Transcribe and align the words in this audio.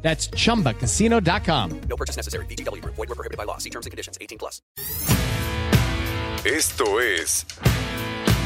That's 0.00 0.30
chumbacasino.com. 0.30 1.80
No 1.88 1.96
purchase 1.96 2.16
necessary. 2.16 2.46
BGW. 2.46 2.82
Void 2.84 2.96
were 2.96 3.14
prohibited 3.14 3.36
by 3.36 3.44
law. 3.44 3.58
See 3.58 3.70
terms 3.70 3.84
and 3.84 3.90
conditions. 3.90 4.16
18 4.20 4.38
plus. 4.38 4.62
Esto 6.44 7.00
es 7.00 7.44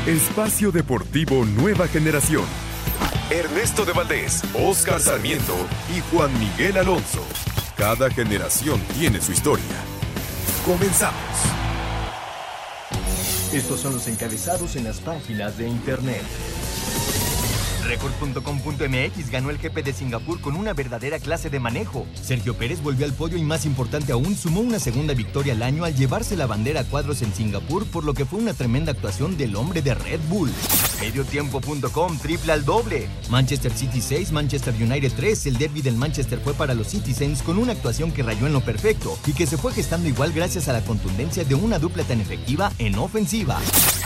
Espacio 0.07 0.73
Deportivo 0.73 1.45
Nueva 1.45 1.87
Generación. 1.87 2.45
Ernesto 3.31 3.85
de 3.85 3.93
Valdés, 3.93 4.43
Oscar 4.55 4.99
Sarmiento 4.99 5.55
y 5.95 6.01
Juan 6.11 6.33
Miguel 6.41 6.79
Alonso. 6.79 7.25
Cada 7.77 8.11
generación 8.11 8.81
tiene 8.99 9.21
su 9.21 9.33
historia. 9.33 9.65
Comenzamos. 10.65 11.15
Estos 13.53 13.81
son 13.81 13.93
los 13.93 14.09
encabezados 14.09 14.77
en 14.77 14.85
las 14.85 15.01
páginas 15.01 15.59
de 15.59 15.69
internet. 15.69 16.23
Record.com.mx 17.87 19.31
ganó 19.31 19.51
el 19.51 19.59
GP 19.59 19.85
de 19.85 19.93
Singapur 19.93 20.41
con 20.41 20.57
una 20.57 20.73
verdadera 20.73 21.19
clase 21.19 21.51
de 21.51 21.61
manejo. 21.61 22.07
Sergio 22.21 22.55
Pérez 22.55 22.83
volvió 22.83 23.05
al 23.07 23.13
podio 23.13 23.39
y 23.39 23.43
más 23.43 23.67
importante 23.67 24.13
aún, 24.13 24.37
sumó 24.37 24.61
una 24.61 24.79
segunda 24.79 25.15
victoria 25.15 25.53
al 25.55 25.63
año 25.63 25.85
al 25.85 25.95
llevarse 25.95 26.37
la 26.37 26.47
bandera 26.47 26.81
a 26.81 26.85
cuadros 26.85 27.23
en 27.23 27.35
Singapur, 27.35 27.87
por 27.87 28.05
lo 28.05 28.15
que 28.15 28.25
fue 28.25 28.39
una 28.39 28.55
tremenda 28.55 28.93
actuación 28.93 29.37
del 29.37 29.57
hombre 29.57 29.83
de 29.83 29.95
Red 29.95 30.21
Bull. 30.29 30.51
Mediotiempo.com 31.01 32.19
triple 32.19 32.53
al 32.53 32.65
doble. 32.65 33.09
Manchester 33.29 33.73
City 33.73 34.01
6, 34.01 34.33
Manchester 34.33 34.75
United 34.75 35.13
3. 35.17 35.47
El 35.47 35.59
derby 35.59 35.83
del 35.83 35.97
Manchester 35.97 36.39
fue 36.39 36.55
para 36.55 36.75
los 36.75 36.89
Citizens 36.89 37.43
con 37.43 37.59
una 37.59 37.73
actuación 37.73 38.13
que 38.13 38.23
rayó 38.23 38.47
en 38.47 38.53
lo 38.53 38.61
perfecto 38.61 39.19
y 39.27 39.33
que 39.33 39.47
se 39.47 39.57
fue 39.57 39.73
gestando 39.73 40.09
igual 40.09 40.33
gracias 40.33 40.69
a 40.69 40.73
la 40.73 40.83
contundencia 40.83 41.45
de 41.45 41.55
una 41.55 41.79
dupla 41.79 42.05
tan 42.05 42.21
efectiva 42.21 42.71
en 42.79 42.97
ofensiva. 42.97 43.59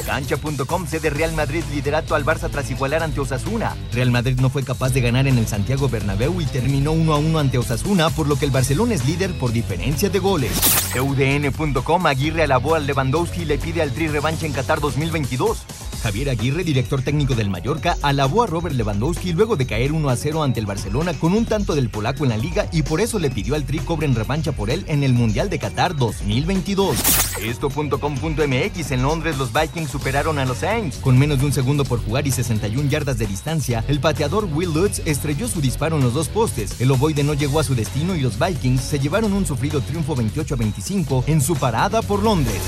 Cancha.com 0.06 0.86
cede 0.86 1.10
Real 1.10 1.32
Madrid 1.32 1.64
liderato 1.74 2.14
al 2.14 2.24
Barça 2.24 2.48
tras 2.50 2.70
igualar 2.70 3.02
ante 3.02 3.20
Osasuna. 3.20 3.66
Real 3.92 4.11
Madrid 4.11 4.39
no 4.41 4.50
fue 4.50 4.62
capaz 4.62 4.91
de 4.91 5.00
ganar 5.00 5.27
en 5.27 5.39
el 5.39 5.47
Santiago 5.47 5.89
Bernabéu 5.89 6.41
y 6.41 6.45
terminó 6.45 6.92
1 6.92 7.12
a 7.12 7.17
1 7.19 7.39
ante 7.39 7.59
Osasuna, 7.59 8.11
por 8.11 8.28
lo 8.28 8.36
que 8.36 8.45
el 8.45 8.50
Barcelona 8.50 8.95
es 8.95 9.06
líder 9.06 9.33
por 9.39 9.53
diferencia 9.53 10.11
de 10.11 10.19
goles. 10.19 10.53
UDN.com 10.95 12.06
Aguirre 12.06 12.42
alabó 12.42 12.75
al 12.75 12.87
Lewandowski 12.87 13.42
y 13.42 13.44
le 13.47 13.59
pide 13.59 13.83
al 13.83 13.92
Tri 13.92 14.09
revancha 14.09 14.47
en 14.47 14.53
Qatar 14.53 14.81
2022. 14.81 15.85
Javier 15.97 16.30
Aguirre, 16.30 16.64
director 16.64 17.02
técnico 17.02 17.34
del 17.34 17.50
Mallorca, 17.50 17.97
alabó 18.02 18.42
a 18.42 18.47
Robert 18.47 18.75
Lewandowski 18.75 19.33
luego 19.33 19.56
de 19.56 19.66
caer 19.66 19.92
1 19.92 20.08
a 20.08 20.16
0 20.16 20.42
ante 20.42 20.61
el 20.61 20.66
Barcelona 20.66 21.14
con 21.14 21.33
un 21.33 21.44
tanto 21.44 21.75
del 21.75 21.91
polaco 21.91 22.25
en 22.25 22.30
la 22.30 22.36
liga 22.36 22.69
y 22.72 22.83
por 22.83 23.00
eso 23.00 23.19
le 23.19 23.30
pidió 23.30 23.55
al 23.55 23.64
Tri 23.64 23.78
cobren 23.78 24.14
revancha 24.14 24.53
por 24.53 24.70
él 24.70 24.84
en 24.88 25.03
el 25.03 25.12
Mundial 25.12 25.50
de 25.50 25.58
Qatar 25.58 25.97
2022. 25.97 26.97
Esto.com.mx 27.42 28.91
en 28.91 29.03
Londres 29.03 29.38
los 29.38 29.53
Vikings 29.53 29.91
superaron 29.91 30.38
a 30.38 30.44
los 30.44 30.58
Saints. 30.58 30.98
Con 30.98 31.19
menos 31.19 31.38
de 31.38 31.47
un 31.47 31.53
segundo 31.53 31.84
por 31.84 32.05
jugar 32.05 32.27
y 32.27 32.31
61 32.31 32.88
yardas 32.88 33.19
de 33.19 33.27
distancia, 33.27 33.84
el 33.88 34.00
pateador 34.00 34.44
Will 34.53 34.72
Lutz 34.72 35.03
estrelló 35.05 35.48
su 35.48 35.60
disparo 35.60 35.97
en 35.97 36.03
los 36.03 36.14
dos 36.14 36.28
postes. 36.28 36.81
El 36.81 36.91
ovoide 36.91 37.25
no 37.25 37.34
llegó 37.34 37.60
a 37.60 37.64
su 37.64 37.75
destino 37.75 38.14
y 38.14 38.20
los 38.20 38.38
Vikings 38.38 38.81
se 38.81 38.98
llevaron 38.98 39.33
un 39.33 39.47
sufrido 39.47 39.81
triunfo 39.81 40.14
28 40.14 40.55
a 40.55 40.56
25 40.56 41.25
en 41.27 41.41
su 41.41 41.56
parada 41.56 42.03
por 42.03 42.22
Londres. 42.22 42.60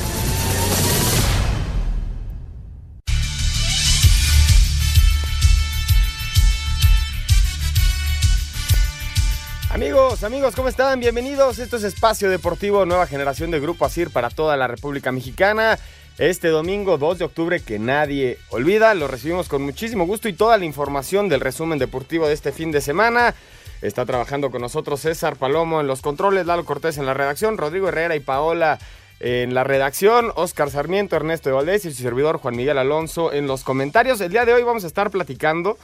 Amigos, 10.20 10.56
¿cómo 10.56 10.68
están? 10.68 10.98
Bienvenidos. 10.98 11.60
Esto 11.60 11.76
es 11.76 11.84
Espacio 11.84 12.28
Deportivo 12.28 12.84
Nueva 12.84 13.06
Generación 13.06 13.52
de 13.52 13.60
Grupo 13.60 13.84
ASIR 13.84 14.10
para 14.10 14.30
toda 14.30 14.56
la 14.56 14.66
República 14.66 15.12
Mexicana. 15.12 15.78
Este 16.18 16.48
domingo 16.48 16.98
2 16.98 17.18
de 17.18 17.24
octubre 17.24 17.60
que 17.60 17.78
nadie 17.78 18.36
olvida, 18.48 18.92
lo 18.94 19.06
recibimos 19.06 19.48
con 19.48 19.62
muchísimo 19.62 20.06
gusto 20.06 20.28
y 20.28 20.32
toda 20.32 20.58
la 20.58 20.64
información 20.64 21.28
del 21.28 21.40
resumen 21.40 21.78
deportivo 21.78 22.26
de 22.26 22.34
este 22.34 22.50
fin 22.50 22.72
de 22.72 22.80
semana. 22.80 23.32
Está 23.80 24.04
trabajando 24.06 24.50
con 24.50 24.60
nosotros 24.60 25.00
César 25.00 25.36
Palomo 25.36 25.80
en 25.80 25.86
los 25.86 26.02
controles, 26.02 26.46
Lalo 26.46 26.64
Cortés 26.64 26.98
en 26.98 27.06
la 27.06 27.14
redacción, 27.14 27.56
Rodrigo 27.56 27.88
Herrera 27.88 28.16
y 28.16 28.20
Paola 28.20 28.80
en 29.20 29.54
la 29.54 29.62
redacción, 29.62 30.32
Oscar 30.34 30.68
Sarmiento, 30.68 31.14
Ernesto 31.14 31.48
de 31.48 31.54
Valdés 31.54 31.84
y 31.84 31.92
su 31.92 32.02
servidor 32.02 32.38
Juan 32.38 32.56
Miguel 32.56 32.78
Alonso 32.78 33.32
en 33.32 33.46
los 33.46 33.62
comentarios. 33.62 34.20
El 34.20 34.32
día 34.32 34.44
de 34.44 34.52
hoy 34.52 34.64
vamos 34.64 34.82
a 34.82 34.88
estar 34.88 35.10
platicando 35.10 35.78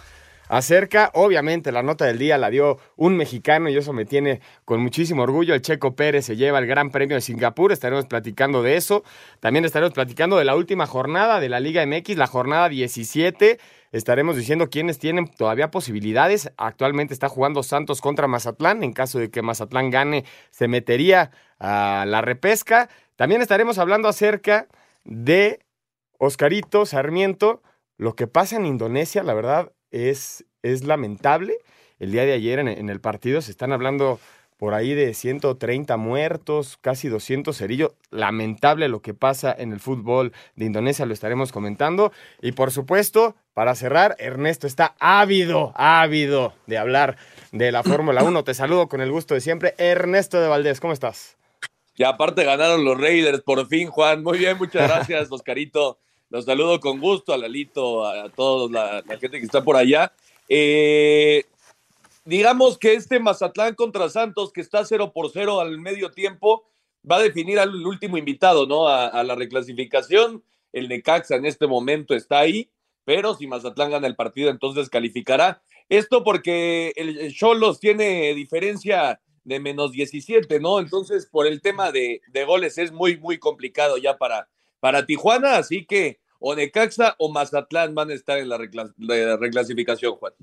acerca, 0.48 1.10
obviamente 1.14 1.72
la 1.72 1.82
nota 1.82 2.04
del 2.04 2.18
día 2.18 2.38
la 2.38 2.50
dio 2.50 2.78
un 2.96 3.16
mexicano 3.16 3.68
y 3.68 3.76
eso 3.76 3.92
me 3.92 4.04
tiene 4.04 4.40
con 4.64 4.80
muchísimo 4.80 5.22
orgullo. 5.22 5.54
El 5.54 5.62
Checo 5.62 5.94
Pérez 5.94 6.26
se 6.26 6.36
lleva 6.36 6.58
el 6.58 6.66
Gran 6.66 6.90
Premio 6.90 7.16
de 7.16 7.20
Singapur, 7.20 7.72
estaremos 7.72 8.06
platicando 8.06 8.62
de 8.62 8.76
eso. 8.76 9.04
También 9.40 9.64
estaremos 9.64 9.94
platicando 9.94 10.36
de 10.36 10.44
la 10.44 10.54
última 10.54 10.86
jornada 10.86 11.40
de 11.40 11.48
la 11.48 11.60
Liga 11.60 11.84
MX, 11.86 12.16
la 12.16 12.26
jornada 12.26 12.68
17. 12.68 13.58
Estaremos 13.94 14.36
diciendo 14.36 14.70
quiénes 14.70 14.98
tienen 14.98 15.28
todavía 15.28 15.70
posibilidades. 15.70 16.50
Actualmente 16.56 17.14
está 17.14 17.28
jugando 17.28 17.62
Santos 17.62 18.00
contra 18.00 18.26
Mazatlán. 18.26 18.82
En 18.82 18.92
caso 18.92 19.20
de 19.20 19.30
que 19.30 19.40
Mazatlán 19.40 19.90
gane, 19.90 20.24
se 20.50 20.66
metería 20.66 21.30
a 21.60 22.04
la 22.04 22.20
repesca. 22.20 22.88
También 23.14 23.40
estaremos 23.40 23.78
hablando 23.78 24.08
acerca 24.08 24.66
de 25.04 25.60
Oscarito 26.18 26.86
Sarmiento. 26.86 27.62
Lo 27.96 28.16
que 28.16 28.26
pasa 28.26 28.56
en 28.56 28.66
Indonesia, 28.66 29.22
la 29.22 29.34
verdad, 29.34 29.70
es, 29.94 30.44
es 30.62 30.84
lamentable. 30.84 31.58
El 32.00 32.10
día 32.12 32.24
de 32.24 32.32
ayer 32.32 32.58
en, 32.58 32.68
en, 32.68 32.90
el 32.90 33.00
partido 33.00 33.40
se 33.40 33.52
están 33.52 33.72
hablando 33.72 34.18
por 34.56 34.74
ahí 34.74 34.92
de 34.94 35.14
130 35.14 35.96
muertos, 35.96 36.78
casi 36.80 37.08
200 37.08 37.60
heridos. 37.60 37.92
Lamentable 38.10 38.88
lo 38.88 39.00
que 39.00 39.14
pasa 39.14 39.54
en 39.56 39.72
el 39.72 39.80
fútbol 39.80 40.32
de 40.56 40.64
Indonesia, 40.64 41.06
lo 41.06 41.14
estaremos 41.14 41.52
comentando. 41.52 42.12
Y 42.42 42.52
por 42.52 42.72
supuesto, 42.72 43.36
para 43.54 43.74
cerrar, 43.74 44.16
Ernesto 44.18 44.66
está 44.66 44.96
ávido, 44.98 45.72
ávido 45.76 46.54
de 46.66 46.78
hablar 46.78 47.16
de 47.52 47.70
la 47.72 47.82
Fórmula 47.82 48.24
1. 48.24 48.44
Te 48.44 48.54
saludo 48.54 48.88
con 48.88 49.00
el 49.00 49.12
gusto 49.12 49.34
de 49.34 49.40
siempre. 49.40 49.74
Ernesto 49.78 50.40
de 50.40 50.48
Valdés, 50.48 50.80
¿cómo 50.80 50.92
estás? 50.92 51.36
Y 51.96 52.02
aparte 52.02 52.44
ganaron 52.44 52.84
los 52.84 53.00
Raiders, 53.00 53.42
por 53.42 53.64
fin, 53.68 53.88
Juan. 53.88 54.24
Muy 54.24 54.38
bien, 54.38 54.58
muchas 54.58 54.88
gracias, 54.88 55.30
Oscarito. 55.30 55.98
Los 56.34 56.46
saludo 56.46 56.80
con 56.80 56.98
gusto 56.98 57.32
a 57.32 57.38
Lalito, 57.38 58.04
a, 58.04 58.28
toda 58.28 58.68
la, 58.68 59.04
la, 59.06 59.18
gente 59.20 59.38
que 59.38 59.44
está 59.44 59.62
por 59.62 59.76
allá. 59.76 60.12
Eh, 60.48 61.44
digamos 62.24 62.76
que 62.76 62.94
este 62.94 63.20
Mazatlán 63.20 63.76
contra 63.76 64.08
Santos, 64.08 64.52
que 64.52 64.60
está 64.60 64.84
0 64.84 65.12
por 65.12 65.30
0 65.30 65.60
al 65.60 65.78
medio 65.78 66.10
tiempo, 66.10 66.64
va 67.08 67.18
a 67.18 67.22
definir 67.22 67.60
al 67.60 67.86
último 67.86 68.18
invitado, 68.18 68.66
¿no? 68.66 68.88
A, 68.88 69.06
a 69.06 69.22
la 69.22 69.36
reclasificación. 69.36 70.42
El 70.72 70.88
Necaxa 70.88 71.36
en 71.36 71.46
este 71.46 71.68
momento 71.68 72.16
está 72.16 72.40
ahí, 72.40 72.68
pero 73.04 73.36
si 73.36 73.46
Mazatlán 73.46 73.92
gana 73.92 74.08
el 74.08 74.16
partido, 74.16 74.50
entonces 74.50 74.90
calificará. 74.90 75.62
Esto 75.88 76.24
porque 76.24 76.94
el 76.96 77.32
Cholos 77.32 77.78
tiene 77.78 78.34
diferencia 78.34 79.20
de 79.44 79.60
menos 79.60 79.92
17, 79.92 80.58
¿no? 80.58 80.80
Entonces, 80.80 81.26
por 81.26 81.46
el 81.46 81.62
tema 81.62 81.92
de, 81.92 82.22
de 82.26 82.44
goles 82.44 82.76
es 82.76 82.90
muy, 82.90 83.18
muy 83.18 83.38
complicado 83.38 83.98
ya 83.98 84.18
para, 84.18 84.48
para 84.80 85.06
Tijuana, 85.06 85.58
así 85.58 85.84
que 85.84 86.23
o 86.46 86.54
Necaxa 86.54 87.16
o 87.18 87.32
Mazatlán 87.32 87.94
van 87.94 88.10
a 88.10 88.14
estar 88.14 88.36
en 88.36 88.50
la, 88.50 88.58
reclas 88.58 88.90
la 88.98 89.38
reclasificación, 89.38 90.16
Juan. 90.16 90.34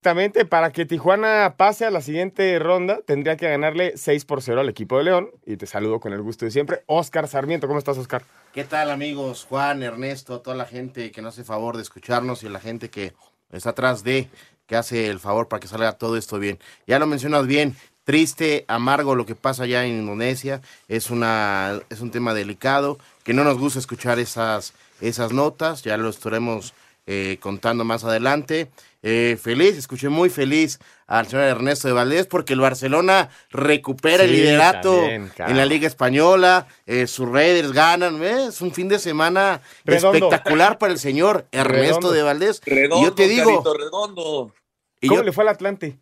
Exactamente, 0.00 0.44
para 0.44 0.72
que 0.72 0.86
Tijuana 0.86 1.54
pase 1.56 1.84
a 1.84 1.90
la 1.90 2.00
siguiente 2.00 2.58
ronda, 2.58 3.00
tendría 3.06 3.36
que 3.36 3.48
ganarle 3.48 3.96
6 3.96 4.24
por 4.24 4.42
0 4.42 4.62
al 4.62 4.68
equipo 4.68 4.98
de 4.98 5.04
León. 5.04 5.30
Y 5.46 5.56
te 5.56 5.66
saludo 5.66 6.00
con 6.00 6.12
el 6.12 6.22
gusto 6.22 6.46
de 6.46 6.50
siempre. 6.50 6.82
Oscar 6.86 7.28
Sarmiento, 7.28 7.68
¿cómo 7.68 7.78
estás, 7.78 7.96
Oscar? 7.98 8.24
¿Qué 8.52 8.64
tal, 8.64 8.90
amigos? 8.90 9.46
Juan, 9.48 9.84
Ernesto, 9.84 10.40
toda 10.40 10.56
la 10.56 10.64
gente 10.64 11.12
que 11.12 11.22
nos 11.22 11.34
hace 11.34 11.44
favor 11.44 11.76
de 11.76 11.82
escucharnos 11.82 12.42
y 12.42 12.48
la 12.48 12.58
gente 12.58 12.90
que 12.90 13.12
está 13.52 13.70
atrás 13.70 14.02
de, 14.02 14.28
que 14.66 14.74
hace 14.74 15.06
el 15.06 15.20
favor 15.20 15.46
para 15.46 15.60
que 15.60 15.68
salga 15.68 15.92
todo 15.92 16.16
esto 16.16 16.40
bien. 16.40 16.58
Ya 16.88 16.98
lo 16.98 17.06
mencionas 17.06 17.46
bien, 17.46 17.76
triste, 18.10 18.64
amargo 18.66 19.14
lo 19.14 19.24
que 19.24 19.36
pasa 19.36 19.62
allá 19.62 19.84
en 19.84 20.00
Indonesia. 20.00 20.60
Es, 20.88 21.10
una, 21.10 21.80
es 21.90 22.00
un 22.00 22.10
tema 22.10 22.34
delicado, 22.34 22.98
que 23.22 23.32
no 23.32 23.44
nos 23.44 23.56
gusta 23.56 23.78
escuchar 23.78 24.18
esas, 24.18 24.72
esas 25.00 25.32
notas, 25.32 25.84
ya 25.84 25.96
lo 25.96 26.08
estaremos 26.08 26.74
eh, 27.06 27.36
contando 27.38 27.84
más 27.84 28.02
adelante. 28.02 28.68
Eh, 29.04 29.38
feliz, 29.40 29.76
escuché 29.76 30.08
muy 30.08 30.28
feliz 30.28 30.80
al 31.06 31.28
señor 31.28 31.44
Ernesto 31.44 31.86
de 31.86 31.94
Valdés 31.94 32.26
porque 32.26 32.54
el 32.54 32.60
Barcelona 32.60 33.30
recupera 33.50 34.24
sí, 34.24 34.30
el 34.30 34.32
liderato 34.32 34.92
también, 34.92 35.30
en 35.38 35.56
la 35.56 35.64
Liga 35.64 35.86
Española, 35.86 36.66
eh, 36.86 37.06
sus 37.06 37.28
Raiders 37.28 37.70
ganan, 37.70 38.20
¿eh? 38.24 38.46
es 38.48 38.60
un 38.60 38.72
fin 38.72 38.88
de 38.88 38.98
semana 38.98 39.62
redondo. 39.84 40.26
espectacular 40.26 40.78
para 40.78 40.92
el 40.92 40.98
señor 40.98 41.46
Ernesto 41.52 42.10
redondo. 42.10 42.10
de 42.10 42.22
Valdés. 42.22 42.60
Redondo, 42.66 43.02
y 43.02 43.04
yo 43.04 43.14
te 43.14 43.28
digo, 43.28 43.62
carito, 43.62 43.74
redondo. 43.74 44.52
¿cómo 45.00 45.14
yo, 45.14 45.22
le 45.22 45.30
fue 45.30 45.44
al 45.44 45.50
Atlante? 45.50 46.00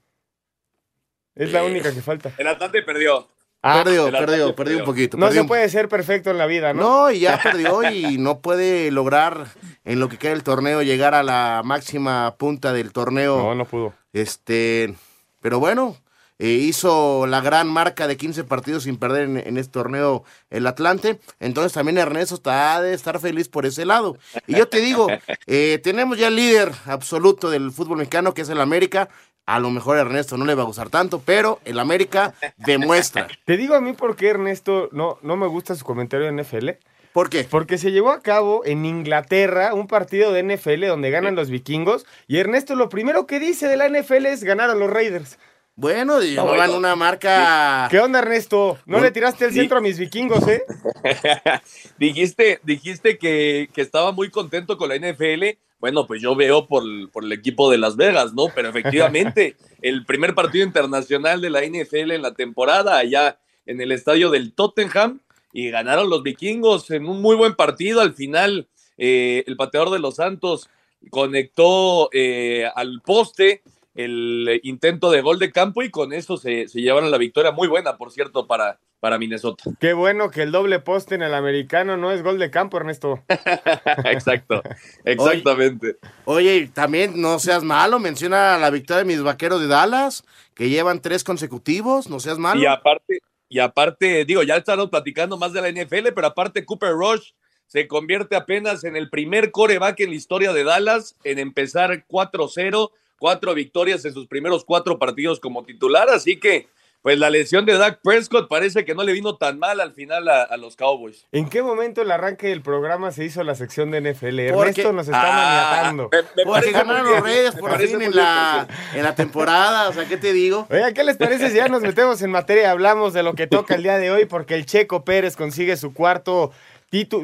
Es 1.39 1.53
la 1.53 1.65
única 1.65 1.93
que 1.95 2.03
falta. 2.03 2.33
El 2.37 2.47
Atlante 2.49 2.83
perdió. 2.83 3.29
Ah, 3.63 3.83
perdió, 3.83 4.05
perdió, 4.05 4.21
perdió. 4.27 4.55
perdió 4.55 4.79
un 4.79 4.85
poquito. 4.85 5.17
No 5.17 5.27
perdió 5.27 5.39
se 5.39 5.43
un- 5.43 5.49
puede 5.49 5.69
ser 5.69 5.89
perfecto 5.89 6.31
en 6.31 6.39
la 6.39 6.47
vida, 6.47 6.73
¿no? 6.75 6.83
No, 7.07 7.11
y 7.11 7.21
ya 7.21 7.39
perdió 7.43 7.83
y 7.91 8.19
no 8.19 8.39
puede 8.41 8.91
lograr 8.91 9.47
en 9.85 9.99
lo 9.99 10.09
que 10.09 10.17
queda 10.19 10.33
el 10.33 10.43
torneo 10.45 10.83
llegar 10.83 11.15
a 11.15 11.23
la 11.23 11.63
máxima 11.65 12.37
punta 12.39 12.73
del 12.73 12.93
torneo. 12.93 13.37
No, 13.39 13.55
no 13.55 13.65
pudo. 13.65 13.95
Este, 14.13 14.95
pero 15.41 15.59
bueno, 15.59 15.97
eh, 16.39 16.51
hizo 16.51 17.27
la 17.27 17.41
gran 17.41 17.67
marca 17.67 18.07
de 18.07 18.17
15 18.17 18.45
partidos 18.45 18.85
sin 18.85 18.97
perder 18.97 19.23
en, 19.25 19.37
en 19.39 19.57
este 19.59 19.73
torneo 19.73 20.23
el 20.51 20.67
Atlante. 20.69 21.19
Entonces 21.41 21.73
también 21.73 21.99
Ernesto 21.99 22.37
está 22.37 22.81
de 22.81 22.95
estar 22.95 23.19
feliz 23.19 23.49
por 23.49 23.67
ese 23.67 23.85
lado. 23.85 24.17
Y 24.47 24.57
yo 24.57 24.69
te 24.69 24.81
digo, 24.81 25.09
eh, 25.49 25.81
tenemos 25.83 26.17
ya 26.19 26.29
el 26.29 26.37
líder 26.37 26.71
absoluto 26.87 27.51
del 27.51 27.73
fútbol 27.73 27.99
mexicano, 27.99 28.35
que 28.35 28.43
es 28.43 28.49
el 28.51 28.61
América. 28.61 29.09
A 29.49 29.61
lo 29.61 29.71
mejor 29.71 29.97
a 29.97 30.03
Ernesto 30.03 30.37
no 30.37 30.45
le 30.45 30.55
va 30.55 30.65
a 30.65 30.67
gustar 30.67 30.91
tanto, 30.91 31.23
pero 31.25 31.59
el 31.65 31.79
América 31.79 32.35
demuestra. 32.59 33.29
Te 33.47 33.57
digo 33.57 33.75
a 33.75 33.81
mí 33.81 33.95
por 33.95 34.15
qué 34.15 34.29
Ernesto 34.29 34.91
no, 34.93 35.19
no 35.23 35.39
me 35.39 35.47
gusta 35.47 35.75
su 35.75 35.87
comentario 35.87 36.27
de 36.27 36.43
NFL. 36.43 36.69
¿Por 37.15 37.31
qué? 37.31 37.45
Porque 37.45 37.79
se 37.79 37.91
llevó 37.91 38.11
a 38.11 38.21
cabo 38.21 38.61
en 38.67 38.85
Inglaterra 38.85 39.73
un 39.73 39.87
partido 39.87 40.35
de 40.35 40.43
NFL 40.43 40.87
donde 40.89 41.11
ganan 41.11 41.35
los 41.35 41.49
vikingos. 41.49 42.05
Y 42.27 42.37
Ernesto 42.37 42.75
lo 42.75 42.91
primero 42.91 43.27
que 43.27 43.41
dice 43.41 43.69
de 43.69 43.79
la 43.79 43.89
NFL 43.89 44.27
es 44.27 44.45
ganaron 44.45 44.79
los 44.79 44.91
Raiders. 44.91 45.39
Bueno, 45.81 46.21
llevaban 46.21 46.57
bueno. 46.57 46.77
una 46.77 46.97
marca. 46.97 47.87
¿Qué 47.89 48.01
onda, 48.01 48.19
Ernesto? 48.19 48.79
No 48.85 48.99
le 48.99 49.13
tiraste 49.13 49.45
el 49.45 49.53
centro 49.53 49.79
a 49.79 49.81
mis 49.81 49.97
vikingos, 49.97 50.43
¿eh? 50.49 50.65
dijiste 51.99 52.59
dijiste 52.65 53.17
que, 53.17 53.71
que 53.73 53.81
estaba 53.81 54.11
muy 54.11 54.29
contento 54.29 54.77
con 54.77 54.89
la 54.89 54.97
NFL. 54.97 55.45
Bueno, 55.79 56.05
pues 56.09 56.21
yo 56.21 56.35
veo 56.35 56.67
por, 56.67 56.83
el- 56.83 57.09
por 57.13 57.23
el 57.23 57.31
equipo 57.31 57.71
de 57.71 57.79
Las 57.79 57.95
Vegas, 57.95 58.35
¿no? 58.35 58.47
Pero 58.53 58.71
efectivamente, 58.71 59.55
el 59.81 60.05
primer 60.05 60.35
partido 60.35 60.67
internacional 60.67 61.41
de 61.41 61.51
la 61.51 61.61
NFL 61.65 62.11
en 62.11 62.23
la 62.23 62.35
temporada, 62.35 62.99
allá 62.99 63.39
en 63.65 63.81
el 63.81 63.93
estadio 63.93 64.31
del 64.31 64.55
Tottenham, 64.55 65.21
y 65.53 65.71
ganaron 65.71 66.11
los 66.11 66.25
vikingos 66.25 66.91
en 66.91 67.07
un 67.09 67.23
muy 67.23 67.37
buen 67.37 67.55
partido. 67.55 68.01
Al 68.01 68.15
final, 68.15 68.67
eh, 68.97 69.45
el 69.47 69.55
pateador 69.57 69.91
de 69.91 70.01
los 70.01 70.17
Santos 70.17 70.69
conectó 71.11 72.11
eh, 72.13 72.69
al 72.75 73.01
poste 73.07 73.63
el 73.99 74.61
intento 74.63 75.11
de 75.11 75.21
gol 75.23 75.41
de 75.41 75.51
campo 75.51 75.83
y 75.83 75.91
con 75.91 76.13
eso 76.13 76.37
se, 76.37 76.69
se 76.69 76.81
llevaron 76.81 77.11
la 77.11 77.19
victoria 77.19 77.51
muy 77.51 77.67
buena, 77.67 77.97
por 77.97 78.13
cierto, 78.13 78.47
para, 78.47 78.79
para 79.01 79.19
Minnesota. 79.19 79.65
Qué 79.81 79.93
bueno 79.93 80.31
que 80.31 80.43
el 80.43 80.53
doble 80.53 80.79
poste 80.79 81.17
en 81.17 81.23
el 81.23 81.35
americano 81.35 81.97
no 81.97 82.13
es 82.13 82.23
gol 82.23 82.39
de 82.39 82.49
campo, 82.49 82.77
Ernesto. 82.77 83.25
Exacto, 84.05 84.63
exactamente. 85.05 85.97
Oye, 86.27 86.71
también 86.73 87.21
no 87.21 87.41
seas 87.41 87.65
malo, 87.65 87.99
menciona 87.99 88.57
la 88.57 88.71
victoria 88.71 89.01
de 89.01 89.05
mis 89.05 89.21
vaqueros 89.21 89.61
de 89.61 89.67
Dallas, 89.67 90.25
que 90.55 90.69
llevan 90.69 91.03
tres 91.03 91.25
consecutivos, 91.25 92.09
no 92.09 92.21
seas 92.21 92.39
malo. 92.39 92.61
Y 92.61 92.67
aparte, 92.67 93.19
y 93.49 93.59
aparte, 93.59 94.25
digo, 94.25 94.45
ya 94.45 94.57
estamos 94.57 94.91
platicando 94.91 95.37
más 95.37 95.53
de 95.53 95.61
la 95.61 95.71
NFL, 95.73 96.13
pero 96.15 96.29
aparte 96.29 96.65
Cooper 96.65 96.93
Rush 96.93 97.33
se 97.67 97.89
convierte 97.89 98.37
apenas 98.37 98.85
en 98.85 98.95
el 98.95 99.11
primer 99.11 99.51
coreback 99.51 99.99
en 100.01 100.11
la 100.11 100.17
historia 100.17 100.53
de 100.53 100.63
Dallas 100.63 101.17
en 101.25 101.41
empezar 101.41 102.07
4-0, 102.07 102.93
cuatro 103.19 103.55
victorias 103.55 104.05
en 104.05 104.15
sus 104.15 104.27
primeros 104.27 104.65
cuatro 104.65 104.99
partidos 104.99 105.41
como 105.41 105.65
titular, 105.65 106.09
así 106.09 106.39
que 106.39 106.69
pues 107.01 107.17
la 107.17 107.31
lesión 107.31 107.65
de 107.65 107.79
Dak 107.79 108.01
Prescott 108.03 108.49
parece 108.49 108.85
que 108.85 108.93
no 108.93 109.05
le 109.05 109.13
vino 109.13 109.37
tan 109.37 109.57
mal 109.61 109.81
al 109.81 109.93
final 109.93 110.29
a, 110.29 110.43
a 110.43 110.57
los 110.57 110.75
Cowboys. 110.75 111.27
¿En 111.31 111.49
qué 111.49 111.63
momento 111.63 112.03
el 112.03 112.11
arranque 112.11 112.49
del 112.49 112.61
programa 112.61 113.13
se 113.13 113.25
hizo 113.25 113.45
la 113.45 113.55
sección 113.55 113.93
de 113.93 114.01
NFL? 114.01 114.53
Porque- 114.53 114.71
Ernesto 114.81 114.93
nos 114.93 115.07
está 115.07 115.23
Ah, 115.23 115.71
maniatando. 115.71 116.09
me- 116.11 116.23
me 116.37 116.45
Porque 116.45 116.73
ganaron 116.73 117.07
los 117.09 117.23
Reyes 117.23 117.55
por 117.55 117.79
fin 117.79 118.03
en 118.03 118.17
la, 118.17 118.67
en 118.95 119.03
la 119.05 119.15
temporada, 119.15 119.89
o 119.89 119.93
sea, 119.93 120.07
¿qué 120.09 120.17
te 120.17 120.33
digo? 120.33 120.67
Oiga, 120.71 120.93
¿qué 120.93 121.05
les 121.05 121.17
parece 121.17 121.51
si 121.51 121.57
ya 121.57 121.69
nos 121.69 121.83
metemos 121.83 122.21
en 122.21 122.33
materia 122.33 122.65
y 122.65 122.67
hablamos 122.67 123.13
de 123.15 123.23
lo 123.23 123.35
que 123.35 123.47
toca 123.47 123.77
el 123.77 123.85
día 123.85 123.97
de 123.99 124.11
hoy? 124.11 124.25
Porque 124.27 124.55
el 124.57 124.67
Checo 124.67 125.05
Pérez 125.05 125.37
consigue 125.37 125.77
su 125.77 125.95
cuarto 125.95 126.51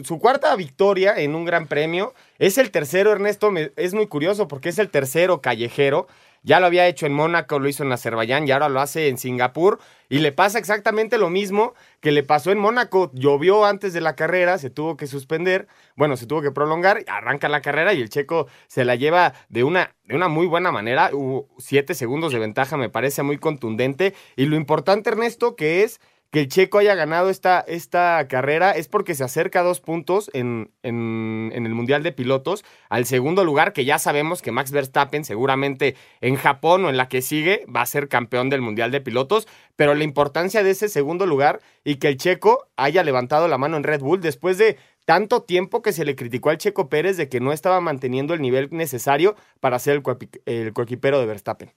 su 0.04 0.18
cuarta 0.18 0.54
victoria 0.56 1.14
en 1.16 1.34
un 1.34 1.44
gran 1.44 1.66
premio. 1.66 2.14
Es 2.38 2.58
el 2.58 2.70
tercero, 2.70 3.12
Ernesto, 3.12 3.52
es 3.76 3.94
muy 3.94 4.06
curioso 4.06 4.48
porque 4.48 4.68
es 4.68 4.78
el 4.78 4.90
tercero 4.90 5.40
callejero. 5.40 6.06
Ya 6.46 6.60
lo 6.60 6.66
había 6.66 6.86
hecho 6.86 7.06
en 7.06 7.14
Mónaco, 7.14 7.58
lo 7.58 7.68
hizo 7.68 7.84
en 7.84 7.92
Azerbaiyán 7.92 8.46
y 8.46 8.50
ahora 8.50 8.68
lo 8.68 8.80
hace 8.80 9.08
en 9.08 9.16
Singapur. 9.16 9.80
Y 10.10 10.18
le 10.18 10.30
pasa 10.30 10.58
exactamente 10.58 11.16
lo 11.16 11.30
mismo 11.30 11.72
que 12.00 12.12
le 12.12 12.22
pasó 12.22 12.52
en 12.52 12.58
Mónaco. 12.58 13.10
Llovió 13.14 13.64
antes 13.64 13.94
de 13.94 14.02
la 14.02 14.14
carrera, 14.14 14.58
se 14.58 14.68
tuvo 14.68 14.98
que 14.98 15.06
suspender, 15.06 15.66
bueno, 15.96 16.18
se 16.18 16.26
tuvo 16.26 16.42
que 16.42 16.50
prolongar, 16.50 17.02
arranca 17.08 17.48
la 17.48 17.62
carrera 17.62 17.94
y 17.94 18.02
el 18.02 18.10
checo 18.10 18.46
se 18.66 18.84
la 18.84 18.94
lleva 18.94 19.32
de 19.48 19.64
una, 19.64 19.94
de 20.04 20.16
una 20.16 20.28
muy 20.28 20.46
buena 20.46 20.70
manera. 20.70 21.08
Hubo 21.14 21.48
siete 21.56 21.94
segundos 21.94 22.34
de 22.34 22.40
ventaja, 22.40 22.76
me 22.76 22.90
parece 22.90 23.22
muy 23.22 23.38
contundente. 23.38 24.12
Y 24.36 24.44
lo 24.44 24.56
importante, 24.56 25.08
Ernesto, 25.08 25.56
que 25.56 25.82
es 25.82 25.98
que 26.34 26.40
el 26.40 26.48
checo 26.48 26.78
haya 26.78 26.96
ganado 26.96 27.30
esta, 27.30 27.60
esta 27.60 28.26
carrera 28.26 28.72
es 28.72 28.88
porque 28.88 29.14
se 29.14 29.22
acerca 29.22 29.62
dos 29.62 29.80
puntos 29.80 30.32
en, 30.34 30.72
en- 30.82 31.52
en 31.54 31.64
el 31.64 31.74
Mundial 31.76 32.02
de 32.02 32.10
Pilotos 32.10 32.64
al 32.88 33.06
segundo 33.06 33.44
lugar, 33.44 33.72
que 33.72 33.84
ya 33.84 34.00
sabemos 34.00 34.42
que 34.42 34.50
Max 34.50 34.72
Verstappen 34.72 35.24
seguramente 35.24 35.94
en 36.20 36.34
Japón 36.34 36.84
o 36.84 36.90
en 36.90 36.96
la 36.96 37.08
que 37.08 37.22
sigue 37.22 37.64
va 37.74 37.82
a 37.82 37.86
ser 37.86 38.08
campeón 38.08 38.50
del 38.50 38.62
Mundial 38.62 38.90
de 38.90 39.00
Pilotos, 39.00 39.46
pero 39.76 39.94
la 39.94 40.02
importancia 40.02 40.64
de 40.64 40.70
ese 40.70 40.88
segundo 40.88 41.24
lugar 41.24 41.60
y 41.84 41.96
que 41.96 42.08
el 42.08 42.16
checo 42.16 42.66
haya 42.76 43.04
levantado 43.04 43.46
la 43.46 43.56
mano 43.56 43.76
en 43.76 43.84
Red 43.84 44.00
Bull 44.00 44.20
después 44.20 44.58
de 44.58 44.76
tanto 45.04 45.42
tiempo 45.44 45.82
que 45.82 45.92
se 45.92 46.04
le 46.04 46.16
criticó 46.16 46.50
al 46.50 46.58
Checo 46.58 46.88
Pérez 46.88 47.16
de 47.16 47.28
que 47.28 47.38
no 47.38 47.52
estaba 47.52 47.80
manteniendo 47.80 48.34
el 48.34 48.40
nivel 48.42 48.70
necesario 48.72 49.36
para 49.60 49.78
ser 49.78 50.02
el 50.46 50.72
coequipero 50.72 51.20
de 51.20 51.26
Verstappen. 51.26 51.70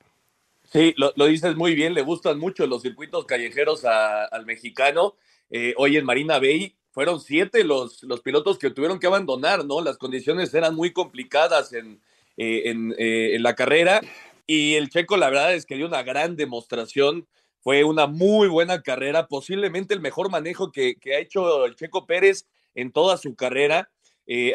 Sí, 0.72 0.94
lo, 0.98 1.14
lo 1.16 1.28
dices 1.28 1.56
muy 1.56 1.76
bien, 1.76 1.94
le 1.94 2.02
gustan 2.02 2.40
mucho 2.40 2.68
los 2.68 2.82
circuitos 2.82 3.26
callejeros 3.26 3.86
al 3.86 4.46
mexicano. 4.46 5.16
Eh, 5.50 5.74
hoy 5.78 5.96
en 5.96 6.04
Marina 6.04 6.40
Bay 6.40 6.76
fueron 6.92 7.22
siete 7.22 7.64
los, 7.64 8.04
los 8.04 8.20
pilotos 8.20 8.58
que 8.58 8.70
tuvieron 8.70 9.00
que 9.00 9.08
abandonar, 9.08 9.64
¿no? 9.64 9.80
Las 9.82 9.98
condiciones 9.98 10.54
eran 10.54 10.76
muy 10.76 10.92
complicadas 10.92 11.72
en, 11.72 12.02
eh, 12.36 12.74
eh, 12.98 13.36
en 13.36 13.44
la 13.44 13.56
carrera 13.56 14.02
y 14.46 14.74
el 14.74 14.90
checo 14.90 15.16
la 15.16 15.30
verdad 15.30 15.54
es 15.54 15.66
que 15.66 15.76
dio 15.76 15.88
una 15.88 16.04
gran 16.04 16.36
demostración. 16.36 17.28
Fue 17.62 17.86
una 17.86 18.08
muy 18.08 18.50
buena 18.50 18.82
carrera, 18.82 19.28
posiblemente 19.28 19.94
el 19.94 20.02
mejor 20.02 20.30
manejo 20.30 20.72
que, 20.74 20.96
que 20.96 21.16
ha 21.16 21.20
hecho 21.20 21.66
el 21.66 21.76
Checo 21.76 22.06
Pérez 22.06 22.46
en 22.76 22.92
toda 22.92 23.18
su 23.18 23.36
carrera. 23.36 23.90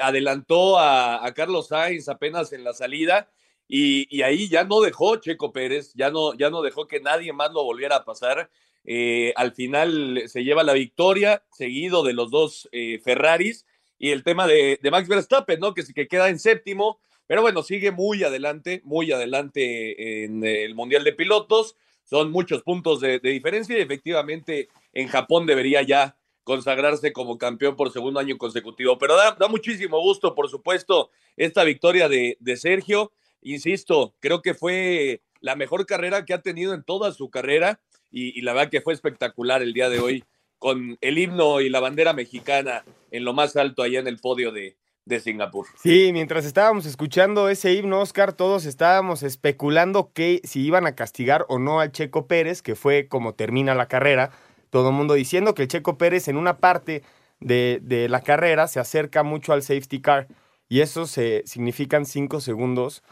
Adelantó 0.01 0.79
a, 0.79 1.27
a 1.27 1.35
Carlos 1.35 1.69
Sainz 1.69 2.09
apenas 2.09 2.53
en 2.53 2.65
la 2.65 2.73
salida 2.75 3.31
y, 3.75 4.21
ahí 4.21 4.51
ya 4.51 4.65
no 4.65 4.83
dejó 4.83 5.17
Checo 5.17 5.51
Pérez, 5.51 5.95
ya 5.95 6.11
no, 6.11 6.35
ya 6.35 6.51
no 6.51 6.61
dejó 6.61 6.87
que 6.87 7.01
nadie 7.01 7.33
más 7.33 7.53
lo 7.53 7.65
volviera 7.65 7.97
a 7.97 8.05
pasar. 8.05 8.51
Eh, 8.85 9.33
al 9.35 9.53
final 9.55 10.25
se 10.27 10.45
lleva 10.45 10.63
la 10.63 10.75
victoria, 10.75 11.43
seguido 11.51 12.03
de 12.03 12.13
los 12.13 12.31
dos 12.31 12.69
eh, 12.73 13.01
Ferraris, 13.03 13.65
y 13.99 14.11
el 14.11 14.25
tema 14.25 14.47
de, 14.47 14.79
Max 14.91 15.09
Verstappen, 15.09 15.59
¿no? 15.59 15.73
Que, 15.73 15.85
que 15.85 16.07
queda 16.07 16.29
en 16.29 16.39
séptimo, 16.39 17.01
pero 17.27 17.41
bueno, 17.41 17.63
sigue 17.63 17.93
muy 17.93 18.23
adelante, 18.23 18.83
muy 18.85 19.11
adelante 19.11 20.25
en 20.25 20.45
el 20.45 20.75
Mundial 20.75 21.03
de 21.03 21.15
Pilotos. 21.15 21.75
Son 22.05 22.31
muchos 22.31 22.63
puntos 22.63 23.01
de, 23.01 23.21
diferencia 23.21 23.79
y 23.79 23.81
efectivamente 23.81 24.69
en 24.93 25.09
Japón 25.09 25.47
debería 25.47 25.81
ya 25.81 26.19
consagrarse 26.45 27.15
como 27.15 27.39
campeón 27.39 27.75
por 27.77 27.91
segundo 27.91 28.21
año 28.21 28.37
consecutivo. 28.37 28.99
Pero 28.99 29.17
da, 29.17 29.35
muchísimo 29.49 29.99
gusto, 29.99 30.35
por 30.35 30.51
supuesto, 30.51 31.09
esta 31.39 31.65
victoria 31.65 32.11
de 32.11 32.57
Sergio. 32.59 33.13
Insisto, 33.43 34.15
creo 34.21 34.41
que 34.41 34.55
fue 34.55 35.23
la 35.41 35.57
mejor 35.57 35.85
carrera 35.87 36.25
que 36.25 36.35
ha 36.35 36.43
tenido 36.43 36.75
en 36.75 36.85
toda 36.85 37.13
su 37.13 37.31
carrera 37.31 37.81
y, 38.11 38.39
y 38.39 38.43
la 38.43 38.53
verdad 38.53 38.71
que 38.71 38.81
fue 38.81 38.95
espectacular 38.95 39.63
el 39.63 39.73
día 39.73 39.89
de 39.89 39.99
hoy 40.01 40.25
con 40.59 40.97
el 41.01 41.19
himno 41.19 41.61
y 41.61 41.69
la 41.69 41.81
bandera 41.81 42.13
mexicana 42.13 42.85
en 43.11 43.25
lo 43.25 43.33
más 43.33 43.57
alto 43.57 43.83
allá 43.83 43.99
en 43.99 44.07
el 44.07 44.19
podio 44.19 44.53
de, 44.53 44.77
de 45.05 45.21
Singapur. 45.21 45.67
Sí, 45.77 46.11
mientras 46.13 46.45
estábamos 46.45 46.87
escuchando 46.87 47.49
ese 47.49 47.75
himno, 47.75 48.01
Oscar, 48.01 48.33
todos 48.33 48.65
estábamos 48.65 49.23
especulando 49.23 50.13
que 50.13 50.41
si 50.45 50.65
iban 50.65 50.87
a 50.87 50.95
castigar 50.95 51.45
o 51.49 51.59
no 51.59 51.81
al 51.81 51.93
Checo 51.93 52.27
Pérez, 52.27 52.63
que 52.63 52.77
fue 52.77 53.09
como 53.09 53.35
termina 53.35 53.75
la 53.75 53.89
carrera. 53.89 54.31
Todo 54.71 54.91
el 54.91 54.95
mundo 54.95 55.15
diciendo 55.15 55.55
que 55.55 55.63
el 55.63 55.69
Checo 55.69 55.99
Pérez 55.99 56.29
en 56.29 56.37
una 56.37 56.59
parte 56.59 57.03
de, 57.41 57.81
de 57.83 58.09
la 58.09 58.23
carrera 58.23 58.69
se 58.69 58.81
acerca 58.81 59.23
mucho 59.23 59.53
al 59.53 59.63
safety 59.63 60.01
car 60.01 60.29
y 60.69 60.81
eso 60.81 61.07
se 61.07 61.43
significan 61.45 62.07
cinco 62.07 62.41
segundos 62.41 63.03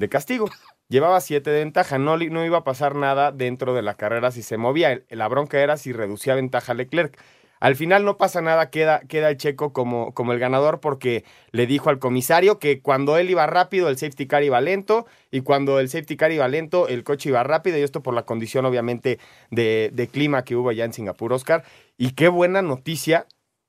de 0.00 0.08
castigo. 0.08 0.48
Llevaba 0.88 1.20
siete 1.20 1.50
de 1.50 1.60
ventaja, 1.60 1.98
no, 1.98 2.16
no 2.16 2.44
iba 2.44 2.58
a 2.58 2.64
pasar 2.64 2.96
nada 2.96 3.30
dentro 3.30 3.74
de 3.74 3.82
la 3.82 3.94
carrera 3.94 4.32
si 4.32 4.42
se 4.42 4.56
movía. 4.56 5.02
La 5.08 5.28
bronca 5.28 5.60
era 5.60 5.76
si 5.76 5.92
reducía 5.92 6.34
ventaja 6.34 6.74
Leclerc. 6.74 7.16
Al 7.60 7.76
final 7.76 8.06
no 8.06 8.16
pasa 8.16 8.40
nada, 8.40 8.70
queda, 8.70 9.00
queda 9.00 9.28
el 9.28 9.36
checo 9.36 9.74
como, 9.74 10.14
como 10.14 10.32
el 10.32 10.38
ganador 10.38 10.80
porque 10.80 11.24
le 11.52 11.66
dijo 11.66 11.90
al 11.90 11.98
comisario 11.98 12.58
que 12.58 12.80
cuando 12.80 13.18
él 13.18 13.28
iba 13.28 13.46
rápido 13.46 13.90
el 13.90 13.98
safety 13.98 14.26
car 14.26 14.42
iba 14.42 14.60
lento 14.62 15.06
y 15.30 15.42
cuando 15.42 15.78
el 15.78 15.90
safety 15.90 16.16
car 16.16 16.32
iba 16.32 16.48
lento 16.48 16.88
el 16.88 17.04
coche 17.04 17.28
iba 17.28 17.42
rápido 17.42 17.76
y 17.76 17.82
esto 17.82 18.02
por 18.02 18.14
la 18.14 18.24
condición 18.24 18.64
obviamente 18.64 19.18
de, 19.50 19.90
de 19.92 20.08
clima 20.08 20.42
que 20.42 20.56
hubo 20.56 20.70
allá 20.70 20.86
en 20.86 20.94
Singapur, 20.94 21.34
Oscar. 21.34 21.62
Y 21.98 22.12
qué 22.12 22.28
buena 22.28 22.62
noticia 22.62 23.26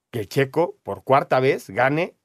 que 0.10 0.22
el 0.22 0.30
checo 0.30 0.78
por 0.84 1.04
cuarta 1.04 1.42
vez 1.42 1.70
gane 1.70 2.16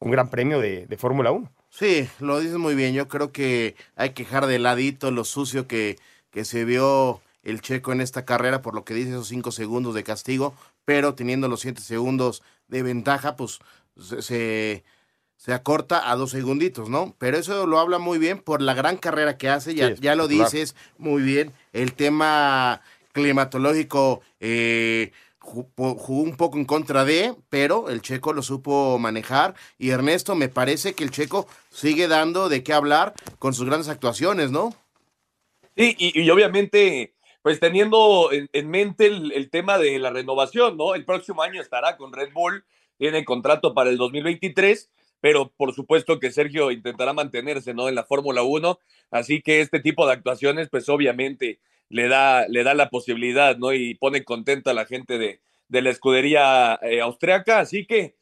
un 0.00 0.10
gran 0.10 0.28
premio 0.28 0.58
de, 0.58 0.86
de 0.88 0.96
Fórmula 0.96 1.30
1. 1.30 1.52
Sí, 1.72 2.06
lo 2.20 2.38
dices 2.38 2.58
muy 2.58 2.74
bien. 2.74 2.92
Yo 2.92 3.08
creo 3.08 3.32
que 3.32 3.76
hay 3.96 4.10
que 4.10 4.24
dejar 4.24 4.46
de 4.46 4.58
ladito 4.58 5.10
lo 5.10 5.24
sucio 5.24 5.66
que, 5.66 5.98
que 6.30 6.44
se 6.44 6.66
vio 6.66 7.22
el 7.42 7.62
checo 7.62 7.92
en 7.92 8.02
esta 8.02 8.26
carrera, 8.26 8.60
por 8.60 8.74
lo 8.74 8.84
que 8.84 8.92
dice 8.92 9.10
esos 9.10 9.28
cinco 9.28 9.52
segundos 9.52 9.94
de 9.94 10.04
castigo, 10.04 10.54
pero 10.84 11.14
teniendo 11.14 11.48
los 11.48 11.60
siete 11.60 11.80
segundos 11.80 12.42
de 12.68 12.82
ventaja, 12.82 13.36
pues 13.36 13.58
se, 13.98 14.20
se, 14.20 14.84
se 15.36 15.52
acorta 15.54 16.10
a 16.10 16.16
dos 16.16 16.30
segunditos, 16.30 16.90
¿no? 16.90 17.16
Pero 17.18 17.38
eso 17.38 17.66
lo 17.66 17.78
habla 17.78 17.98
muy 17.98 18.18
bien 18.18 18.38
por 18.38 18.60
la 18.60 18.74
gran 18.74 18.98
carrera 18.98 19.38
que 19.38 19.48
hace, 19.48 19.74
ya, 19.74 19.88
Sí, 19.88 19.94
ya 20.02 20.14
lo 20.14 20.28
dices 20.28 20.76
muy 20.98 21.22
bien, 21.22 21.52
el 21.72 21.94
tema 21.94 22.82
climatológico 23.12 24.20
eh, 24.40 25.12
jugó 25.42 26.22
un 26.22 26.36
poco 26.36 26.56
en 26.56 26.64
contra 26.64 27.04
de, 27.04 27.34
pero 27.50 27.90
el 27.90 28.00
checo 28.00 28.32
lo 28.32 28.42
supo 28.42 28.98
manejar 28.98 29.54
y 29.76 29.90
Ernesto 29.90 30.34
me 30.34 30.48
parece 30.48 30.94
que 30.94 31.04
el 31.04 31.10
checo 31.10 31.48
sigue 31.68 32.08
dando 32.08 32.48
de 32.48 32.62
qué 32.62 32.72
hablar 32.72 33.12
con 33.38 33.52
sus 33.52 33.66
grandes 33.66 33.88
actuaciones, 33.88 34.50
¿no? 34.50 34.74
Sí, 35.76 35.96
y, 35.98 36.28
obviamente, 36.30 37.14
pues 37.42 37.58
teniendo 37.58 38.30
en, 38.30 38.48
en 38.52 38.70
mente 38.70 39.06
el, 39.06 39.32
el 39.32 39.50
tema 39.50 39.78
de 39.78 39.98
la 39.98 40.10
renovación, 40.10 40.76
¿no? 40.76 40.94
El 40.94 41.04
próximo 41.04 41.42
año 41.42 41.60
estará 41.60 41.96
con 41.96 42.12
Red 42.12 42.32
Bull, 42.32 42.64
tiene 42.98 43.24
contrato 43.24 43.74
para 43.74 43.90
el 43.90 43.96
2023, 43.96 44.90
pero 45.20 45.50
por 45.56 45.74
supuesto 45.74 46.20
que 46.20 46.30
Sergio 46.30 46.70
intentará 46.70 47.12
mantenerse, 47.12 47.74
¿no? 47.74 47.88
En 47.88 47.94
la 47.94 48.04
Fórmula 48.04 48.42
1, 48.42 48.78
así 49.10 49.42
que 49.42 49.60
este 49.60 49.80
tipo 49.80 50.06
de 50.06 50.12
actuaciones, 50.12 50.68
pues 50.68 50.88
obviamente 50.88 51.58
le 51.92 52.08
da, 52.08 52.48
le 52.48 52.64
da 52.64 52.74
la 52.74 52.88
posibilidad, 52.88 53.56
¿no? 53.58 53.72
Y 53.72 53.94
pone 53.94 54.24
contenta 54.24 54.70
a 54.70 54.74
la 54.74 54.86
gente 54.86 55.18
de, 55.18 55.40
de 55.68 55.82
la 55.82 55.90
escudería 55.90 56.78
eh, 56.82 57.00
austriaca, 57.02 57.60
así 57.60 57.84
que, 57.86 58.16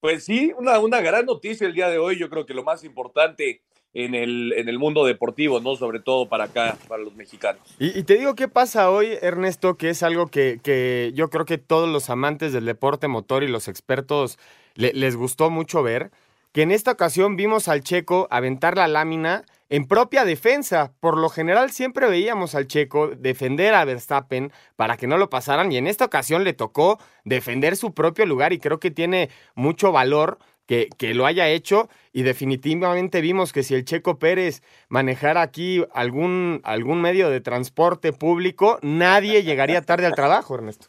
pues 0.00 0.24
sí, 0.24 0.52
una, 0.58 0.78
una 0.78 1.00
gran 1.00 1.24
noticia 1.24 1.66
el 1.66 1.72
día 1.72 1.88
de 1.88 1.98
hoy, 1.98 2.18
yo 2.18 2.28
creo 2.28 2.44
que 2.44 2.52
lo 2.54 2.62
más 2.62 2.84
importante 2.84 3.62
en 3.94 4.14
el, 4.14 4.52
en 4.56 4.68
el 4.68 4.78
mundo 4.78 5.04
deportivo, 5.06 5.60
¿no? 5.60 5.76
Sobre 5.76 6.00
todo 6.00 6.28
para 6.28 6.44
acá, 6.44 6.76
para 6.88 7.02
los 7.02 7.14
mexicanos. 7.14 7.62
Y, 7.78 8.02
te 8.02 8.16
digo 8.18 8.34
qué 8.34 8.48
pasa 8.48 8.90
hoy, 8.90 9.16
Ernesto, 9.22 9.76
que 9.76 9.88
es 9.90 10.02
algo 10.02 10.26
que, 10.26 10.58
que 10.62 11.12
yo 11.14 11.30
creo 11.30 11.44
que 11.46 11.58
todos 11.58 11.88
los 11.88 12.10
amantes 12.10 12.52
del 12.52 12.66
deporte 12.66 13.08
motor 13.08 13.42
y 13.42 13.48
los 13.48 13.68
expertos 13.68 14.38
le- 14.74 14.92
les 14.92 15.16
gustó 15.16 15.48
mucho 15.48 15.82
ver, 15.82 16.10
que 16.54 16.62
en 16.62 16.70
esta 16.70 16.92
ocasión 16.92 17.34
vimos 17.34 17.66
al 17.66 17.82
checo 17.82 18.28
aventar 18.30 18.76
la 18.76 18.86
lámina 18.86 19.44
en 19.70 19.88
propia 19.88 20.24
defensa. 20.24 20.92
Por 21.00 21.18
lo 21.18 21.28
general 21.28 21.72
siempre 21.72 22.08
veíamos 22.08 22.54
al 22.54 22.68
checo 22.68 23.08
defender 23.08 23.74
a 23.74 23.84
Verstappen 23.84 24.52
para 24.76 24.96
que 24.96 25.08
no 25.08 25.18
lo 25.18 25.28
pasaran 25.28 25.72
y 25.72 25.78
en 25.78 25.88
esta 25.88 26.04
ocasión 26.04 26.44
le 26.44 26.52
tocó 26.52 27.00
defender 27.24 27.76
su 27.76 27.92
propio 27.92 28.24
lugar 28.24 28.52
y 28.52 28.60
creo 28.60 28.78
que 28.78 28.92
tiene 28.92 29.30
mucho 29.56 29.90
valor 29.90 30.38
que, 30.66 30.90
que 30.96 31.12
lo 31.12 31.26
haya 31.26 31.48
hecho 31.48 31.88
y 32.12 32.22
definitivamente 32.22 33.20
vimos 33.20 33.52
que 33.52 33.64
si 33.64 33.74
el 33.74 33.84
Checo 33.84 34.20
Pérez 34.20 34.62
manejara 34.88 35.42
aquí 35.42 35.84
algún, 35.92 36.60
algún 36.62 37.00
medio 37.00 37.30
de 37.30 37.40
transporte 37.40 38.12
público, 38.12 38.78
nadie 38.80 39.42
llegaría 39.42 39.82
tarde 39.82 40.06
al 40.06 40.14
trabajo, 40.14 40.54
Ernesto. 40.54 40.86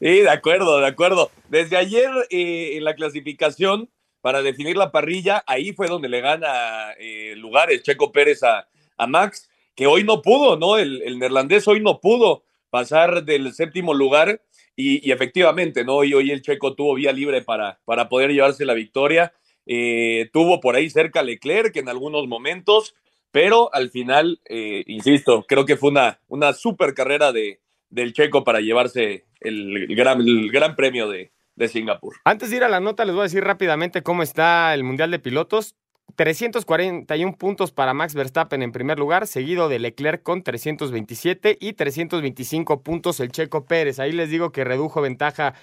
Sí, 0.00 0.20
de 0.20 0.30
acuerdo, 0.30 0.80
de 0.80 0.86
acuerdo. 0.86 1.30
Desde 1.48 1.76
ayer 1.76 2.10
eh, 2.30 2.76
en 2.76 2.84
la 2.84 2.94
clasificación 2.94 3.90
para 4.20 4.42
definir 4.42 4.76
la 4.76 4.90
parrilla, 4.90 5.44
ahí 5.46 5.72
fue 5.72 5.86
donde 5.88 6.08
le 6.08 6.20
gana 6.20 6.92
eh, 6.98 7.34
lugares 7.36 7.82
Checo 7.82 8.10
Pérez 8.10 8.42
a, 8.42 8.68
a 8.96 9.06
Max, 9.06 9.50
que 9.74 9.86
hoy 9.86 10.04
no 10.04 10.22
pudo, 10.22 10.56
¿no? 10.56 10.78
El, 10.78 11.02
el 11.02 11.18
neerlandés 11.18 11.68
hoy 11.68 11.80
no 11.80 12.00
pudo 12.00 12.44
pasar 12.70 13.24
del 13.24 13.52
séptimo 13.52 13.92
lugar 13.94 14.40
y, 14.76 15.06
y 15.06 15.12
efectivamente, 15.12 15.84
¿no? 15.84 16.04
Y 16.04 16.14
hoy 16.14 16.30
el 16.30 16.42
Checo 16.42 16.74
tuvo 16.74 16.94
vía 16.94 17.12
libre 17.12 17.42
para, 17.42 17.80
para 17.84 18.08
poder 18.08 18.32
llevarse 18.32 18.64
la 18.64 18.74
victoria. 18.74 19.32
Eh, 19.66 20.28
tuvo 20.32 20.60
por 20.60 20.76
ahí 20.76 20.90
cerca 20.90 21.22
Leclerc 21.22 21.76
en 21.76 21.88
algunos 21.88 22.26
momentos, 22.26 22.94
pero 23.30 23.72
al 23.74 23.90
final, 23.90 24.40
eh, 24.48 24.84
insisto, 24.86 25.44
creo 25.46 25.64
que 25.64 25.76
fue 25.76 25.90
una, 25.90 26.20
una 26.28 26.52
super 26.52 26.94
carrera 26.94 27.32
de, 27.32 27.60
del 27.94 28.12
Checo 28.12 28.44
para 28.44 28.60
llevarse 28.60 29.24
el, 29.40 29.86
gran, 29.94 30.18
gran 30.48 30.74
premio 30.76 31.08
de, 31.08 31.32
de 31.54 31.68
Singapur. 31.68 32.16
Antes 32.24 32.50
de 32.50 32.56
ir 32.56 32.64
a 32.64 32.68
la 32.68 32.80
nota, 32.80 33.04
les 33.04 33.14
voy 33.14 33.22
a 33.22 33.24
decir 33.24 33.44
rápidamente 33.44 34.02
cómo 34.02 34.22
está 34.22 34.74
el 34.74 34.84
Mundial 34.84 35.10
de 35.10 35.18
Pilotos. 35.20 35.76
341 36.16 37.36
puntos 37.36 37.72
para 37.72 37.94
Max 37.94 38.14
Verstappen 38.14 38.62
en 38.62 38.72
primer 38.72 38.98
lugar, 38.98 39.26
seguido 39.26 39.68
de 39.68 39.78
Leclerc 39.78 40.22
con 40.22 40.42
327 40.42 41.56
y 41.60 41.72
325 41.72 42.82
puntos 42.82 43.20
el 43.20 43.32
Checo 43.32 43.64
Pérez. 43.64 43.98
Ahí 43.98 44.12
les 44.12 44.28
digo 44.30 44.52
que 44.52 44.64
redujo 44.64 45.00
ventaja 45.00 45.54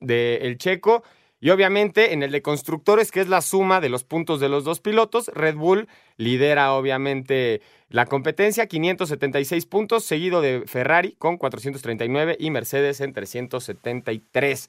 del 0.00 0.58
Checo. 0.58 1.04
Y 1.40 1.50
obviamente 1.50 2.14
en 2.14 2.22
el 2.22 2.32
de 2.32 2.40
constructores, 2.40 3.10
que 3.10 3.20
es 3.20 3.28
la 3.28 3.42
suma 3.42 3.80
de 3.80 3.90
los 3.90 4.02
puntos 4.02 4.40
de 4.40 4.48
los 4.48 4.64
dos 4.64 4.80
pilotos, 4.80 5.30
Red 5.34 5.56
Bull 5.56 5.88
lidera 6.16 6.72
obviamente 6.72 7.60
la 7.94 8.06
competencia, 8.06 8.66
576 8.66 9.66
puntos, 9.66 10.04
seguido 10.04 10.40
de 10.40 10.64
Ferrari 10.66 11.12
con 11.12 11.36
439 11.36 12.36
y 12.40 12.50
Mercedes 12.50 13.00
en 13.00 13.12
373. 13.12 14.68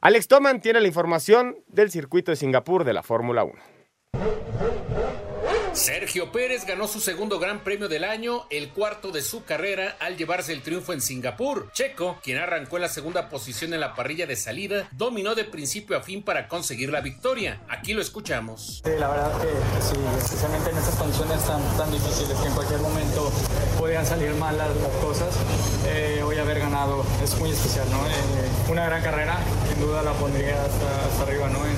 Alex 0.00 0.26
Toman 0.26 0.60
tiene 0.60 0.80
la 0.80 0.88
información 0.88 1.56
del 1.68 1.92
circuito 1.92 2.32
de 2.32 2.36
Singapur 2.36 2.82
de 2.82 2.92
la 2.92 3.04
Fórmula 3.04 3.44
1. 3.44 3.54
Sergio 5.74 6.30
Pérez 6.30 6.66
ganó 6.66 6.86
su 6.86 7.00
segundo 7.00 7.40
gran 7.40 7.64
premio 7.64 7.88
del 7.88 8.04
año, 8.04 8.46
el 8.48 8.70
cuarto 8.70 9.10
de 9.10 9.22
su 9.22 9.44
carrera, 9.44 9.96
al 9.98 10.16
llevarse 10.16 10.52
el 10.52 10.62
triunfo 10.62 10.92
en 10.92 11.00
Singapur. 11.00 11.68
Checo, 11.72 12.20
quien 12.22 12.38
arrancó 12.38 12.76
en 12.76 12.82
la 12.82 12.88
segunda 12.88 13.28
posición 13.28 13.74
en 13.74 13.80
la 13.80 13.96
parrilla 13.96 14.26
de 14.26 14.36
salida, 14.36 14.88
dominó 14.92 15.34
de 15.34 15.42
principio 15.42 15.96
a 15.96 16.00
fin 16.00 16.22
para 16.22 16.46
conseguir 16.46 16.90
la 16.90 17.00
victoria. 17.00 17.60
Aquí 17.68 17.92
lo 17.92 18.00
escuchamos. 18.00 18.82
Sí, 18.84 18.90
la 18.98 19.08
verdad 19.08 19.32
que 19.40 19.82
sí, 19.82 19.96
especialmente 20.16 20.70
en 20.70 20.78
estas 20.78 20.94
condiciones 20.94 21.44
tan, 21.44 21.76
tan 21.76 21.90
difíciles 21.90 22.38
que 22.38 22.46
en 22.46 22.54
cualquier 22.54 22.80
momento 22.80 23.32
podían 23.76 24.06
salir 24.06 24.32
mal 24.34 24.56
las, 24.56 24.68
cosas, 25.02 25.34
eh, 25.88 26.22
hoy 26.24 26.38
haber 26.38 26.60
ganado 26.60 27.04
es 27.22 27.36
muy 27.38 27.50
especial, 27.50 27.90
¿no? 27.90 28.06
Eh, 28.06 28.70
una 28.70 28.86
gran 28.86 29.02
carrera, 29.02 29.38
sin 29.68 29.80
duda 29.80 30.02
la 30.02 30.12
pondría 30.12 30.54
hasta, 30.62 31.22
arriba, 31.24 31.48
¿no? 31.48 31.64
En, 31.66 31.74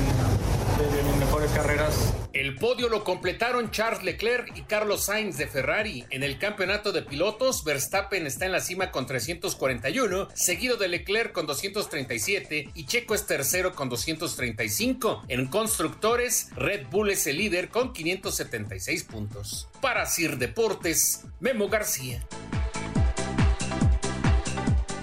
de, 0.77 0.97
de 0.97 1.03
carreras. 1.51 2.15
El 2.33 2.57
podio 2.57 2.89
lo 2.89 3.05
completaron 3.05 3.71
Charles 3.71 4.03
Leclerc 4.03 4.57
y 4.57 4.63
Carlos 4.63 5.07
Sainz 5.07 5.39
de 5.39 5.47
Ferrari. 5.47 6.05
En 6.11 6.23
el 6.23 6.39
campeonato 6.39 6.93
de 6.93 7.03
pilotos, 7.03 7.65
Verstappen 7.65 8.27
está 8.27 8.47
en 8.47 8.53
la 8.53 8.61
cima 8.61 8.91
con 8.91 9.07
341, 9.07 10.29
seguido 10.35 10.77
de 10.77 10.89
Leclerc 10.89 11.33
con 11.33 11.47
237 11.47 12.71
y 12.75 12.87
Checo 12.87 13.15
es 13.15 13.27
tercero 13.27 13.75
con 13.75 13.89
235. 13.89 15.25
En 15.29 15.47
constructores, 15.47 16.49
Red 16.57 16.87
Bull 16.91 17.11
es 17.11 17.27
el 17.27 17.39
líder 17.39 17.69
con 17.69 17.93
576 17.93 19.05
puntos. 19.05 19.69
Para 19.81 20.07
Sir 20.07 20.39
Deportes, 20.39 21.25
Memo 21.41 21.69
García. 21.69 22.27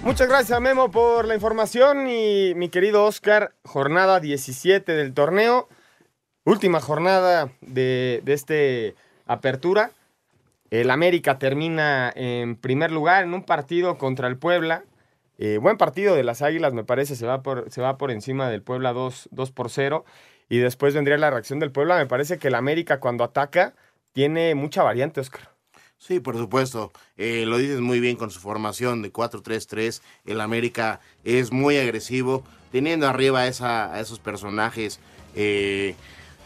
Muchas 0.04 0.28
gracias, 0.28 0.60
Memo, 0.60 0.90
por 0.90 1.24
la 1.24 1.34
información. 1.34 2.06
Y 2.08 2.52
mi 2.56 2.68
querido 2.68 3.04
Oscar, 3.04 3.54
jornada 3.64 4.20
17 4.20 4.92
del 4.92 5.14
torneo. 5.14 5.68
Última 6.44 6.80
jornada 6.80 7.50
de, 7.62 8.20
de 8.24 8.32
este 8.32 8.94
apertura. 9.26 9.92
El 10.70 10.90
América 10.90 11.38
termina 11.38 12.12
en 12.14 12.56
primer 12.56 12.90
lugar 12.90 13.24
en 13.24 13.32
un 13.32 13.44
partido 13.44 13.96
contra 13.96 14.28
el 14.28 14.36
Puebla. 14.36 14.84
Eh, 15.38 15.58
buen 15.58 15.78
partido 15.78 16.14
de 16.14 16.22
las 16.22 16.42
Águilas, 16.42 16.74
me 16.74 16.84
parece, 16.84 17.16
se 17.16 17.26
va 17.26 17.42
por, 17.42 17.70
se 17.70 17.80
va 17.80 17.96
por 17.96 18.10
encima 18.10 18.48
del 18.50 18.62
Puebla 18.62 18.92
2, 18.92 19.28
2 19.30 19.50
por 19.52 19.70
0. 19.70 20.04
Y 20.48 20.58
después 20.58 20.94
vendría 20.94 21.16
la 21.16 21.30
reacción 21.30 21.60
del 21.60 21.70
Puebla. 21.70 21.96
Me 21.96 22.06
parece 22.06 22.38
que 22.38 22.48
el 22.48 22.54
América 22.54 23.00
cuando 23.00 23.24
ataca 23.24 23.74
tiene 24.12 24.54
mucha 24.54 24.82
variante, 24.82 25.20
Oscar. 25.20 25.48
Sí, 25.96 26.20
por 26.20 26.36
supuesto. 26.36 26.92
Eh, 27.16 27.46
lo 27.46 27.56
dices 27.56 27.80
muy 27.80 28.00
bien 28.00 28.16
con 28.16 28.30
su 28.30 28.40
formación 28.40 29.00
de 29.00 29.10
4-3-3. 29.10 30.02
El 30.26 30.40
América 30.42 31.00
es 31.24 31.50
muy 31.52 31.78
agresivo, 31.78 32.44
teniendo 32.70 33.08
arriba 33.08 33.46
esa, 33.46 33.94
a 33.94 34.00
esos 34.00 34.18
personajes. 34.18 35.00
eh, 35.34 35.94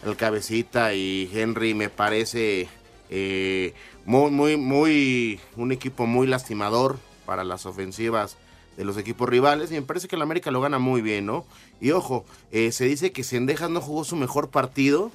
el 0.05 0.17
Cabecita 0.17 0.95
y 0.95 1.31
Henry 1.33 1.75
me 1.75 1.89
parece 1.89 2.69
eh, 3.11 3.75
muy, 4.05 4.31
muy, 4.31 4.57
muy, 4.57 5.41
un 5.57 5.73
equipo 5.73 6.07
muy 6.07 6.27
lastimador 6.27 6.99
para 7.27 7.45
las 7.45 7.67
ofensivas 7.67 8.37
de 8.77 8.85
los 8.85 8.97
equipos 8.97 9.29
rivales 9.29 9.71
y 9.71 9.75
me 9.75 9.83
parece 9.83 10.09
que 10.09 10.17
el 10.17 10.23
América 10.23 10.51
lo 10.51 10.61
gana 10.61 10.79
muy 10.79 11.03
bien, 11.03 11.27
¿no? 11.27 11.45
Y 11.81 11.91
ojo, 11.91 12.25
eh, 12.53 12.71
se 12.73 12.85
dice 12.85 13.13
que 13.13 13.25
Sendejas 13.25 13.71
no 13.71 13.81
jugó 13.81 14.05
su 14.05 14.17
mejor 14.17 14.51
partido, 14.51 15.11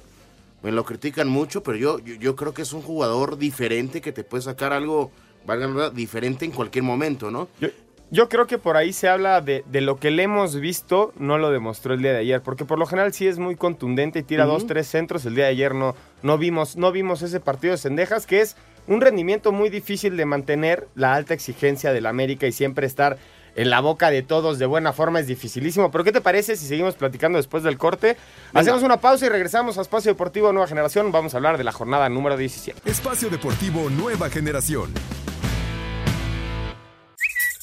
me 0.62 0.70
lo 0.70 0.84
critican 0.84 1.28
mucho, 1.28 1.62
pero 1.62 1.78
yo, 1.78 1.98
yo, 1.98 2.14
yo 2.14 2.36
creo 2.36 2.52
que 2.52 2.62
es 2.62 2.72
un 2.72 2.82
jugador 2.82 3.38
diferente 3.38 4.00
que 4.00 4.12
te 4.12 4.22
puede 4.22 4.42
sacar 4.42 4.72
algo, 4.72 5.10
valga 5.46 5.66
la 5.66 5.72
verdad, 5.72 5.92
diferente 5.92 6.44
en 6.44 6.52
cualquier 6.52 6.84
momento, 6.84 7.30
¿no? 7.30 7.48
Yo, 7.60 7.68
yo 8.14 8.28
creo 8.28 8.46
que 8.46 8.58
por 8.58 8.76
ahí 8.76 8.92
se 8.92 9.08
habla 9.08 9.40
de, 9.40 9.64
de 9.66 9.80
lo 9.80 9.98
que 9.98 10.12
le 10.12 10.22
hemos 10.22 10.54
visto, 10.54 11.12
no 11.18 11.36
lo 11.36 11.50
demostró 11.50 11.94
el 11.94 12.00
día 12.00 12.12
de 12.12 12.18
ayer, 12.18 12.42
porque 12.42 12.64
por 12.64 12.78
lo 12.78 12.86
general 12.86 13.12
sí 13.12 13.26
es 13.26 13.40
muy 13.40 13.56
contundente 13.56 14.20
y 14.20 14.22
tira 14.22 14.44
dos, 14.44 14.68
tres 14.68 14.86
centros. 14.86 15.26
El 15.26 15.34
día 15.34 15.46
de 15.46 15.50
ayer 15.50 15.74
no, 15.74 15.96
no, 16.22 16.38
vimos, 16.38 16.76
no 16.76 16.92
vimos 16.92 17.22
ese 17.22 17.40
partido 17.40 17.72
de 17.72 17.78
Cendejas, 17.78 18.26
que 18.26 18.40
es 18.40 18.56
un 18.86 19.00
rendimiento 19.00 19.50
muy 19.50 19.68
difícil 19.68 20.16
de 20.16 20.26
mantener, 20.26 20.86
la 20.94 21.14
alta 21.14 21.34
exigencia 21.34 21.92
del 21.92 22.06
América 22.06 22.46
y 22.46 22.52
siempre 22.52 22.86
estar 22.86 23.18
en 23.56 23.68
la 23.68 23.80
boca 23.80 24.12
de 24.12 24.22
todos 24.22 24.60
de 24.60 24.66
buena 24.66 24.92
forma 24.92 25.18
es 25.18 25.26
dificilísimo. 25.26 25.90
Pero 25.90 26.04
¿qué 26.04 26.12
te 26.12 26.20
parece 26.20 26.54
si 26.54 26.66
seguimos 26.66 26.94
platicando 26.94 27.38
después 27.38 27.64
del 27.64 27.78
corte? 27.78 28.16
Hacemos 28.52 28.84
una 28.84 28.98
pausa 28.98 29.26
y 29.26 29.28
regresamos 29.28 29.76
a 29.76 29.80
Espacio 29.80 30.12
Deportivo 30.12 30.52
Nueva 30.52 30.68
Generación. 30.68 31.10
Vamos 31.10 31.34
a 31.34 31.38
hablar 31.38 31.58
de 31.58 31.64
la 31.64 31.72
jornada 31.72 32.08
número 32.08 32.36
17. 32.36 32.88
Espacio 32.88 33.28
Deportivo 33.28 33.90
Nueva 33.90 34.30
Generación. 34.30 34.92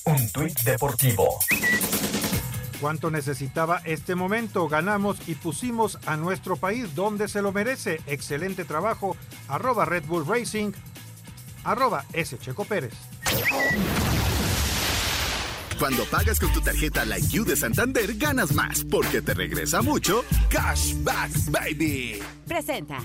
Un 0.05 0.31
tuit 0.31 0.59
deportivo. 0.61 1.39
¿Cuánto 2.79 3.11
necesitaba 3.11 3.81
este 3.85 4.15
momento? 4.15 4.67
Ganamos 4.67 5.17
y 5.27 5.35
pusimos 5.35 5.99
a 6.07 6.17
nuestro 6.17 6.55
país 6.55 6.95
donde 6.95 7.27
se 7.27 7.41
lo 7.43 7.51
merece. 7.51 8.01
Excelente 8.07 8.65
trabajo. 8.65 9.15
Arroba 9.47 9.85
Red 9.85 10.05
Bull 10.05 10.25
Racing. 10.25 10.71
Arroba 11.63 12.05
S. 12.13 12.37
Checo 12.39 12.65
Pérez. 12.65 12.93
Cuando 15.77 16.05
pagas 16.05 16.39
con 16.39 16.51
tu 16.53 16.61
tarjeta 16.61 17.05
Like 17.05 17.27
You 17.29 17.43
de 17.43 17.55
Santander, 17.55 18.15
ganas 18.15 18.53
más, 18.53 18.83
porque 18.89 19.21
te 19.21 19.33
regresa 19.33 19.81
mucho 19.81 20.23
Cashback 20.49 21.31
Baby. 21.49 22.19
Presenta. 22.47 22.99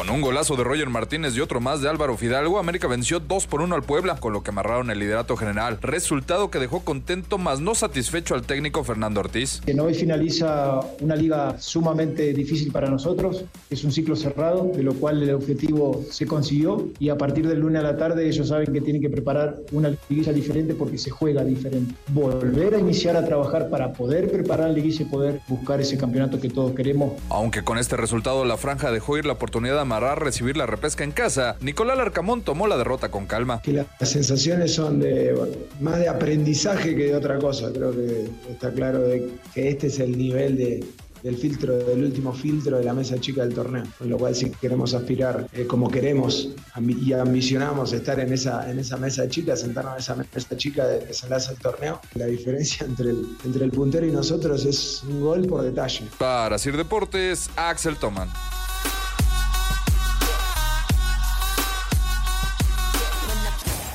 Con 0.00 0.08
un 0.08 0.22
golazo 0.22 0.56
de 0.56 0.64
Roger 0.64 0.88
Martínez 0.88 1.36
y 1.36 1.42
otro 1.42 1.60
más 1.60 1.82
de 1.82 1.90
Álvaro 1.90 2.16
Fidalgo, 2.16 2.58
América 2.58 2.88
venció 2.88 3.20
2 3.20 3.46
por 3.46 3.60
1 3.60 3.74
al 3.74 3.82
Puebla, 3.82 4.16
con 4.16 4.32
lo 4.32 4.42
que 4.42 4.48
amarraron 4.48 4.90
el 4.90 4.98
liderato 4.98 5.36
general. 5.36 5.76
Resultado 5.82 6.50
que 6.50 6.58
dejó 6.58 6.80
contento, 6.80 7.36
más 7.36 7.60
no 7.60 7.74
satisfecho 7.74 8.34
al 8.34 8.40
técnico 8.40 8.82
Fernando 8.82 9.20
Ortiz. 9.20 9.60
Que 9.66 9.78
hoy 9.78 9.92
finaliza 9.92 10.80
una 11.00 11.16
liga 11.16 11.60
sumamente 11.60 12.32
difícil 12.32 12.72
para 12.72 12.88
nosotros. 12.88 13.44
Es 13.68 13.84
un 13.84 13.92
ciclo 13.92 14.16
cerrado, 14.16 14.72
de 14.74 14.82
lo 14.82 14.94
cual 14.94 15.22
el 15.22 15.34
objetivo 15.34 16.02
se 16.10 16.24
consiguió. 16.26 16.88
Y 16.98 17.10
a 17.10 17.18
partir 17.18 17.46
del 17.46 17.60
lunes 17.60 17.80
a 17.80 17.84
la 17.84 17.98
tarde, 17.98 18.26
ellos 18.26 18.48
saben 18.48 18.72
que 18.72 18.80
tienen 18.80 19.02
que 19.02 19.10
preparar 19.10 19.56
una 19.70 19.94
liguilla 20.08 20.32
diferente 20.32 20.72
porque 20.72 20.96
se 20.96 21.10
juega 21.10 21.44
diferente. 21.44 21.94
Volver 22.08 22.74
a 22.74 22.78
iniciar 22.78 23.16
a 23.16 23.26
trabajar 23.26 23.68
para 23.68 23.92
poder 23.92 24.32
preparar 24.32 24.68
la 24.68 24.72
liguilla 24.76 25.02
y 25.02 25.04
poder 25.04 25.42
buscar 25.46 25.78
ese 25.78 25.98
campeonato 25.98 26.40
que 26.40 26.48
todos 26.48 26.72
queremos. 26.74 27.12
Aunque 27.28 27.62
con 27.62 27.76
este 27.76 27.98
resultado 27.98 28.46
la 28.46 28.56
franja 28.56 28.90
dejó 28.92 29.18
ir 29.18 29.26
la 29.26 29.34
oportunidad 29.34 29.74
de 29.74 29.89
amarrar 29.90 30.22
recibir 30.22 30.56
la 30.56 30.66
repesca 30.66 31.02
en 31.02 31.10
casa, 31.10 31.56
Nicolás 31.60 31.96
Larcamón 31.96 32.42
tomó 32.42 32.68
la 32.68 32.76
derrota 32.76 33.10
con 33.10 33.26
calma. 33.26 33.60
Que 33.60 33.72
las 33.72 34.08
sensaciones 34.08 34.72
son 34.72 35.00
de 35.00 35.32
bueno, 35.32 35.54
más 35.80 35.98
de 35.98 36.08
aprendizaje 36.08 36.94
que 36.94 37.06
de 37.06 37.16
otra 37.16 37.40
cosa. 37.40 37.72
Creo 37.72 37.90
que 37.90 38.30
está 38.48 38.72
claro 38.72 39.00
de 39.00 39.28
que 39.52 39.68
este 39.68 39.88
es 39.88 39.98
el 39.98 40.16
nivel 40.16 40.56
de, 40.56 40.86
del 41.24 41.36
filtro, 41.36 41.76
del 41.76 42.04
último 42.04 42.32
filtro 42.32 42.78
de 42.78 42.84
la 42.84 42.94
mesa 42.94 43.18
chica 43.18 43.42
del 43.42 43.52
torneo. 43.52 43.82
Con 43.98 44.08
lo 44.08 44.16
cual, 44.16 44.36
si 44.36 44.50
queremos 44.50 44.94
aspirar 44.94 45.48
eh, 45.52 45.66
como 45.66 45.90
queremos 45.90 46.50
y 46.78 47.12
ambicionamos 47.12 47.92
estar 47.92 48.20
en 48.20 48.32
esa, 48.32 48.70
en 48.70 48.78
esa 48.78 48.96
mesa 48.96 49.28
chica, 49.28 49.56
sentarnos 49.56 49.94
en 49.94 49.98
esa 49.98 50.14
mesa 50.14 50.56
chica 50.56 50.86
de 50.86 51.00
desenlace 51.06 51.50
del 51.50 51.58
torneo, 51.58 52.00
la 52.14 52.26
diferencia 52.26 52.86
entre 52.86 53.10
el, 53.10 53.26
entre 53.44 53.64
el 53.64 53.72
puntero 53.72 54.06
y 54.06 54.12
nosotros 54.12 54.64
es 54.66 55.02
un 55.02 55.20
gol 55.20 55.46
por 55.48 55.62
detalle. 55.62 56.04
Para 56.16 56.58
Sir 56.58 56.76
Deportes, 56.76 57.50
Axel 57.56 57.96
Toman. 57.96 58.28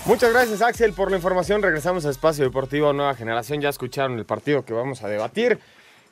Muchas 0.06 0.32
gracias 0.32 0.62
Axel 0.62 0.94
por 0.94 1.10
la 1.10 1.18
información. 1.18 1.64
Regresamos 1.64 2.06
a 2.06 2.12
Espacio 2.12 2.44
Deportivo 2.44 2.94
Nueva 2.94 3.16
Generación. 3.16 3.60
Ya 3.60 3.70
escucharon 3.70 4.20
el 4.20 4.26
partido 4.26 4.64
que 4.64 4.72
vamos 4.72 5.04
a 5.04 5.08
debatir. 5.08 5.58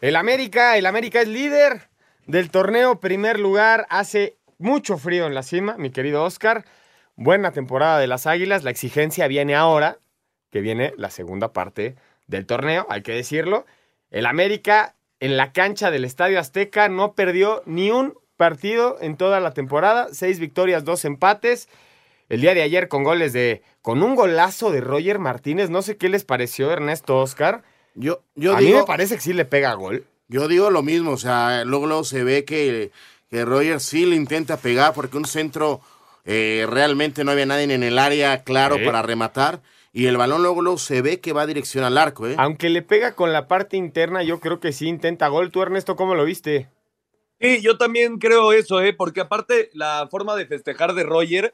El 0.02 0.16
América, 0.16 0.78
el 0.78 0.88
América 0.88 1.22
es 1.22 1.28
líder 1.28 1.90
del 2.26 2.50
torneo, 2.50 3.00
primer 3.00 3.40
lugar. 3.40 3.86
Hace 3.90 4.36
mucho 4.58 4.98
frío 4.98 5.28
en 5.28 5.36
la 5.36 5.44
cima, 5.44 5.78
mi 5.78 5.92
querido 5.92 6.24
Oscar. 6.24 6.66
Buena 7.16 7.52
temporada 7.52 8.00
de 8.00 8.08
las 8.08 8.26
Águilas. 8.26 8.64
La 8.64 8.72
exigencia 8.72 9.28
viene 9.28 9.54
ahora, 9.54 10.00
que 10.52 10.62
viene 10.62 10.96
la 10.98 11.12
segunda 11.12 11.54
parte 11.54 11.96
del 12.26 12.48
torneo, 12.48 12.88
hay 12.90 13.04
que 13.04 13.12
decirlo. 13.12 13.68
El 14.10 14.26
América 14.26 14.96
en 15.20 15.38
la 15.38 15.52
cancha 15.54 15.92
del 15.92 16.04
Estadio 16.04 16.40
Azteca 16.40 16.90
no 16.90 17.14
perdió 17.14 17.62
ni 17.68 17.92
un 17.92 18.18
partido 18.38 18.98
en 19.02 19.18
toda 19.18 19.40
la 19.40 19.54
temporada. 19.54 20.08
Seis 20.14 20.40
victorias, 20.40 20.84
dos 20.84 21.06
empates 21.06 21.70
el 22.34 22.42
día 22.42 22.56
de 22.56 22.64
ayer 22.64 22.88
con 22.88 23.04
goles 23.04 23.32
de. 23.32 23.62
con 23.84 24.02
un 24.02 24.16
golazo 24.16 24.72
de 24.72 24.82
Roger 24.82 25.20
Martínez. 25.20 25.70
No 25.70 25.84
sé 25.84 25.98
qué 25.98 26.10
les 26.10 26.24
pareció, 26.24 26.72
Ernesto 26.72 27.20
Oscar. 27.20 27.62
Yo, 27.94 28.24
yo 28.34 28.56
a 28.56 28.60
digo, 28.60 28.72
mí 28.72 28.78
me 28.80 28.88
parece 28.88 29.16
que 29.16 29.22
sí 29.22 29.34
le 29.34 29.46
pega 29.46 29.76
gol. 29.76 30.06
Yo 30.30 30.48
digo 30.48 30.72
lo 30.72 30.82
mismo, 30.82 31.12
o 31.12 31.18
sea, 31.18 31.64
luego, 31.64 31.86
luego 31.86 32.04
se 32.04 32.24
ve 32.24 32.44
que, 32.44 32.90
que 33.30 33.46
Roger 33.46 33.80
sí 33.80 34.08
le 34.08 34.16
intenta 34.16 34.58
pegar 34.58 34.96
porque 34.96 35.18
un 35.18 35.26
centro 35.26 35.82
eh, 36.26 36.66
realmente 36.68 37.24
no 37.24 37.30
había 37.30 37.46
nadie 37.46 37.72
en 37.72 37.84
el 37.84 38.00
área 38.00 38.44
claro 38.44 38.78
para 38.84 39.04
rematar. 39.04 39.62
Y 39.92 40.08
el 40.08 40.18
balón 40.18 40.42
luego, 40.42 40.64
luego 40.64 40.80
se 40.80 41.04
ve 41.04 41.20
que 41.20 41.34
va 41.34 41.46
dirección 41.46 41.84
al 41.84 42.00
arco, 42.00 42.28
¿eh? 42.28 42.34
Aunque 42.40 42.72
le 42.72 42.82
pega 42.82 43.14
con 43.14 43.32
la 43.32 43.48
parte 43.48 43.78
interna, 43.78 44.24
yo 44.24 44.40
creo 44.40 44.60
que 44.60 44.72
sí 44.72 44.88
intenta 44.88 45.28
gol. 45.28 45.52
¿Tú, 45.52 45.62
Ernesto, 45.62 45.96
cómo 45.96 46.16
lo 46.16 46.26
viste? 46.26 46.68
Sí, 47.40 47.62
yo 47.62 47.78
también 47.78 48.18
creo 48.18 48.54
eso, 48.54 48.82
¿eh? 48.82 48.94
porque 48.94 49.22
aparte 49.22 49.70
la 49.74 50.08
forma 50.10 50.36
de 50.36 50.48
festejar 50.48 50.96
de 50.96 51.04
Roger 51.04 51.54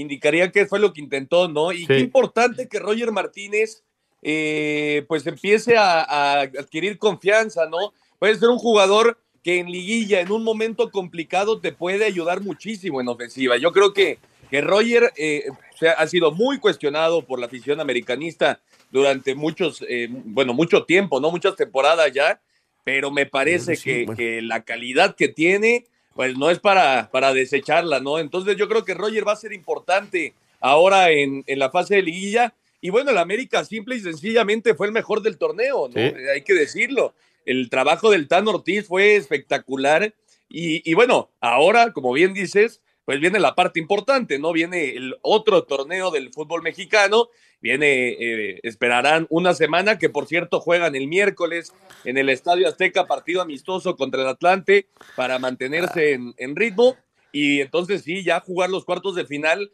indicaría 0.00 0.50
que 0.52 0.66
fue 0.66 0.80
lo 0.80 0.92
que 0.92 1.00
intentó, 1.00 1.48
¿no? 1.48 1.72
Y 1.72 1.86
qué 1.86 2.00
importante 2.00 2.68
que 2.68 2.78
Roger 2.78 3.12
Martínez 3.12 3.82
eh, 4.22 5.04
pues 5.08 5.26
empiece 5.26 5.76
a, 5.76 6.02
a 6.02 6.40
adquirir 6.40 6.98
confianza, 6.98 7.66
¿no? 7.66 7.92
Puede 8.18 8.36
ser 8.36 8.48
un 8.48 8.58
jugador 8.58 9.18
que 9.42 9.58
en 9.58 9.70
liguilla, 9.70 10.20
en 10.20 10.32
un 10.32 10.42
momento 10.42 10.90
complicado, 10.90 11.60
te 11.60 11.72
puede 11.72 12.06
ayudar 12.06 12.40
muchísimo 12.40 13.00
en 13.00 13.08
ofensiva. 13.08 13.58
Yo 13.58 13.72
creo 13.72 13.92
que, 13.92 14.18
que 14.50 14.62
Roger 14.62 15.12
eh, 15.16 15.44
o 15.50 15.76
sea, 15.76 15.92
ha 15.92 16.06
sido 16.06 16.32
muy 16.32 16.58
cuestionado 16.58 17.26
por 17.26 17.38
la 17.38 17.46
afición 17.46 17.80
americanista 17.80 18.60
durante 18.90 19.34
muchos, 19.34 19.84
eh, 19.88 20.08
bueno, 20.10 20.54
mucho 20.54 20.84
tiempo, 20.84 21.20
¿no? 21.20 21.30
Muchas 21.30 21.56
temporadas 21.56 22.10
ya, 22.12 22.40
pero 22.84 23.10
me 23.10 23.26
parece 23.26 23.76
Sí, 23.76 23.82
que, 23.84 24.04
bueno. 24.06 24.16
que 24.16 24.40
la 24.40 24.64
calidad 24.64 25.14
que 25.14 25.28
tiene, 25.28 25.84
pues 26.14 26.36
no 26.36 26.50
es 26.50 26.58
para, 26.58 27.10
para 27.10 27.32
desecharla, 27.32 28.00
¿no? 28.00 28.18
Entonces 28.18 28.56
yo 28.56 28.68
creo 28.68 28.84
que 28.84 28.94
Roger 28.94 29.26
va 29.26 29.32
a 29.32 29.36
ser 29.36 29.52
importante 29.52 30.34
ahora 30.60 31.10
en, 31.10 31.44
en 31.46 31.58
la 31.58 31.70
fase 31.70 31.96
de 31.96 32.02
liguilla. 32.02 32.54
Y 32.80 32.90
bueno, 32.90 33.10
el 33.10 33.18
América 33.18 33.64
simple 33.64 33.96
y 33.96 34.00
sencillamente 34.00 34.74
fue 34.74 34.86
el 34.86 34.92
mejor 34.92 35.22
del 35.22 35.38
torneo, 35.38 35.88
¿no? 35.88 35.94
Sí. 35.94 36.00
Eh, 36.00 36.30
Hay 36.34 36.42
que 36.42 36.54
decirlo. 36.54 37.14
El 37.46 37.68
trabajo 37.68 38.10
del 38.10 38.28
Tan 38.28 38.46
Ortiz 38.48 38.86
fue 38.86 39.16
espectacular. 39.16 40.14
Y, 40.48 40.88
y 40.88 40.94
bueno, 40.94 41.30
ahora, 41.40 41.92
como 41.92 42.12
bien 42.12 42.32
dices, 42.34 42.80
pues 43.04 43.20
viene 43.20 43.40
la 43.40 43.54
parte 43.54 43.80
importante, 43.80 44.38
¿no? 44.38 44.52
Viene 44.52 44.90
el 44.90 45.16
otro 45.22 45.64
torneo 45.64 46.10
del 46.10 46.32
fútbol 46.32 46.62
mexicano. 46.62 47.28
Viene, 47.64 48.08
eh, 48.10 48.60
esperarán 48.62 49.26
una 49.30 49.54
semana, 49.54 49.96
que 49.98 50.10
por 50.10 50.26
cierto 50.26 50.60
juegan 50.60 50.94
el 50.94 51.08
miércoles 51.08 51.72
en 52.04 52.18
el 52.18 52.28
Estadio 52.28 52.68
Azteca, 52.68 53.06
partido 53.06 53.40
amistoso 53.40 53.96
contra 53.96 54.20
el 54.20 54.28
Atlante, 54.28 54.86
para 55.16 55.38
mantenerse 55.38 56.12
en, 56.12 56.34
en 56.36 56.56
ritmo. 56.56 56.94
Y 57.32 57.62
entonces 57.62 58.02
sí, 58.02 58.22
ya 58.22 58.40
jugar 58.40 58.68
los 58.68 58.84
cuartos 58.84 59.14
de 59.14 59.24
final 59.24 59.72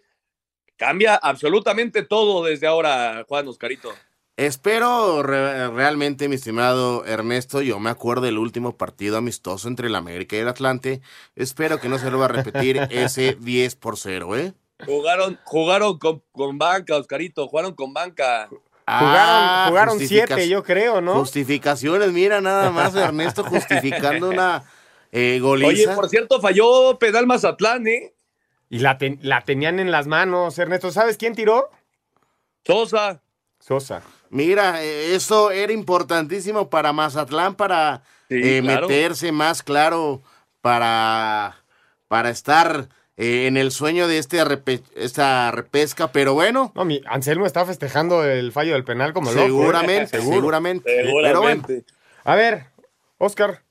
cambia 0.76 1.16
absolutamente 1.16 2.04
todo 2.04 2.44
desde 2.44 2.68
ahora, 2.68 3.24
Juan 3.28 3.48
Oscarito. 3.48 3.90
Espero 4.36 5.24
re- 5.24 5.68
realmente, 5.70 6.28
mi 6.28 6.36
estimado 6.36 7.04
Ernesto, 7.04 7.60
yo 7.60 7.80
me 7.80 7.90
acuerdo 7.90 8.22
del 8.22 8.38
último 8.38 8.76
partido 8.78 9.16
amistoso 9.16 9.66
entre 9.66 9.88
el 9.88 9.96
América 9.96 10.36
y 10.36 10.38
el 10.38 10.48
Atlante. 10.48 11.00
Espero 11.34 11.80
que 11.80 11.88
no 11.88 11.98
se 11.98 12.10
lo 12.12 12.20
va 12.20 12.26
a 12.26 12.28
repetir 12.28 12.78
ese 12.90 13.36
10 13.40 13.74
por 13.74 13.98
0, 13.98 14.36
¿eh? 14.36 14.52
Jugaron, 14.86 15.38
jugaron 15.44 15.98
con, 15.98 16.22
con 16.32 16.58
banca, 16.58 16.96
Oscarito, 16.96 17.46
jugaron 17.48 17.74
con 17.74 17.92
banca. 17.92 18.48
Ah, 18.86 19.66
jugaron 19.68 19.98
siete, 20.00 20.48
yo 20.48 20.62
creo, 20.64 21.00
¿no? 21.00 21.14
Justificaciones, 21.14 22.10
mira 22.12 22.40
nada 22.40 22.70
más 22.70 22.94
Ernesto 22.94 23.44
justificando 23.44 24.30
una 24.30 24.64
eh, 25.12 25.34
Oye, 25.34 25.38
goliza. 25.40 25.94
por 25.94 26.08
cierto, 26.08 26.40
falló 26.40 26.98
penal 26.98 27.26
Mazatlán, 27.26 27.86
¿eh? 27.86 28.14
Y 28.68 28.78
la, 28.80 28.98
ten- 28.98 29.18
la 29.22 29.42
tenían 29.42 29.78
en 29.80 29.90
las 29.90 30.06
manos, 30.06 30.58
Ernesto. 30.58 30.90
¿Sabes 30.92 31.16
quién 31.16 31.34
tiró? 31.34 31.70
Sosa. 32.64 33.20
Sosa. 33.58 34.02
Mira, 34.30 34.82
eh, 34.82 35.14
eso 35.14 35.50
era 35.50 35.72
importantísimo 35.72 36.70
para 36.70 36.92
Mazatlán 36.92 37.54
para 37.56 38.02
Sí, 38.28 38.36
eh, 38.42 38.60
claro. 38.62 38.88
meterse 38.88 39.32
más 39.32 39.62
claro 39.64 40.22
para, 40.60 41.56
para 42.06 42.30
estar 42.30 42.88
eh, 43.20 43.46
en 43.46 43.56
el 43.56 43.70
sueño 43.70 44.08
de 44.08 44.18
este 44.18 44.42
repe- 44.44 44.82
esta 44.96 45.50
repesca, 45.50 46.10
pero 46.10 46.32
bueno. 46.34 46.72
No, 46.74 46.84
mi 46.84 47.02
Anselmo 47.06 47.44
está 47.46 47.64
festejando 47.66 48.24
el 48.24 48.50
fallo 48.52 48.72
del 48.72 48.84
penal 48.84 49.12
como 49.12 49.30
loco. 49.30 49.42
¿eh? 49.42 49.46
Seguramente, 49.46 50.06
Seguro. 50.18 50.36
seguramente. 50.36 50.90
Pero 51.22 51.40
bueno, 51.42 51.66
A 52.24 52.34
ver, 52.34 52.64
Oscar, 53.18 53.62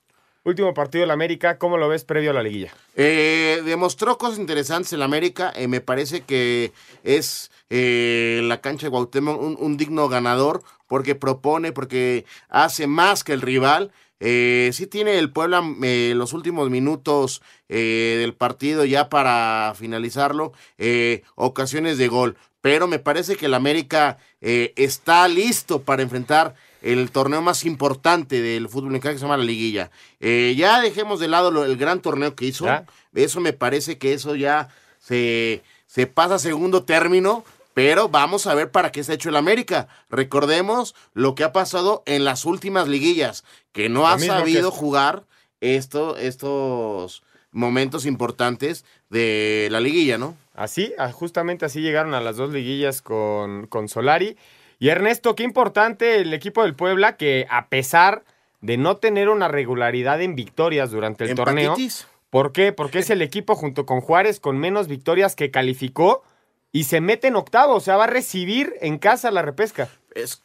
último 0.44 0.74
partido 0.74 1.02
de 1.02 1.08
la 1.08 1.14
América, 1.14 1.58
¿cómo 1.58 1.78
lo 1.78 1.90
ves 1.90 2.04
previo 2.04 2.32
a 2.32 2.34
la 2.34 2.44
liguilla? 2.44 2.72
Eh, 2.96 3.62
demostró 3.66 4.18
cosas 4.18 4.40
interesantes 4.40 4.94
en 4.94 5.00
la 5.00 5.06
América. 5.06 5.52
eh, 5.56 5.68
me 5.68 5.82
parece 5.82 6.22
que 6.22 6.72
es 7.04 7.50
eh, 7.72 8.42
la 8.44 8.62
cancha 8.62 8.90
de 8.90 8.96
un, 9.20 9.58
un 9.60 9.78
digno 9.78 10.10
ganador 10.10 10.62
porque 10.88 11.16
propone, 11.16 11.72
porque 11.72 12.26
hace 12.50 12.88
más 12.88 13.24
que 13.24 13.34
el 13.34 13.42
rival. 13.42 13.92
Eh, 14.20 14.70
sí 14.74 14.86
tiene 14.88 15.18
el 15.18 15.32
Puebla 15.32 15.64
eh, 15.84 16.14
los 16.16 16.34
últimos 16.34 16.70
minutos 16.70 17.42
eh, 17.70 18.18
del 18.20 18.34
partido 18.34 18.84
ya 18.86 19.10
para 19.10 19.74
finalizarlo, 19.78 20.52
eh, 20.78 21.24
ocasiones 21.36 21.98
de 21.98 22.08
gol. 22.08 22.36
Pero 22.62 22.88
me 22.88 23.00
parece 23.00 23.38
que 23.38 23.46
el 23.46 23.54
América 23.54 24.18
eh, 24.42 24.74
está 24.76 25.28
listo 25.30 25.82
para 25.82 26.02
enfrentar 26.04 26.56
el 26.82 27.10
torneo 27.12 27.42
más 27.42 27.66
importante 27.66 28.42
del 28.42 28.68
fútbol 28.68 28.92
mexicano 28.92 29.14
que 29.14 29.20
se 29.20 29.24
llama 29.26 29.38
la 29.38 29.44
liguilla. 29.46 29.92
Eh, 30.20 30.56
ya 30.58 30.82
dejemos 30.82 31.20
de 31.22 31.30
lado 31.30 31.52
lo- 31.52 31.64
el 31.66 31.78
gran 31.78 32.02
torneo 32.02 32.36
que 32.36 32.46
hizo. 32.46 32.66
¿Ya? 32.66 32.86
Eso 33.16 33.40
me 33.40 33.54
parece 33.54 33.98
que 33.98 34.12
eso 34.14 34.36
ya 34.36 34.68
se, 35.00 35.62
se 35.88 36.08
pasa 36.08 36.36
a 36.36 36.40
segundo 36.40 36.84
término. 36.84 37.46
Pero 37.74 38.10
vamos 38.10 38.48
a 38.48 38.56
ver 38.56 38.72
para 38.72 38.92
qué 38.92 39.04
se 39.04 39.12
ha 39.12 39.16
hecho 39.16 39.30
el 39.30 39.36
América. 39.36 39.88
Recordemos 40.10 40.96
lo 41.14 41.36
que 41.36 41.44
ha 41.44 41.54
pasado 41.54 42.04
en 42.06 42.24
las 42.26 42.46
últimas 42.46 42.88
liguillas, 42.88 43.44
que 43.72 43.90
no 43.90 44.02
Lo 44.02 44.08
ha 44.08 44.20
sabido 44.20 44.72
que- 44.72 44.78
jugar 44.78 45.24
esto, 45.62 46.18
estos 46.18 47.24
momentos 47.52 48.06
importantes 48.06 48.86
de 49.10 49.68
la 49.72 49.80
liguilla, 49.80 50.18
¿no? 50.18 50.36
Así, 50.56 50.94
ah, 50.98 51.12
justamente 51.12 51.66
así 51.66 51.82
llegaron 51.82 52.14
a 52.14 52.22
las 52.22 52.38
dos 52.38 52.52
liguillas 52.52 53.02
con, 53.02 53.68
con 53.68 53.88
Solari. 53.88 54.38
Y 54.78 54.90
Ernesto, 54.90 55.36
qué 55.36 55.44
importante 55.44 56.18
el 56.20 56.34
equipo 56.34 56.64
del 56.64 56.76
Puebla 56.76 57.18
que 57.18 57.46
a 57.50 57.68
pesar 57.68 58.24
de 58.62 58.78
no 58.78 58.98
tener 58.98 59.30
una 59.30 59.48
regularidad 59.48 60.22
en 60.22 60.36
victorias 60.36 60.92
durante 60.92 61.26
el 61.26 61.36
torneo. 61.36 61.76
¿Por 62.30 62.52
qué? 62.52 62.72
Porque 62.74 63.00
es 63.00 63.10
el 63.10 63.22
equipo 63.22 63.56
junto 63.56 63.86
con 63.86 64.02
Juárez 64.02 64.40
con 64.40 64.58
menos 64.58 64.88
victorias 64.88 65.36
que 65.36 65.50
calificó 65.50 66.24
y 66.72 66.84
se 66.84 67.02
mete 67.02 67.28
en 67.28 67.36
octavo, 67.36 67.76
o 67.76 67.80
sea, 67.80 67.98
va 67.98 68.04
a 68.06 68.08
recibir 68.08 68.74
en 68.82 68.98
casa 68.98 69.32
la 69.32 69.42
repesca. 69.42 69.90
Es 70.14 70.44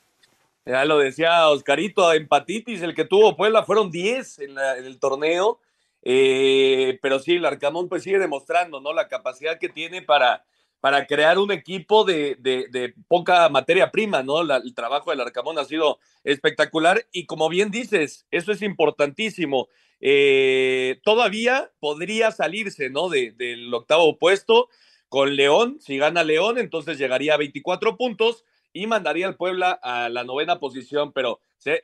Ya 0.64 0.84
lo 0.84 0.98
decía 0.98 1.48
Oscarito, 1.48 2.12
empatitis, 2.12 2.82
el 2.82 2.94
que 2.94 3.04
tuvo 3.04 3.36
Puebla 3.36 3.64
fueron 3.64 3.90
10 3.90 4.38
en, 4.38 4.58
el 4.58 4.98
torneo, 4.98 5.60
eh, 6.02 6.98
pero 7.02 7.18
sí, 7.18 7.36
el 7.36 7.44
Arcamón 7.44 7.88
pues 7.88 8.02
sigue 8.02 8.18
demostrando, 8.18 8.80
¿no? 8.80 8.92
La 8.92 9.08
capacidad 9.08 9.58
que 9.58 9.68
tiene 9.68 10.00
para, 10.02 10.44
para 10.80 11.06
crear 11.06 11.38
un 11.38 11.52
equipo 11.52 12.04
de, 12.04 12.36
de- 12.38 12.94
poca 13.08 13.48
materia 13.50 13.90
prima, 13.90 14.22
¿no? 14.22 14.40
El 14.40 14.74
trabajo 14.74 15.10
del 15.10 15.20
Arcamón 15.20 15.58
ha 15.58 15.64
sido 15.64 15.98
espectacular 16.24 17.06
y 17.12 17.26
como 17.26 17.48
bien 17.50 17.70
dices, 17.70 18.26
eso 18.30 18.52
es 18.52 18.62
importantísimo. 18.62 19.68
Eh, 20.00 21.00
todavía 21.02 21.70
podría 21.80 22.30
salirse, 22.32 22.88
¿no? 22.90 23.08
De- 23.10 23.32
del 23.32 23.72
octavo 23.72 24.18
puesto 24.18 24.68
con 25.14 25.36
León, 25.36 25.76
si 25.78 25.96
gana 25.96 26.24
León, 26.24 26.58
entonces 26.58 26.98
llegaría 26.98 27.34
a 27.34 27.36
24 27.36 27.96
puntos 27.96 28.44
y 28.72 28.88
mandaría 28.88 29.28
al 29.28 29.36
Puebla 29.36 29.70
a 29.70 30.08
la 30.08 30.24
novena 30.24 30.58
posición, 30.58 31.12
pero 31.12 31.38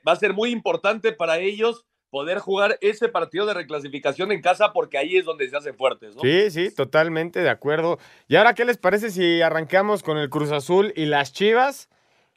va 0.05 0.11
a 0.11 0.17
ser 0.17 0.33
muy 0.33 0.49
importante 0.49 1.13
para 1.13 1.39
ellos 1.39 1.85
poder 2.09 2.39
jugar 2.39 2.77
ese 2.81 3.07
partido 3.07 3.45
de 3.45 3.53
reclasificación 3.53 4.33
en 4.33 4.41
casa 4.41 4.73
porque 4.73 4.97
ahí 4.97 5.15
es 5.15 5.23
donde 5.23 5.49
se 5.49 5.55
hacen 5.55 5.77
fuertes, 5.77 6.13
¿no? 6.13 6.23
Sí, 6.23 6.51
sí, 6.51 6.75
totalmente 6.75 7.39
de 7.39 7.49
acuerdo. 7.49 7.99
¿Y 8.27 8.35
ahora 8.35 8.53
qué 8.53 8.65
les 8.65 8.75
parece 8.75 9.11
si 9.11 9.41
arrancamos 9.41 10.03
con 10.03 10.17
el 10.17 10.29
Cruz 10.29 10.51
Azul 10.51 10.91
y 10.97 11.05
las 11.05 11.31
Chivas? 11.31 11.87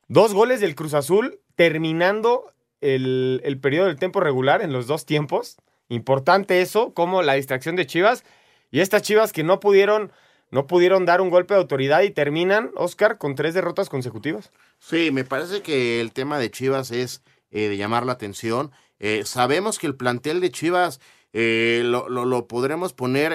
Dos 0.06 0.32
goles 0.32 0.60
del 0.60 0.76
Cruz 0.76 0.94
Azul 0.94 1.40
terminando 1.56 2.52
el, 2.80 3.40
el 3.42 3.58
periodo 3.58 3.88
del 3.88 3.98
tiempo 3.98 4.20
regular 4.20 4.62
en 4.62 4.72
los 4.72 4.86
dos 4.86 5.06
tiempos. 5.06 5.56
Importante 5.88 6.60
eso, 6.60 6.94
como 6.94 7.22
la 7.22 7.34
distracción 7.34 7.74
de 7.74 7.84
Chivas. 7.84 8.24
Y 8.70 8.78
estas 8.78 9.02
Chivas 9.02 9.32
que 9.32 9.42
no 9.42 9.58
pudieron, 9.58 10.12
no 10.54 10.66
pudieron 10.66 11.04
dar 11.04 11.20
un 11.20 11.30
golpe 11.30 11.52
de 11.54 11.60
autoridad 11.60 12.02
y 12.02 12.10
terminan, 12.10 12.70
Oscar, 12.76 13.18
con 13.18 13.34
tres 13.34 13.54
derrotas 13.54 13.88
consecutivas. 13.88 14.50
Sí, 14.78 15.10
me 15.10 15.24
parece 15.24 15.60
que 15.62 16.00
el 16.00 16.12
tema 16.12 16.38
de 16.38 16.50
Chivas 16.50 16.90
es 16.92 17.22
eh, 17.50 17.68
de 17.68 17.76
llamar 17.76 18.06
la 18.06 18.12
atención. 18.12 18.70
Eh, 19.00 19.22
sabemos 19.24 19.78
que 19.78 19.86
el 19.88 19.96
plantel 19.96 20.40
de 20.40 20.50
Chivas 20.50 21.00
eh, 21.32 21.82
lo, 21.84 22.08
lo- 22.08 22.24
lo 22.24 22.46
podremos 22.46 22.92
poner 22.92 23.32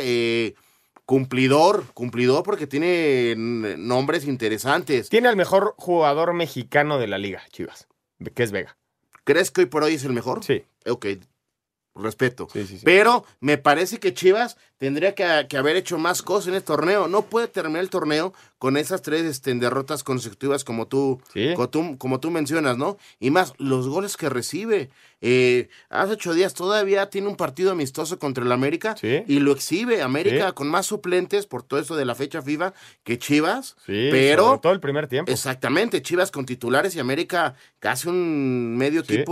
cumplidor, 1.06 1.86
cumplidor 1.94 2.44
porque 2.44 2.68
tiene 2.68 3.36
nombres 3.36 4.26
interesantes. 4.26 5.10
Tiene 5.10 5.28
al 5.28 5.36
mejor 5.36 5.74
jugador 5.78 6.34
mexicano 6.34 7.00
de 7.00 7.08
la 7.08 7.18
liga, 7.18 7.42
Chivas, 7.52 7.88
que 8.36 8.44
es 8.44 8.52
Vega. 8.52 8.78
¿Crees 9.24 9.52
que 9.52 9.62
hoy 9.62 9.68
por 9.68 9.84
hoy 9.84 9.96
es 9.96 10.04
el 10.06 10.14
mejor? 10.14 10.44
Sí. 10.44 10.64
Ok, 10.88 11.06
respeto. 11.96 12.48
Sí, 12.52 12.66
sí, 12.66 12.78
sí. 12.78 12.86
Pero 12.86 13.26
me 13.40 13.58
parece 13.58 14.00
que 14.00 14.14
Chivas 14.14 14.58
tendría 14.78 15.14
que, 15.14 15.46
que 15.50 15.58
haber 15.58 15.76
hecho 15.76 15.98
más 15.98 16.22
cosas 16.22 16.48
en 16.50 16.54
este 16.56 16.68
torneo. 16.68 17.08
No 17.08 17.24
puede 17.24 17.48
terminar 17.48 17.82
el 17.82 17.90
torneo 17.90 18.34
con 18.58 18.78
esas 18.78 19.02
tres 19.02 19.24
este, 19.24 19.54
derrotas 19.56 20.04
consecutivas 20.04 20.64
como 20.64 20.88
tú, 20.88 21.22
como 21.56 21.70
tú, 21.70 21.98
como 21.98 22.20
tú 22.20 22.32
mencionas, 22.32 22.78
¿no? 22.78 22.98
Y 23.20 23.32
más, 23.32 23.54
los 23.58 23.88
goles 23.88 24.18
que 24.18 24.30
recibe. 24.30 24.90
Eh, 25.22 25.68
hace 25.90 26.14
ocho 26.14 26.34
días 26.34 26.54
todavía 26.54 27.10
tiene 27.10 27.28
un 27.28 27.36
partido 27.36 27.72
amistoso 27.72 28.20
contra 28.20 28.46
el 28.46 28.52
América 28.54 28.96
y 29.02 29.40
lo 29.40 29.52
exhibe. 29.52 30.02
América 30.02 30.54
con 30.54 30.70
más 30.70 30.86
suplentes 30.86 31.46
por 31.46 31.64
todo 31.64 31.80
eso 31.80 31.96
de 31.98 32.06
la 32.06 32.16
fecha 32.16 32.42
FIFA 32.42 32.74
que 33.04 33.20
Chivas. 33.20 33.76
Sí, 33.86 34.08
pero 34.12 34.46
sobre 34.46 34.60
todo 34.62 34.74
el 34.74 34.80
primer 34.80 35.08
tiempo. 35.08 35.32
Exactamente, 35.32 36.02
Chivas 36.02 36.32
con 36.32 36.46
titulares 36.46 36.96
y 36.96 37.00
América 37.00 37.56
casi 37.80 38.08
un 38.08 38.78
medio 38.78 39.04
Sí. 39.04 39.24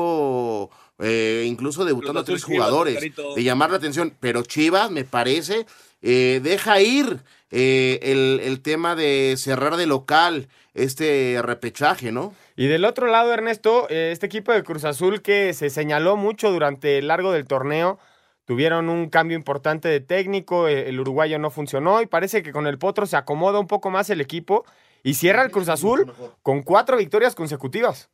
Eh, 0.99 1.45
incluso 1.47 1.85
debutando 1.85 2.19
a 2.19 2.23
tres 2.23 2.45
Chivas, 2.45 2.57
jugadores, 2.57 2.99
de 3.35 3.43
llamar 3.43 3.71
la 3.71 3.77
atención. 3.77 4.13
Pero 4.19 4.43
Chivas, 4.43 4.91
me 4.91 5.03
parece, 5.03 5.65
eh, 6.01 6.39
deja 6.43 6.81
ir 6.81 7.19
eh, 7.51 7.99
el, 8.01 8.41
el 8.43 8.61
tema 8.61 8.95
de 8.95 9.35
cerrar 9.37 9.77
de 9.77 9.87
local 9.87 10.47
este 10.77 11.39
repechaje, 11.41 12.11
¿no? 12.11 12.33
Y 12.55 12.67
del 12.67 12.85
otro 12.85 13.07
lado, 13.07 13.33
Ernesto, 13.33 13.87
eh, 13.89 14.11
este 14.11 14.27
equipo 14.27 14.51
de 14.51 14.63
Cruz 14.63 14.83
Azul 14.85 15.21
que 15.21 15.53
se 15.53 15.69
señaló 15.69 16.15
mucho 16.15 16.51
durante 16.51 16.99
el 16.99 17.07
largo 17.07 17.31
del 17.31 17.45
torneo, 17.45 17.99
tuvieron 18.45 18.89
un 18.89 19.09
cambio 19.09 19.35
importante 19.35 19.89
de 19.89 19.99
técnico, 19.99 20.67
eh, 20.67 20.89
el 20.89 20.99
uruguayo 20.99 21.39
no 21.39 21.51
funcionó 21.51 22.01
y 22.01 22.05
parece 22.05 22.43
que 22.43 22.51
con 22.51 22.67
el 22.67 22.77
Potro 22.77 23.05
se 23.05 23.17
acomoda 23.17 23.59
un 23.59 23.67
poco 23.67 23.89
más 23.89 24.09
el 24.09 24.21
equipo 24.21 24.65
y 25.03 25.15
cierra 25.15 25.43
el 25.43 25.51
Cruz 25.51 25.69
Azul 25.69 26.11
con 26.41 26.61
cuatro 26.61 26.97
victorias 26.97 27.35
consecutivas. 27.35 28.09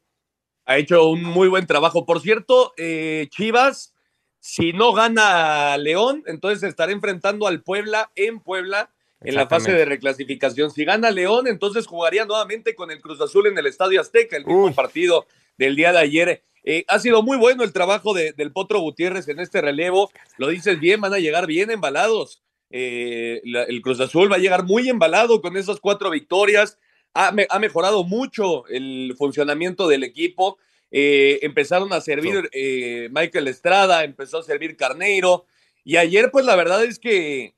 Ha 0.65 0.77
hecho 0.77 1.07
un 1.09 1.23
muy 1.23 1.47
buen 1.47 1.67
trabajo. 1.67 2.05
Por 2.05 2.21
cierto, 2.21 2.73
eh, 2.77 3.27
Chivas, 3.29 3.93
si 4.39 4.73
no 4.73 4.93
gana 4.93 5.77
León, 5.77 6.23
entonces 6.27 6.63
estará 6.63 6.91
enfrentando 6.91 7.47
al 7.47 7.61
Puebla 7.61 8.11
en 8.15 8.39
Puebla 8.39 8.89
en 9.21 9.35
la 9.35 9.47
fase 9.47 9.71
de 9.77 9.85
reclasificación. 9.85 10.69
Si 10.71 10.83
gana 10.83 11.09
León, 11.11 11.47
entonces 11.47 11.87
jugaría 11.87 12.25
nuevamente 12.25 12.75
con 12.75 12.91
el 12.91 12.99
Cruz 13.01 13.21
Azul 13.21 13.47
en 13.47 13.57
el 13.57 13.67
Estadio 13.67 14.01
Azteca, 14.01 14.35
el 14.35 14.45
mismo 14.45 14.73
partido 14.73 15.25
del 15.57 15.75
día 15.75 15.91
de 15.93 15.99
ayer. 15.99 16.43
Eh, 16.65 16.83
ha 16.87 16.99
sido 16.99 17.23
muy 17.23 17.37
bueno 17.37 17.63
el 17.63 17.71
trabajo 17.73 18.13
de- 18.13 18.33
del 18.33 18.51
Potro 18.51 18.79
Gutiérrez 18.79 19.27
en 19.29 19.39
este 19.39 19.61
relevo. 19.61 20.11
Lo 20.37 20.47
dices 20.49 20.79
bien, 20.79 20.99
van 21.01 21.13
a 21.13 21.19
llegar 21.19 21.45
bien 21.47 21.71
embalados. 21.71 22.41
Eh, 22.69 23.39
la- 23.45 23.63
el 23.63 23.81
Cruz 23.81 23.99
Azul 23.99 24.31
va 24.31 24.37
a 24.37 24.39
llegar 24.39 24.63
muy 24.63 24.89
embalado 24.89 25.41
con 25.41 25.55
esas 25.57 25.79
cuatro 25.79 26.09
victorias. 26.09 26.77
Ha, 27.13 27.31
me- 27.31 27.47
ha 27.49 27.59
mejorado 27.59 28.03
mucho 28.03 28.65
el 28.67 29.13
funcionamiento 29.17 29.87
del 29.87 30.03
equipo. 30.03 30.57
Eh, 30.91 31.39
empezaron 31.41 31.91
a 31.93 32.01
servir 32.01 32.49
eh, 32.53 33.09
Michael 33.11 33.47
Estrada, 33.47 34.03
empezó 34.03 34.39
a 34.39 34.43
servir 34.43 34.75
Carneiro. 34.77 35.45
Y 35.83 35.97
ayer, 35.97 36.31
pues 36.31 36.45
la 36.45 36.55
verdad 36.55 36.83
es 36.83 36.99
que 36.99 37.53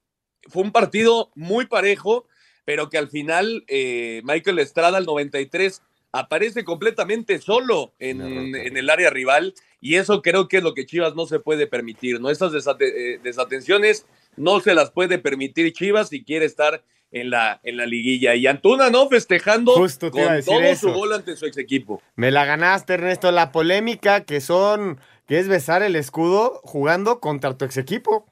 fue 0.50 0.64
un 0.64 0.72
partido 0.72 1.32
muy 1.36 1.66
parejo, 1.68 2.28
pero 2.66 2.90
que 2.90 2.98
al 2.98 3.10
final 3.10 3.64
eh, 3.68 4.22
Michael 4.24 4.60
Estrada 4.60 4.98
al 4.98 5.06
93 5.06 5.82
aparece 6.12 6.64
completamente 6.64 7.40
solo 7.40 7.94
en, 8.00 8.22
en 8.56 8.78
el 8.78 8.90
área 8.90 9.10
rival 9.10 9.54
y 9.82 9.96
eso 9.96 10.22
creo 10.22 10.48
que 10.48 10.58
es 10.58 10.64
lo 10.64 10.74
que 10.74 10.86
Chivas 10.86 11.14
no 11.14 11.26
se 11.26 11.40
puede 11.40 11.68
permitir, 11.68 12.22
¿no? 12.22 12.30
Esas 12.30 12.54
desate- 12.54 13.20
desatenciones 13.22 14.06
no 14.38 14.62
se 14.62 14.74
las 14.76 14.92
puede 14.92 15.18
permitir 15.20 15.72
Chivas 15.74 16.08
si 16.10 16.24
quiere 16.24 16.46
estar 16.46 16.84
en 17.12 17.30
la, 17.30 17.60
en 17.64 17.78
la 17.78 17.86
liguilla. 17.86 18.36
Y 18.36 18.48
Antuna, 18.48 18.90
¿no? 18.90 19.08
Festejando 19.08 19.74
Justo 19.74 20.12
con 20.12 20.22
todo 20.44 20.62
eso. 20.62 20.90
su 20.90 20.94
gol 20.94 21.14
ante 21.14 21.36
su 21.36 21.46
ex 21.46 21.58
equipo. 21.58 22.02
Me 22.16 22.32
la 22.32 22.46
ganaste, 22.46 22.94
Ernesto, 22.96 23.32
la 23.32 23.52
polémica 23.52 24.26
que 24.26 24.42
son, 24.42 25.00
que 25.28 25.40
es 25.40 25.48
besar 25.48 25.82
el 25.84 25.96
escudo 25.96 26.60
jugando 26.64 27.20
contra 27.20 27.58
tu 27.58 27.66
ex 27.66 27.78
equipo. 27.78 28.26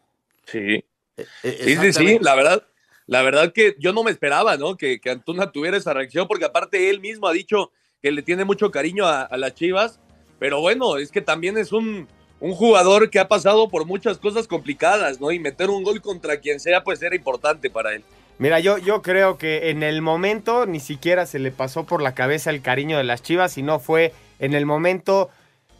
Sí. 0.45 0.83
Eh, 1.17 1.25
Sí, 1.43 1.49
sí, 1.51 1.57
sí, 1.63 1.71
exactamente. 1.71 2.23
la 2.23 2.36
verdad, 2.36 2.63
la 3.05 3.21
verdad 3.21 3.53
que 3.53 3.75
yo 3.79 3.93
no 3.93 4.03
me 4.03 4.12
esperaba, 4.12 4.57
¿no? 4.57 4.77
Que, 4.77 4.99
que 4.99 5.12
Antuna 5.12 5.51
tuviera 5.51 5.77
esa 5.77 5.93
reacción, 5.93 6.27
porque 6.27 6.45
aparte 6.45 6.89
él 6.89 6.99
mismo 6.99 7.27
ha 7.27 7.33
dicho 7.33 7.71
que 8.01 8.12
le 8.12 8.21
tiene 8.23 8.43
mucho 8.45 8.71
cariño 8.71 9.05
a, 9.05 9.21
a 9.21 9.38
las 9.38 9.53
Chivas, 9.53 9.99
pero 10.39 10.59
bueno, 10.59 10.97
es 10.97 11.12
que 11.12 11.21
también 11.21 11.57
es 11.57 11.71
un, 11.71 12.07
un 12.39 12.53
jugador 12.53 13.09
que 13.09 13.19
ha 13.19 13.27
pasado 13.27 13.69
por 13.69 13.86
muchas 13.86 14.17
cosas 14.17 14.47
complicadas, 14.47 15.21
¿no? 15.21 15.31
Y 15.31 15.39
meter 15.39 15.69
un 15.69 15.83
gol 15.83 16.01
contra 16.01 16.38
quien 16.41 16.59
sea, 16.59 16.83
pues 16.83 17.01
era 17.01 17.15
importante 17.15 17.69
para 17.69 17.93
él. 17.93 18.03
Mira, 18.39 18.60
yo, 18.60 18.78
yo 18.78 19.02
creo 19.02 19.38
que 19.38 19.69
en 19.69 19.84
el 19.84 20.02
momento 20.02 20.65
ni 20.65 20.80
siquiera 20.80 21.26
se 21.26 21.39
le 21.39 21.52
pasó 21.52 21.86
por 21.86 22.02
la 22.02 22.15
cabeza 22.15 22.50
el 22.50 22.62
cariño 22.62 22.98
de 22.98 23.04
las 23.04 23.22
Chivas, 23.22 23.54
sino 23.54 23.80
fue 23.80 24.13
en 24.39 24.54
el 24.54 24.65
momento, 24.65 25.30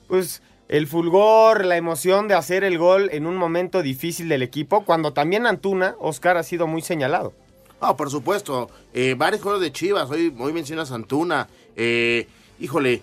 pues, 0.08 0.42
el 0.70 0.88
fulgor, 0.88 1.66
la 1.66 1.78
emoción 1.78 2.28
de 2.28 2.36
hacer 2.36 2.64
el 2.64 2.78
gol 2.78 3.10
en 3.12 3.26
un 3.26 3.36
momento 3.38 3.82
difícil 3.82 4.30
del 4.30 4.44
equipo, 4.44 4.86
cuando 4.86 5.14
también 5.14 5.46
Antuna, 5.46 5.96
Oscar, 6.00 6.38
ha 6.38 6.44
sido 6.44 6.68
muy 6.68 6.82
señalado. 6.82 7.34
Ah, 7.82 7.98
por 7.98 8.10
supuesto. 8.10 8.70
Eh, 8.94 9.16
varios 9.18 9.42
juegos 9.42 9.60
de 9.60 9.72
Chivas. 9.74 10.10
Hoy, 10.10 10.34
hoy 10.40 10.54
mencionas 10.54 10.92
Antuna. 10.92 11.50
Eh, 11.76 12.28
híjole, 12.60 13.02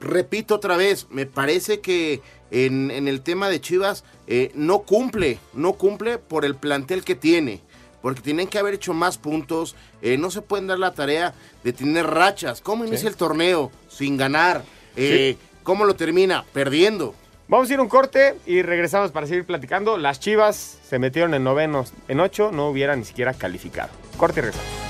repito 0.00 0.54
otra 0.54 0.78
vez. 0.78 1.06
Me 1.10 1.26
parece 1.26 1.80
que 1.80 2.22
en, 2.50 2.90
en 2.90 3.06
el 3.06 3.20
tema 3.20 3.50
de 3.50 3.60
Chivas 3.60 4.04
eh, 4.26 4.50
no 4.54 4.78
cumple. 4.80 5.38
No 5.52 5.74
cumple 5.74 6.16
por 6.16 6.46
el 6.46 6.54
plantel 6.54 7.04
que 7.04 7.16
tiene. 7.16 7.60
Porque 8.02 8.20
tienen 8.20 8.48
que 8.48 8.58
haber 8.58 8.74
hecho 8.74 8.94
más 8.94 9.18
puntos. 9.18 9.76
Eh, 10.02 10.16
no 10.16 10.30
se 10.30 10.42
pueden 10.42 10.66
dar 10.66 10.78
la 10.78 10.94
tarea 10.94 11.34
de 11.64 11.72
tener 11.72 12.06
rachas. 12.06 12.60
¿Cómo 12.60 12.84
inicia 12.84 13.08
el 13.08 13.16
torneo? 13.16 13.70
Sin 13.88 14.16
ganar. 14.16 14.64
Eh, 14.96 15.36
¿Cómo 15.62 15.84
lo 15.84 15.96
termina? 15.96 16.44
Perdiendo. 16.52 17.14
Vamos 17.48 17.70
a 17.70 17.72
ir 17.72 17.78
a 17.78 17.82
un 17.82 17.88
corte 17.88 18.36
y 18.46 18.62
regresamos 18.62 19.10
para 19.10 19.26
seguir 19.26 19.46
platicando. 19.46 19.96
Las 19.96 20.20
Chivas 20.20 20.78
se 20.86 20.98
metieron 20.98 21.32
en 21.34 21.44
novenos, 21.44 21.92
en 22.08 22.20
ocho, 22.20 22.50
no 22.52 22.68
hubieran 22.68 22.98
ni 22.98 23.04
siquiera 23.06 23.32
calificado. 23.34 23.90
Corte 24.18 24.40
y 24.40 24.42
regresamos. 24.42 24.88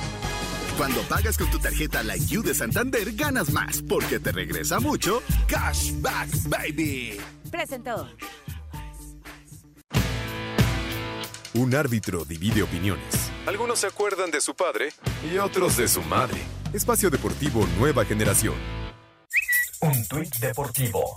Cuando 0.77 1.01
pagas 1.03 1.37
con 1.37 1.51
tu 1.51 1.59
tarjeta 1.59 2.05
Like 2.05 2.27
You 2.27 2.43
de 2.43 2.55
Santander, 2.55 3.13
ganas 3.13 3.51
más 3.51 3.83
porque 3.83 4.21
te 4.21 4.31
regresa 4.31 4.79
mucho 4.79 5.23
Cashback 5.49 6.29
Baby. 6.49 7.21
Presentó. 7.51 8.09
Un 11.55 11.75
árbitro 11.75 12.25
divide 12.27 12.63
opiniones. 12.63 13.31
Algunos 13.47 13.79
se 13.79 13.87
acuerdan 13.87 14.31
de 14.31 14.41
su 14.41 14.55
padre 14.55 14.91
y 15.33 15.39
otros 15.39 15.79
de 15.79 15.89
su 15.89 16.03
madre. 16.03 16.39
Espacio 16.75 17.09
Deportivo 17.09 17.67
Nueva 17.79 18.05
Generación. 18.05 18.55
Un 19.81 20.07
tuit 20.09 20.35
deportivo. 20.37 21.15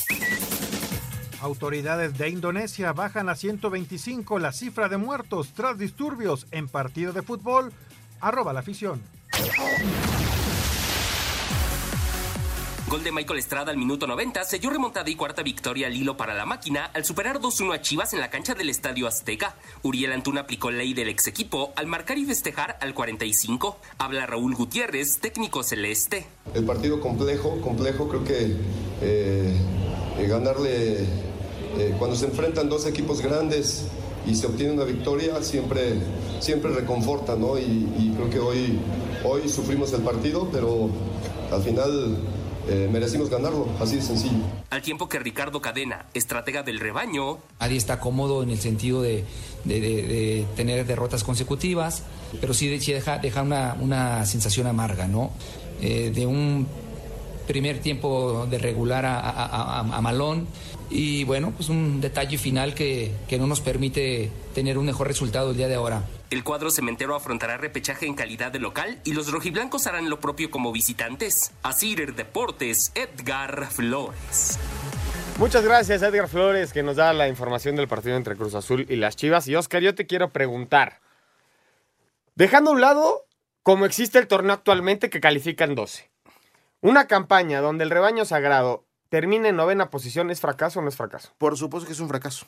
Autoridades 1.41 2.17
de 2.17 2.30
Indonesia 2.30 2.94
bajan 2.94 3.28
a 3.28 3.36
125 3.36 4.39
la 4.39 4.54
cifra 4.54 4.88
de 4.88 4.98
muertos 4.98 5.50
tras 5.54 5.78
disturbios 5.78 6.48
en 6.52 6.70
partido 6.70 7.12
de 7.12 7.24
fútbol. 7.24 7.74
Arroba 8.22 8.54
la 8.54 8.62
afición. 8.62 9.02
Gol 12.92 13.06
de 13.06 13.14
Michael 13.14 13.40
Estrada 13.40 13.72
al 13.72 13.78
minuto 13.78 14.06
90 14.06 14.44
selló 14.44 14.70
remontada 14.70 15.10
y 15.10 15.16
cuarta 15.16 15.44
victoria 15.44 15.88
al 15.88 15.96
hilo 15.96 16.18
para 16.18 16.34
la 16.34 16.46
máquina 16.46 16.92
al 16.94 17.06
superar 17.06 17.40
2-1 17.40 17.74
a 17.74 17.82
Chivas 17.82 18.12
en 18.12 18.20
la 18.20 18.30
cancha 18.30 18.54
del 18.54 18.70
Estadio 18.70 19.08
Azteca. 19.08 19.56
Uriel 19.82 20.12
Antuna 20.12 20.42
aplicó 20.42 20.72
ley 20.72 20.94
del 20.94 21.08
ex 21.08 21.26
equipo 21.28 21.72
al 21.78 21.88
marcar 21.88 22.18
y 22.18 22.26
festejar 22.26 22.78
al 22.82 22.94
45. 22.94 23.78
Habla 23.98 24.26
Raúl 24.26 24.56
Gutiérrez, 24.56 25.20
técnico 25.20 25.64
celeste. 25.64 26.26
El 26.54 26.66
partido 26.66 27.00
complejo, 27.00 27.62
complejo, 27.62 28.10
creo 28.10 28.26
que 28.26 28.58
eh, 29.02 29.56
ganarle 30.28 31.04
eh, 31.78 31.96
cuando 31.98 32.18
se 32.18 32.26
enfrentan 32.26 32.68
dos 32.68 32.86
equipos 32.86 33.22
grandes 33.22 33.86
y 34.28 34.36
se 34.36 34.48
obtiene 34.48 34.74
una 34.74 34.84
victoria 34.84 35.42
siempre, 35.44 35.94
siempre 36.42 36.74
reconforta, 36.74 37.38
¿no? 37.38 37.58
Y, 37.58 37.62
y 37.98 38.14
creo 38.18 38.30
que 38.30 38.40
hoy, 38.40 38.80
hoy 39.24 39.48
sufrimos 39.48 39.94
el 39.94 40.02
partido, 40.02 40.50
pero 40.52 40.90
al 41.54 41.64
final 41.64 42.18
eh, 42.67 42.88
merecimos 42.91 43.30
ganarlo, 43.30 43.67
así 43.80 43.97
de 43.97 44.02
sencillo. 44.02 44.43
Al 44.69 44.82
tiempo 44.82 45.08
que 45.10 45.19
Ricardo 45.19 45.62
Cadena, 45.62 46.06
estratega 46.13 46.63
del 46.63 46.80
rebaño, 46.80 47.39
Nadie 47.60 47.78
está 47.78 48.00
cómodo 48.00 48.43
en 48.43 48.50
el 48.52 48.60
sentido 48.60 49.02
de, 49.02 49.24
de- 49.65 49.80
de- 49.82 50.02
de 50.04 50.45
tener 50.56 50.86
derrotas 50.86 51.24
consecutivas, 51.24 52.04
pero 52.39 52.54
sí, 52.54 52.80
sí 52.80 52.91
deja, 52.93 53.17
deja 53.17 53.41
una, 53.41 53.76
una 53.80 54.26
sensación 54.26 54.67
amarga, 54.67 55.08
¿no? 55.08 55.32
Eh, 55.82 56.12
de 56.13 56.26
un 56.26 56.67
primer 57.47 57.80
tiempo 57.80 58.45
de 58.50 58.58
regular 58.60 59.06
a, 59.06 59.19
a- 59.19 59.30
a- 59.45 59.80
a- 59.80 59.97
a 59.97 60.02
malón 60.02 60.47
y 60.92 61.24
bueno, 61.24 61.52
pues 61.56 61.70
un 61.70 62.02
detalle 62.02 62.38
final 62.38 62.74
que, 62.76 63.12
que 63.28 63.38
no 63.38 63.48
nos 63.48 63.62
permite 63.62 64.30
tener 64.54 64.78
un 64.78 64.86
mejor 64.86 65.08
resultado 65.08 65.52
el 65.52 65.58
día 65.58 65.68
de 65.68 65.76
ahora. 65.76 66.04
el 66.30 66.44
cuadro 66.44 66.70
cementero 66.70 67.16
afrontará 67.16 67.58
repechaje 67.58 68.06
en 68.06 68.14
calidad 68.14 68.52
de 68.52 68.60
local 68.60 69.00
y 69.04 69.14
los 69.14 69.32
rojiblancos 69.32 69.88
harán 69.88 70.10
lo 70.10 70.20
propio 70.20 70.52
como 70.52 70.72
visitantes. 70.72 71.52
Asir 71.64 72.14
Deportes, 72.16 72.92
Edgar 72.96 73.68
Flores. 73.72 74.60
Muchas 75.38 75.64
gracias, 75.64 76.02
Edgar 76.04 76.28
Flores, 76.28 76.72
que 76.72 76.84
nos 76.84 76.98
da 76.98 77.14
la 77.14 77.28
información 77.28 77.76
del 77.76 77.88
partido 77.88 78.16
entre 78.16 78.36
Cruz 78.36 78.54
Azul 78.54 78.86
y 78.88 78.96
las 78.98 79.16
Chivas. 79.16 79.48
Y 79.48 79.56
Oscar, 79.56 79.82
yo 79.82 79.96
te 79.96 80.06
quiero 80.06 80.30
preguntar. 80.30 81.00
Dejando 82.36 82.70
a 82.70 82.74
un 82.74 82.82
lado 82.82 83.26
cómo 83.64 83.86
existe 83.86 84.20
el 84.20 84.28
torneo 84.28 84.54
actualmente 84.54 85.10
que 85.10 85.20
califican 85.20 85.74
12. 85.74 86.10
Una 86.82 87.08
campaña 87.08 87.62
donde 87.62 87.84
el 87.84 87.90
rebaño 87.90 88.26
sagrado 88.26 88.86
termine 89.12 89.50
en 89.50 89.58
novena 89.58 89.89
posición, 89.89 90.32
¿es 90.32 90.39
fracaso 90.39 90.80
o 90.80 90.82
no 90.82 90.88
es 90.88 90.95
fracaso? 90.95 91.34
Por 91.38 91.58
supuesto 91.58 91.86
que 91.86 91.91
es 91.91 92.00
un 92.00 92.08
fracaso. 92.08 92.45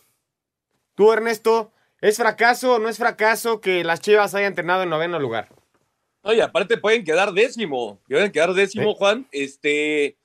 Tú, 0.96 1.12
Ernesto, 1.12 1.74
¿es 2.00 2.16
fracaso 2.16 2.76
o 2.76 2.80
no 2.80 2.88
es 2.88 2.98
fracaso 2.98 3.60
que 3.60 3.84
las 3.84 4.00
Chivas 4.00 4.34
hayan 4.34 4.56
terminado 4.56 4.84
en 4.84 4.90
noveno 4.90 5.20
lugar? 5.20 5.50
Oye, 6.22 6.42
aparte 6.42 6.78
pueden 6.78 7.04
quedar 7.04 7.34
décimo, 7.34 8.00
pueden 8.08 8.32
quedar 8.32 8.54
décimo. 8.54 8.96
Juan. 8.96 9.28
Este, 9.34 10.16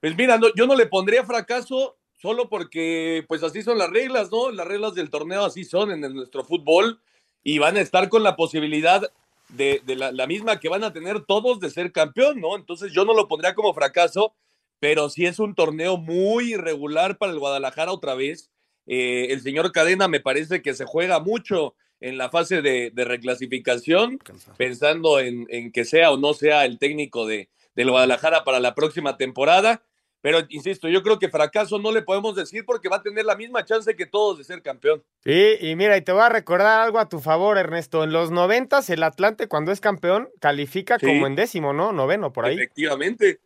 pues 0.00 0.16
mira, 0.16 0.38
no- 0.38 0.54
yo 0.54 0.68
no 0.68 0.76
le 0.76 0.86
pondría 0.86 1.24
fracaso 1.24 1.96
solo 2.16 2.48
porque, 2.48 3.24
pues 3.26 3.42
así 3.42 3.62
son 3.62 3.76
las 3.76 3.90
reglas, 3.90 4.30
¿no? 4.30 4.52
Las 4.52 4.68
reglas 4.68 4.94
del 4.94 5.10
torneo 5.10 5.44
así 5.44 5.64
son 5.64 5.90
en 5.90 6.04
el- 6.04 6.14
nuestro 6.14 6.44
fútbol 6.44 7.00
y 7.42 7.58
van 7.58 7.76
a 7.76 7.80
estar 7.80 8.08
con 8.08 8.22
la 8.22 8.36
posibilidad 8.36 9.02
de, 9.48 9.82
de 9.84 9.96
la, 9.96 10.12
la 10.12 10.28
misma 10.28 10.60
que 10.60 10.68
van 10.68 10.84
a 10.84 10.92
tener 10.92 11.24
todos 11.24 11.58
de 11.58 11.68
ser 11.70 11.90
campeón, 11.90 12.40
¿no? 12.40 12.54
Entonces 12.54 12.92
yo 12.92 13.04
no 13.04 13.12
lo 13.12 13.26
pondría 13.26 13.56
como 13.56 13.74
fracaso, 13.74 14.32
pero 14.80 15.08
sí 15.08 15.26
es 15.26 15.38
un 15.38 15.54
torneo 15.54 15.96
muy 15.98 16.54
irregular 16.54 17.16
para 17.18 17.32
el 17.32 17.38
Guadalajara 17.38 17.92
otra 17.92 18.14
vez. 18.14 18.50
Eh, 18.86 19.28
el 19.30 19.40
señor 19.42 19.70
Cadena 19.72 20.08
me 20.08 20.20
parece 20.20 20.62
que 20.62 20.74
se 20.74 20.84
juega 20.86 21.20
mucho 21.20 21.74
en 22.00 22.16
la 22.18 22.30
fase 22.30 22.62
de, 22.62 22.90
de 22.90 23.04
reclasificación, 23.04 24.18
pensando 24.56 25.20
en, 25.20 25.46
en 25.50 25.70
que 25.70 25.84
sea 25.84 26.10
o 26.10 26.16
no 26.16 26.32
sea 26.34 26.64
el 26.64 26.78
técnico 26.78 27.26
de, 27.26 27.48
del 27.74 27.90
Guadalajara 27.90 28.42
para 28.42 28.58
la 28.58 28.74
próxima 28.74 29.16
temporada. 29.16 29.82
Pero 30.22 30.40
insisto, 30.50 30.86
yo 30.88 31.02
creo 31.02 31.18
que 31.18 31.30
fracaso 31.30 31.78
no 31.78 31.92
le 31.92 32.02
podemos 32.02 32.36
decir 32.36 32.64
porque 32.66 32.90
va 32.90 32.96
a 32.96 33.02
tener 33.02 33.24
la 33.24 33.36
misma 33.36 33.64
chance 33.64 33.96
que 33.96 34.04
todos 34.04 34.36
de 34.36 34.44
ser 34.44 34.60
campeón. 34.60 35.02
Sí, 35.24 35.56
y 35.60 35.76
mira, 35.76 35.96
y 35.96 36.02
te 36.02 36.12
voy 36.12 36.20
a 36.20 36.28
recordar 36.28 36.80
algo 36.80 36.98
a 36.98 37.08
tu 37.08 37.20
favor, 37.20 37.56
Ernesto. 37.56 38.04
En 38.04 38.12
los 38.12 38.30
noventas, 38.30 38.90
el 38.90 39.02
Atlante, 39.02 39.48
cuando 39.48 39.72
es 39.72 39.80
campeón, 39.80 40.28
califica 40.38 40.98
Sí. 40.98 41.06
como 41.06 41.26
en 41.26 41.36
décimo, 41.36 41.72
¿no? 41.72 41.92
Noveno, 41.92 42.34
por 42.34 42.44
ahí. 42.44 42.54
Efectivamente. 42.56 43.40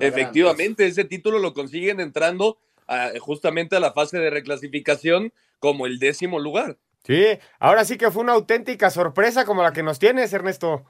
Efectivamente, 0.00 0.86
ese 0.86 1.04
título 1.04 1.38
lo 1.38 1.54
consiguen 1.54 2.00
entrando 2.00 2.58
a- 2.86 3.10
justamente 3.20 3.76
a 3.76 3.80
la 3.80 3.92
fase 3.92 4.18
de 4.18 4.30
reclasificación 4.30 5.32
como 5.58 5.86
el 5.86 5.98
décimo 5.98 6.38
lugar. 6.38 6.76
Sí, 7.04 7.24
ahora 7.58 7.84
sí 7.84 7.96
que 7.96 8.10
fue 8.10 8.22
una 8.22 8.32
auténtica 8.32 8.90
sorpresa 8.90 9.44
como 9.44 9.62
la 9.62 9.72
que 9.72 9.82
nos 9.82 9.98
tienes, 9.98 10.32
Ernesto. 10.32 10.84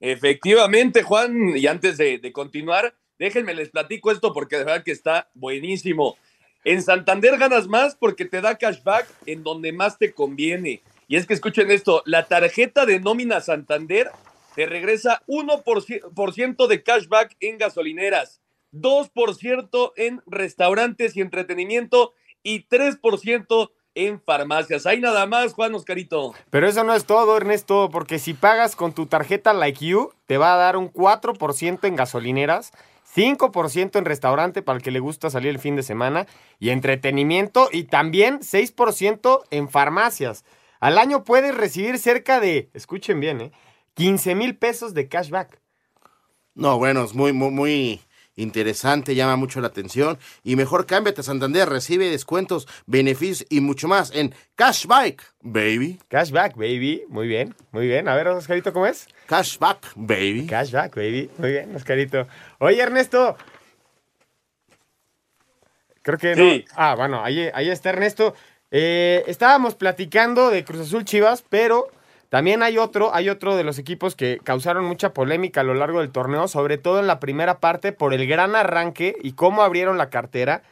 Efectivamente, 0.00 1.02
Juan, 1.02 1.56
y 1.56 1.66
antes 1.66 1.98
de, 1.98 2.18
de 2.18 2.32
continuar, 2.32 2.94
déjenme 3.18 3.54
les 3.54 3.68
platico 3.68 4.10
esto 4.10 4.32
porque 4.32 4.56
de 4.56 4.64
verdad 4.64 4.82
que 4.84 4.92
está 4.92 5.28
buenísimo. 5.34 6.16
En 6.64 6.82
Santander 6.82 7.36
ganas 7.38 7.66
más 7.68 7.96
porque 7.96 8.24
te 8.24 8.40
da 8.40 8.56
cashback 8.56 9.06
en 9.26 9.42
donde 9.42 9.72
más 9.72 9.98
te 9.98 10.12
conviene. 10.12 10.82
Y 11.06 11.16
es 11.16 11.26
que 11.26 11.34
escuchen 11.34 11.70
esto, 11.70 12.02
la 12.06 12.26
tarjeta 12.26 12.86
de 12.86 13.00
nómina 13.00 13.40
Santander 13.40 14.10
te 14.54 14.66
regresa 14.66 15.22
1% 15.26 16.14
por 16.14 16.32
ciento 16.32 16.66
de 16.66 16.82
cashback 16.82 17.36
en 17.40 17.58
gasolineras, 17.58 18.40
2% 18.72 19.92
en 19.96 20.22
restaurantes 20.26 21.16
y 21.16 21.20
entretenimiento 21.20 22.14
y 22.42 22.66
3% 22.68 23.70
en 23.94 24.20
farmacias. 24.20 24.86
Ahí 24.86 25.00
nada 25.00 25.26
más, 25.26 25.52
Juan 25.52 25.74
Oscarito. 25.74 26.34
Pero 26.50 26.68
eso 26.68 26.84
no 26.84 26.94
es 26.94 27.04
todo, 27.04 27.36
Ernesto, 27.36 27.90
porque 27.90 28.18
si 28.18 28.34
pagas 28.34 28.76
con 28.76 28.92
tu 28.92 29.06
tarjeta 29.06 29.52
Like 29.52 29.84
You, 29.84 30.12
te 30.26 30.38
va 30.38 30.54
a 30.54 30.56
dar 30.56 30.76
un 30.76 30.92
4% 30.92 31.86
en 31.86 31.96
gasolineras, 31.96 32.72
5% 33.14 33.98
en 33.98 34.04
restaurante 34.04 34.62
para 34.62 34.76
el 34.76 34.82
que 34.82 34.92
le 34.92 35.00
gusta 35.00 35.30
salir 35.30 35.50
el 35.50 35.58
fin 35.58 35.74
de 35.74 35.82
semana 35.82 36.26
y 36.60 36.70
entretenimiento 36.70 37.68
y 37.72 37.84
también 37.84 38.40
6% 38.40 39.42
en 39.50 39.68
farmacias. 39.68 40.44
Al 40.78 40.96
año 40.96 41.24
puedes 41.24 41.54
recibir 41.54 41.98
cerca 41.98 42.40
de, 42.40 42.70
escuchen 42.72 43.20
bien, 43.20 43.40
¿eh? 43.40 43.52
15 44.00 44.34
mil 44.34 44.56
pesos 44.56 44.94
de 44.94 45.08
cashback. 45.08 45.60
No, 46.54 46.78
bueno, 46.78 47.04
es 47.04 47.12
muy, 47.12 47.34
muy, 47.34 47.50
muy 47.50 48.00
interesante, 48.34 49.14
llama 49.14 49.36
mucho 49.36 49.60
la 49.60 49.66
atención. 49.66 50.18
Y 50.42 50.56
mejor 50.56 50.86
cámbiate 50.86 51.20
a 51.20 51.24
Santander, 51.24 51.68
recibe 51.68 52.08
descuentos, 52.08 52.66
beneficios 52.86 53.46
y 53.50 53.60
mucho 53.60 53.88
más 53.88 54.10
en 54.14 54.34
Cashback, 54.54 55.34
baby. 55.42 55.98
Cashback, 56.08 56.56
baby. 56.56 57.04
Muy 57.10 57.28
bien, 57.28 57.54
muy 57.72 57.86
bien. 57.86 58.08
A 58.08 58.16
ver, 58.16 58.28
Oscarito, 58.28 58.72
¿cómo 58.72 58.86
es? 58.86 59.06
Cashback, 59.26 59.92
baby. 59.94 60.46
Cashback, 60.46 60.96
baby. 60.96 61.30
Muy 61.36 61.50
bien, 61.52 61.76
Oscarito. 61.76 62.26
Oye, 62.58 62.80
Ernesto. 62.80 63.36
Creo 66.00 66.16
que 66.16 66.34
Sí. 66.34 66.64
no. 66.68 66.74
Ah, 66.76 66.94
bueno, 66.96 67.22
ahí, 67.22 67.50
ahí 67.52 67.68
está 67.68 67.90
Ernesto. 67.90 68.34
Eh, 68.70 69.24
estábamos 69.26 69.74
platicando 69.74 70.48
de 70.48 70.64
Cruz 70.64 70.80
Azul 70.80 71.04
Chivas, 71.04 71.44
pero 71.46 71.88
también 72.30 72.62
hay 72.62 72.78
otro, 72.78 73.14
hay 73.14 73.28
otro 73.28 73.56
de 73.56 73.64
los 73.64 73.78
equipos 73.78 74.16
que 74.16 74.40
causaron 74.44 74.84
mucha 74.86 75.12
polémica 75.14 75.60
a 75.60 75.64
lo 75.64 75.74
largo 75.74 76.00
del 76.00 76.12
torneo, 76.12 76.48
sobre 76.48 76.78
todo 76.78 77.00
en 77.00 77.06
la 77.08 77.20
primera 77.20 77.60
parte 77.60 77.92
por 77.92 78.14
el 78.14 78.26
gran 78.26 78.56
arranque 78.56 79.16
y 79.22 79.32
cómo 79.32 79.62
abrieron 79.62 79.98
la 79.98 80.10
cartera, 80.10 80.62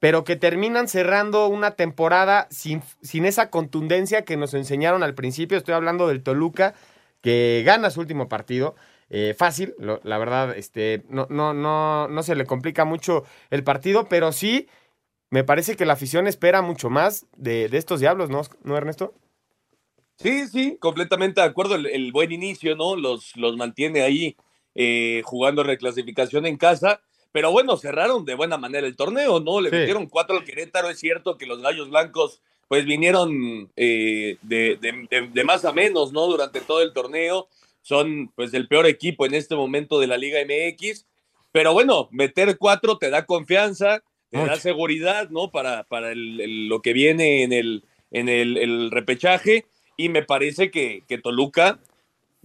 pero 0.00 0.24
que 0.24 0.36
terminan 0.36 0.88
cerrando 0.88 1.48
una 1.48 1.72
temporada 1.72 2.46
sin, 2.50 2.82
sin 3.02 3.26
esa 3.26 3.50
contundencia 3.50 4.22
que 4.24 4.36
nos 4.36 4.54
enseñaron 4.54 5.02
al 5.02 5.14
principio. 5.14 5.58
Estoy 5.58 5.74
hablando 5.74 6.08
del 6.08 6.22
Toluca, 6.22 6.74
que 7.20 7.62
gana 7.66 7.90
su 7.90 8.00
último 8.00 8.28
partido. 8.28 8.74
eh, 9.10 9.34
fácil, 9.36 9.74
lo- 9.78 10.00
la 10.04 10.18
verdad, 10.18 10.54
este, 10.56 11.02
no, 11.08 11.26
no, 11.30 11.54
no, 11.54 12.08
no 12.08 12.22
se 12.22 12.34
le 12.34 12.44
complica 12.46 12.84
mucho 12.84 13.24
el 13.50 13.64
partido, 13.64 14.06
pero 14.08 14.32
sí 14.32 14.68
me 15.30 15.44
parece 15.44 15.76
que 15.76 15.86
la 15.86 15.94
afición 15.94 16.26
espera 16.26 16.62
mucho 16.62 16.90
más 16.90 17.26
de, 17.36 17.68
de 17.70 17.78
estos 17.78 18.00
diablos, 18.00 18.30
¿no, 18.30 18.42
¿no 18.64 18.76
Ernesto? 18.76 19.14
Sí, 20.20 20.48
sí, 20.48 20.76
completamente 20.80 21.40
de 21.40 21.46
acuerdo. 21.46 21.76
El, 21.76 21.86
el 21.86 22.12
buen 22.12 22.32
inicio, 22.32 22.74
¿no? 22.76 22.96
Los, 22.96 23.36
los 23.36 23.56
mantiene 23.56 24.02
ahí 24.02 24.36
eh, 24.74 25.22
jugando 25.24 25.62
reclasificación 25.62 26.46
en 26.46 26.56
casa. 26.56 27.00
Pero 27.30 27.52
bueno, 27.52 27.76
cerraron 27.76 28.24
de 28.24 28.34
buena 28.34 28.56
manera 28.58 28.86
el 28.86 28.96
torneo, 28.96 29.38
¿no? 29.38 29.60
Le 29.60 29.70
Sí. 29.70 29.76
metieron 29.76 30.06
cuatro 30.06 30.36
al 30.36 30.44
Querétaro. 30.44 30.88
Es 30.90 30.98
cierto 30.98 31.36
que 31.36 31.46
los 31.46 31.60
Gallos 31.60 31.90
Blancos, 31.90 32.40
pues 32.68 32.84
vinieron 32.84 33.70
eh, 33.76 34.38
de, 34.42 34.76
de- 34.80 35.06
de- 35.10 35.28
de 35.28 35.44
más 35.44 35.64
a 35.64 35.72
menos, 35.72 36.12
¿no? 36.12 36.26
Durante 36.26 36.60
todo 36.60 36.82
el 36.82 36.92
torneo. 36.92 37.48
son 37.80 38.30
pues 38.36 38.52
el 38.52 38.68
peor 38.68 38.84
equipo 38.86 39.24
en 39.24 39.32
este 39.34 39.54
momento 39.56 39.98
de 39.98 40.06
la 40.08 40.18
Liga 40.18 40.40
MX. 40.44 41.06
Pero 41.52 41.72
bueno, 41.72 42.08
meter 42.10 42.58
cuatro 42.58 42.98
te 42.98 43.08
da 43.08 43.24
confianza, 43.24 44.02
te 44.30 44.36
da 44.44 44.56
seguridad, 44.56 45.30
¿no? 45.30 45.50
Para, 45.50 45.84
para 45.84 46.12
el- 46.12 46.38
el- 46.40 46.68
lo 46.68 46.82
que 46.82 46.92
viene 46.92 47.44
en 47.44 47.52
el, 47.54 47.84
en 48.10 48.28
el 48.28 48.90
repechaje. 48.90 49.64
Y 49.98 50.08
me 50.08 50.22
parece 50.22 50.70
que, 50.70 51.02
que 51.08 51.18
Toluca, 51.18 51.80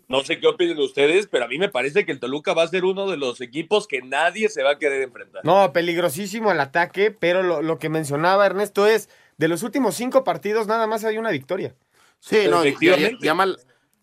no 0.10 0.24
sé 0.24 0.40
qué 0.40 0.48
opinen 0.48 0.80
ustedes, 0.80 1.28
pero 1.28 1.46
a 1.46 1.48
mí 1.48 1.60
me 1.60 1.70
parece 1.70 2.04
que 2.04 2.12
el 2.12 2.20
Toluca 2.20 2.54
va 2.54 2.64
a 2.64 2.68
ser 2.68 2.84
uno 2.84 3.08
de 3.10 3.16
los 3.16 3.40
equipos 3.42 3.88
que 3.88 4.02
nadie 4.02 4.50
se 4.50 4.64
va 4.64 4.72
a 4.72 4.80
querer 4.80 5.04
enfrentar. 5.04 5.46
No, 5.46 5.72
peligrosísimo 5.72 6.52
el 6.52 6.60
ataque, 6.60 7.12
pero 7.12 7.44
lo, 7.44 7.62
lo 7.62 7.78
que 7.78 7.90
mencionaba 7.90 8.46
Ernesto 8.48 8.88
es, 8.88 9.08
de 9.38 9.48
los 9.48 9.62
últimos 9.62 9.94
cinco 9.96 10.24
partidos 10.24 10.66
nada 10.66 10.88
más 10.88 11.06
hay 11.06 11.20
una 11.20 11.30
victoria. 11.30 11.76
Sí, 12.20 12.48
no, 12.50 12.64
Efectivamente. 12.64 13.24
llama, 13.24 13.48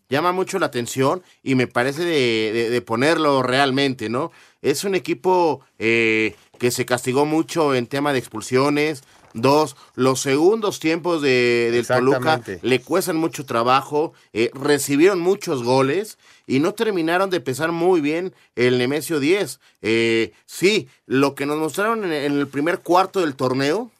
llama 0.07 0.31
mucho 0.31 0.57
la 0.57 0.67
atención 0.67 1.21
y 1.43 1.55
me 1.55 1.67
parece 1.67 2.03
de, 2.05 2.51
de- 2.53 2.69
de 2.69 2.81
ponerlo 2.81 3.43
realmente, 3.43 4.07
¿no? 4.07 4.31
Es 4.61 4.85
un 4.85 4.95
equipo 4.95 5.61
eh, 5.77 6.35
que 6.57 6.71
se 6.71 6.85
castigó 6.85 7.25
mucho 7.25 7.75
en 7.75 7.87
tema 7.87 8.13
de 8.13 8.19
expulsiones. 8.19 9.03
Dos, 9.33 9.75
los 9.95 10.19
segundos 10.21 10.79
tiempos 10.79 11.21
de, 11.21 11.69
del 11.71 11.87
Toluca 11.87 12.41
le 12.61 12.81
cuestan 12.81 13.17
mucho 13.17 13.45
trabajo, 13.45 14.13
eh, 14.33 14.51
recibieron 14.53 15.19
muchos 15.19 15.63
goles 15.63 16.17
y 16.47 16.59
no 16.59 16.73
terminaron 16.73 17.29
de 17.29 17.39
pesar 17.39 17.71
muy 17.71 18.01
bien 18.01 18.33
el 18.55 18.77
Nemesio 18.77 19.19
10. 19.19 19.59
Eh, 19.81 20.33
sí, 20.45 20.89
lo 21.05 21.35
que 21.35 21.45
nos 21.45 21.57
mostraron 21.57 22.03
en, 22.03 22.11
en 22.11 22.39
el 22.39 22.47
primer 22.47 22.79
cuarto 22.79 23.21
del 23.21 23.35
torneo, 23.35 23.91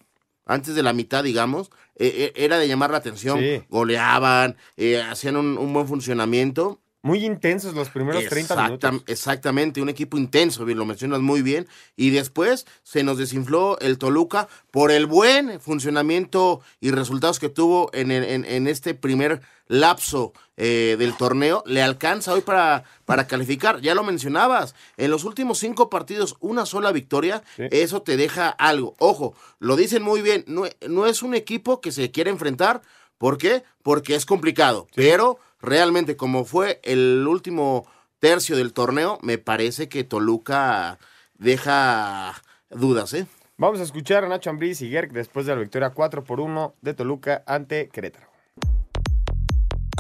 antes 0.46 0.76
de 0.76 0.84
la 0.84 0.94
mitad, 0.94 1.24
digamos, 1.24 1.72
eh, 2.02 2.34
eh, 2.36 2.44
era 2.44 2.58
de 2.58 2.68
llamar 2.68 2.90
la 2.90 2.98
atención. 2.98 3.40
Sí. 3.40 3.62
Goleaban, 3.70 4.58
eh, 4.76 5.00
hacían 5.02 5.38
un, 5.38 5.58
un 5.58 5.72
buen 5.72 5.88
funcionamiento. 5.88 6.81
Muy 7.04 7.26
intensos 7.26 7.74
los 7.74 7.90
primeros 7.90 8.24
30 8.26 8.54
Exacta- 8.54 8.92
minutos. 8.92 9.04
Exactamente, 9.08 9.82
un 9.82 9.90
equipo 9.90 10.18
intenso, 10.20 10.66
bien, 10.66 10.78
lo 10.78 10.86
mencionas 10.86 11.20
muy 11.22 11.42
bien. 11.42 11.68
Y 11.96 12.12
después 12.12 12.68
se 12.84 13.04
nos 13.04 13.18
desinfló 13.18 13.80
el 13.80 13.98
Toluca 13.98 14.48
por 14.70 14.92
el 14.92 15.08
buen 15.08 15.60
funcionamiento 15.60 16.62
y 16.80 16.92
resultados 16.92 17.40
que 17.40 17.50
tuvo 17.50 17.90
en- 17.94 18.12
en 18.12 18.68
este 18.68 18.94
primer 18.94 19.42
lapso 19.68 20.34
eh, 20.58 20.96
del 21.00 21.18
torneo. 21.18 21.64
Le 21.66 21.82
alcanza 21.82 22.34
hoy 22.34 22.42
para, 22.42 22.84
para 23.06 23.26
calificar. 23.26 23.82
Ya 23.82 23.96
lo 23.96 24.04
mencionabas, 24.04 24.76
en 24.98 25.10
los 25.10 25.24
últimos 25.24 25.58
cinco 25.58 25.90
partidos, 25.90 26.36
una 26.40 26.68
sola 26.68 26.92
victoria, 26.92 27.42
eso 27.58 28.04
te 28.04 28.16
deja 28.16 28.50
algo. 28.50 28.94
Ojo, 29.00 29.34
lo 29.58 29.76
dicen 29.76 30.04
muy 30.04 30.22
bien, 30.22 30.44
no, 30.46 30.66
no 30.88 31.08
es 31.08 31.24
un 31.24 31.34
equipo 31.34 31.82
que 31.82 31.92
se 31.92 32.12
quiere 32.12 32.30
enfrentar. 32.30 32.84
¿Por 33.18 33.40
qué? 33.40 33.64
Porque 33.82 34.14
es 34.14 34.26
complicado. 34.28 34.88
Pero 34.94 35.40
realmente, 35.62 36.16
como 36.16 36.46
fue 36.46 36.80
el 36.84 37.26
último 37.28 37.88
tercio 38.20 38.56
del 38.56 38.74
torneo, 38.74 39.20
me 39.22 39.38
parece 39.38 39.90
que 39.90 40.04
Toluca 40.04 41.00
deja 41.36 42.34
dudas, 42.70 43.14
¿eh? 43.14 43.26
Vamos 43.58 43.80
a 43.80 43.84
escuchar 43.84 44.24
a 44.24 44.28
Nacho 44.28 44.50
Ambriz 44.50 44.82
y 44.82 44.90
Gerg 44.90 45.12
después 45.12 45.46
de 45.46 45.54
la 45.54 45.62
victoria 45.62 45.92
4 45.92 46.24
por 46.24 46.40
1 46.40 46.76
de 46.82 46.94
Toluca 46.94 47.44
ante 47.46 47.90
Querétaro. 47.90 48.31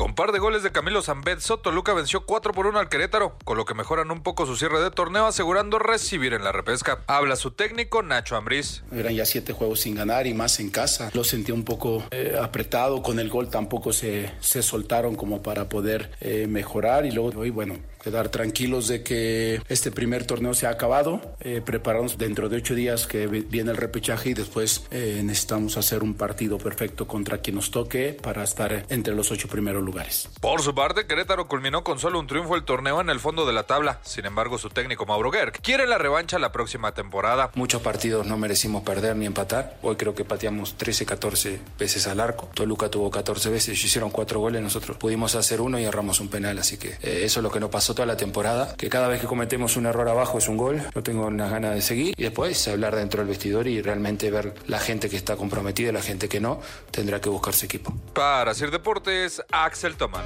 Con 0.01 0.15
par 0.15 0.31
de 0.31 0.39
goles 0.39 0.63
de 0.63 0.71
Camilo 0.71 1.03
Zambetso, 1.03 1.59
Toluca 1.59 1.93
venció 1.93 2.25
4 2.25 2.53
por 2.53 2.65
1 2.65 2.79
al 2.79 2.89
Querétaro, 2.89 3.37
con 3.45 3.55
lo 3.55 3.65
que 3.65 3.75
mejoran 3.75 4.09
un 4.09 4.23
poco 4.23 4.47
su 4.47 4.55
cierre 4.55 4.81
de 4.81 4.89
torneo, 4.89 5.27
asegurando 5.27 5.77
recibir 5.77 6.33
en 6.33 6.43
la 6.43 6.51
repesca. 6.51 7.03
Habla 7.05 7.35
su 7.35 7.51
técnico 7.51 8.01
Nacho 8.01 8.35
Ambriz. 8.35 8.81
Eran 8.91 9.13
ya 9.13 9.27
siete 9.27 9.53
juegos 9.53 9.81
sin 9.81 9.93
ganar 9.93 10.25
y 10.25 10.33
más 10.33 10.59
en 10.59 10.71
casa. 10.71 11.11
Lo 11.13 11.23
sentí 11.23 11.51
un 11.51 11.63
poco 11.63 12.03
eh, 12.09 12.35
apretado 12.41 13.03
con 13.03 13.19
el 13.19 13.29
gol, 13.29 13.51
tampoco 13.51 13.93
se, 13.93 14.31
se 14.39 14.63
soltaron 14.63 15.15
como 15.15 15.43
para 15.43 15.69
poder 15.69 16.09
eh, 16.19 16.47
mejorar 16.49 17.05
y 17.05 17.11
luego 17.11 17.39
hoy, 17.39 17.51
bueno, 17.51 17.75
quedar 18.01 18.29
tranquilos 18.29 18.87
de 18.87 19.03
que 19.03 19.61
este 19.69 19.91
primer 19.91 20.25
torneo 20.25 20.53
se 20.53 20.67
ha 20.67 20.71
acabado, 20.71 21.21
eh, 21.39 21.61
prepararnos 21.63 22.17
dentro 22.17 22.49
de 22.49 22.57
ocho 22.57 22.73
días 22.75 23.05
que 23.07 23.27
vi- 23.27 23.41
viene 23.41 23.71
el 23.71 23.77
repechaje 23.77 24.29
y 24.29 24.33
después 24.33 24.83
eh, 24.91 25.21
necesitamos 25.23 25.77
hacer 25.77 26.03
un 26.03 26.15
partido 26.15 26.57
perfecto 26.57 27.07
contra 27.07 27.37
quien 27.39 27.55
nos 27.57 27.71
toque 27.71 28.17
para 28.21 28.43
estar 28.43 28.85
entre 28.89 29.13
los 29.13 29.31
ocho 29.31 29.47
primeros 29.47 29.83
lugares. 29.83 30.29
Por 30.39 30.61
su 30.61 30.73
parte, 30.73 31.05
Querétaro 31.05 31.47
culminó 31.47 31.83
con 31.83 31.99
solo 31.99 32.19
un 32.19 32.27
triunfo 32.27 32.55
el 32.55 32.63
torneo 32.63 33.01
en 33.01 33.09
el 33.09 33.19
fondo 33.19 33.45
de 33.45 33.53
la 33.53 33.63
tabla. 33.63 33.99
Sin 34.03 34.25
embargo, 34.25 34.57
su 34.57 34.69
técnico 34.69 35.05
Mauro 35.05 35.31
Gerg 35.31 35.53
quiere 35.61 35.85
la 35.87 35.97
revancha 35.97 36.39
la 36.39 36.51
próxima 36.51 36.93
temporada. 36.93 37.51
Muchos 37.55 37.81
partidos 37.81 38.25
no 38.25 38.37
merecimos 38.37 38.83
perder 38.83 39.15
ni 39.15 39.25
empatar. 39.25 39.77
Hoy 39.81 39.95
creo 39.95 40.15
que 40.15 40.25
pateamos 40.25 40.75
13, 40.77 41.05
14 41.05 41.59
veces 41.77 42.07
al 42.07 42.19
arco. 42.19 42.49
Toluca 42.53 42.89
tuvo 42.89 43.11
14 43.11 43.49
veces, 43.49 43.83
hicieron 43.83 44.09
4 44.09 44.39
goles, 44.39 44.61
nosotros 44.61 44.97
pudimos 44.97 45.35
hacer 45.35 45.61
uno 45.61 45.79
y 45.79 45.83
erramos 45.83 46.19
un 46.19 46.29
penal. 46.29 46.57
Así 46.59 46.77
que 46.77 46.89
eh, 47.01 47.21
eso 47.23 47.39
es 47.39 47.43
lo 47.43 47.51
que 47.51 47.59
nos 47.59 47.69
pasó 47.69 47.90
toda 47.93 48.06
la 48.06 48.17
temporada. 48.17 48.75
Que 48.75 48.89
cada 48.89 49.08
vez 49.08 49.21
que 49.21 49.27
cometemos 49.27 49.77
un 49.77 49.86
error 49.86 50.08
abajo 50.10 50.38
es 50.38 50.47
un 50.47 50.58
gol. 50.58 50.82
No 50.95 51.04
tengo 51.04 51.25
unas 51.25 51.51
ganas 51.51 51.75
de 51.75 51.82
seguir. 51.82 52.13
Y 52.17 52.23
después 52.23 52.67
hablar 52.67 52.95
dentro 52.95 53.21
del 53.21 53.30
vestidor 53.30 53.67
y 53.67 53.82
realmente 53.82 54.32
ver 54.32 54.54
la 54.67 54.80
gente 54.80 55.10
que 55.10 55.17
está 55.17 55.36
comprometida 55.36 55.89
y 55.89 55.91
la 55.91 56.01
gente 56.01 56.30
que 56.30 56.39
no. 56.39 56.60
Tendrá 56.91 57.21
que 57.21 57.30
buscar 57.30 57.54
su 57.54 57.65
equipo. 57.65 57.93
Para 58.13 58.54
Sir 58.54 58.71
Deportes, 58.71 59.41
Axel 59.51 59.95
Tomán. 59.95 60.25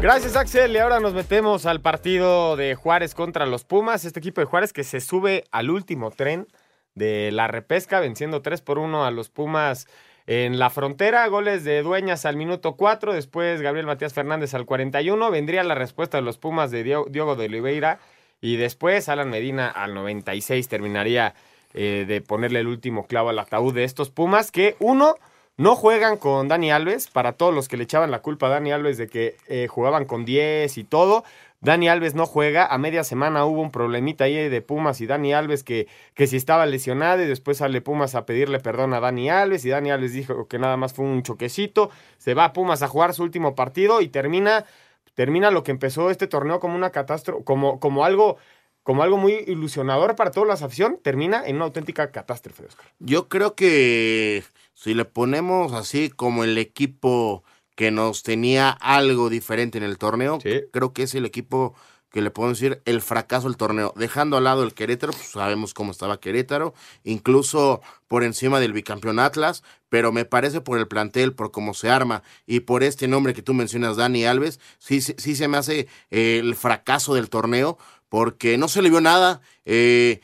Gracias, 0.00 0.36
Axel. 0.36 0.72
Y 0.72 0.78
ahora 0.78 1.00
nos 1.00 1.14
metemos 1.14 1.66
al 1.66 1.80
partido 1.80 2.56
de 2.56 2.74
Juárez 2.74 3.14
contra 3.14 3.46
los 3.46 3.64
Pumas. 3.64 4.04
Este 4.04 4.20
equipo 4.20 4.40
de 4.40 4.46
Juárez 4.46 4.72
que 4.72 4.84
se 4.84 5.00
sube 5.00 5.44
al 5.50 5.70
último 5.70 6.10
tren 6.10 6.46
de 6.94 7.30
la 7.32 7.48
repesca, 7.48 8.00
venciendo 8.00 8.42
3 8.42 8.60
por 8.60 8.78
1 8.78 9.04
a 9.04 9.10
los 9.10 9.28
Pumas 9.28 9.86
en 10.28 10.58
la 10.58 10.68
frontera. 10.70 11.26
Goles 11.26 11.64
de 11.64 11.82
Dueñas 11.82 12.24
al 12.26 12.36
minuto 12.36 12.74
4. 12.76 13.14
Después 13.14 13.60
Gabriel 13.62 13.86
Matías 13.86 14.12
Fernández 14.12 14.52
al 14.54 14.66
41. 14.66 15.30
Vendría 15.30 15.64
la 15.64 15.74
respuesta 15.74 16.18
de 16.18 16.22
los 16.22 16.36
Pumas 16.38 16.70
de 16.70 16.84
Dio- 16.84 17.06
Diogo 17.08 17.34
de 17.34 17.46
Oliveira. 17.46 17.98
Y 18.40 18.56
después 18.56 19.08
Alan 19.08 19.30
Medina 19.30 19.68
al 19.68 19.94
96 19.94 20.68
terminaría 20.68 21.34
eh, 21.74 22.04
de 22.06 22.20
ponerle 22.20 22.60
el 22.60 22.66
último 22.68 23.06
clavo 23.06 23.30
al 23.30 23.38
ataúd 23.38 23.74
de 23.74 23.84
estos 23.84 24.10
Pumas. 24.10 24.52
Que 24.52 24.76
uno. 24.78 25.16
No 25.60 25.74
juegan 25.74 26.18
con 26.18 26.46
Dani 26.46 26.70
Alves, 26.70 27.08
para 27.08 27.32
todos 27.32 27.52
los 27.52 27.66
que 27.66 27.76
le 27.76 27.82
echaban 27.82 28.12
la 28.12 28.20
culpa 28.20 28.46
a 28.46 28.50
Dani 28.50 28.70
Alves 28.70 28.96
de 28.96 29.08
que 29.08 29.34
eh, 29.48 29.66
jugaban 29.68 30.04
con 30.04 30.24
10 30.24 30.78
y 30.78 30.84
todo. 30.84 31.24
Dani 31.60 31.88
Alves 31.88 32.14
no 32.14 32.24
juega, 32.24 32.66
a 32.66 32.78
media 32.78 33.02
semana 33.02 33.44
hubo 33.44 33.60
un 33.60 33.72
problemita 33.72 34.24
ahí 34.24 34.48
de 34.48 34.62
Pumas 34.62 35.00
y 35.00 35.06
Dani 35.06 35.34
Alves 35.34 35.64
que, 35.64 35.88
que 36.14 36.28
si 36.28 36.36
estaba 36.36 36.66
lesionado 36.66 37.22
y 37.22 37.26
después 37.26 37.58
sale 37.58 37.80
Pumas 37.80 38.14
a 38.14 38.26
pedirle 38.26 38.60
perdón 38.60 38.94
a 38.94 39.00
Dani 39.00 39.28
Alves 39.28 39.64
y 39.64 39.70
Dani 39.70 39.90
Alves 39.90 40.12
dijo 40.12 40.46
que 40.46 40.58
nada 40.58 40.76
más 40.76 40.92
fue 40.92 41.04
un 41.04 41.22
choquecito, 41.22 41.90
se 42.18 42.34
va 42.34 42.44
a 42.44 42.52
Pumas 42.52 42.82
a 42.82 42.88
jugar 42.88 43.12
su 43.12 43.24
último 43.24 43.56
partido 43.56 44.00
y 44.00 44.08
termina, 44.08 44.66
termina 45.14 45.50
lo 45.50 45.64
que 45.64 45.72
empezó 45.72 46.10
este 46.10 46.28
torneo 46.28 46.60
como 46.60 46.76
una 46.76 46.90
catástrofe, 46.90 47.42
como, 47.44 47.80
como 47.80 48.04
algo 48.04 48.38
como 48.84 49.02
algo 49.02 49.18
muy 49.18 49.34
ilusionador 49.46 50.16
para 50.16 50.30
toda 50.30 50.46
la 50.46 50.54
afición, 50.54 50.98
termina 51.02 51.42
en 51.44 51.56
una 51.56 51.66
auténtica 51.66 52.10
catástrofe, 52.10 52.64
Oscar. 52.64 52.86
Yo 52.98 53.28
creo 53.28 53.54
que 53.54 54.42
si 54.72 54.94
le 54.94 55.04
ponemos 55.04 55.74
así 55.74 56.08
como 56.08 56.42
el 56.42 56.56
equipo 56.56 57.44
que 57.78 57.92
nos 57.92 58.24
tenía 58.24 58.70
algo 58.70 59.30
diferente 59.30 59.78
en 59.78 59.84
el 59.84 59.98
torneo, 59.98 60.40
creo 60.72 60.92
que 60.92 61.04
es 61.04 61.14
el 61.14 61.24
equipo 61.24 61.76
que 62.10 62.20
le 62.20 62.32
podemos 62.32 62.58
decir 62.58 62.82
el 62.86 63.00
fracaso 63.00 63.46
del 63.46 63.56
torneo. 63.56 63.94
Dejando 63.94 64.36
al 64.36 64.42
lado 64.42 64.64
el 64.64 64.74
Querétaro, 64.74 65.12
pues 65.12 65.28
sabemos 65.28 65.74
cómo 65.74 65.92
estaba 65.92 66.18
Querétaro, 66.18 66.74
incluso 67.04 67.80
por 68.08 68.24
encima 68.24 68.58
del 68.58 68.72
bicampeón 68.72 69.20
Atlas, 69.20 69.62
pero 69.88 70.10
me 70.10 70.24
parece 70.24 70.60
por 70.60 70.76
el 70.76 70.88
plantel, 70.88 71.34
por 71.34 71.52
cómo 71.52 71.72
se 71.72 71.88
arma 71.88 72.24
y 72.48 72.60
por 72.60 72.82
este 72.82 73.06
nombre 73.06 73.32
que 73.32 73.42
tú 73.42 73.54
mencionas, 73.54 73.96
Dani 73.96 74.24
Alves, 74.24 74.58
sí, 74.80 75.00
sí, 75.00 75.14
sí 75.16 75.36
se 75.36 75.46
me 75.46 75.56
hace 75.56 75.86
eh, 76.10 76.40
el 76.40 76.56
fracaso 76.56 77.14
del 77.14 77.30
torneo, 77.30 77.78
porque 78.08 78.58
no 78.58 78.66
se 78.66 78.82
le 78.82 78.90
vio 78.90 79.00
nada. 79.00 79.40
eh, 79.64 80.20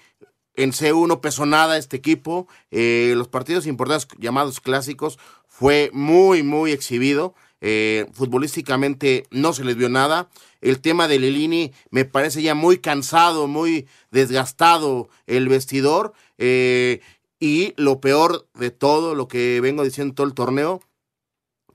en 0.56 0.72
C1 0.72 1.06
no 1.08 1.20
pesó 1.20 1.46
nada 1.46 1.78
este 1.78 1.96
equipo. 1.96 2.48
eh, 2.72 3.14
los 3.16 3.28
partidos 3.28 3.66
importantes 3.66 4.08
llamados 4.18 4.60
clásicos 4.60 5.18
fue 5.48 5.90
muy, 5.92 6.42
muy 6.42 6.72
exhibido. 6.72 7.34
Eh, 7.66 8.06
futbolísticamente 8.12 9.26
no 9.30 9.54
se 9.54 9.64
les 9.64 9.74
vio 9.76 9.88
nada. 9.88 10.28
El 10.60 10.80
tema 10.80 11.08
de 11.08 11.18
Lelini 11.18 11.72
me 11.90 12.04
parece 12.04 12.42
ya 12.42 12.54
muy 12.54 12.76
cansado, 12.76 13.46
muy 13.46 13.86
desgastado 14.10 15.08
el 15.26 15.48
vestidor. 15.48 16.12
eh, 16.36 17.00
y 17.40 17.72
lo 17.76 18.00
peor 18.00 18.46
de 18.54 18.70
todo, 18.70 19.14
lo 19.14 19.28
que 19.28 19.60
vengo 19.62 19.82
diciendo 19.82 20.14
todo 20.14 20.26
el 20.26 20.34
torneo, 20.34 20.82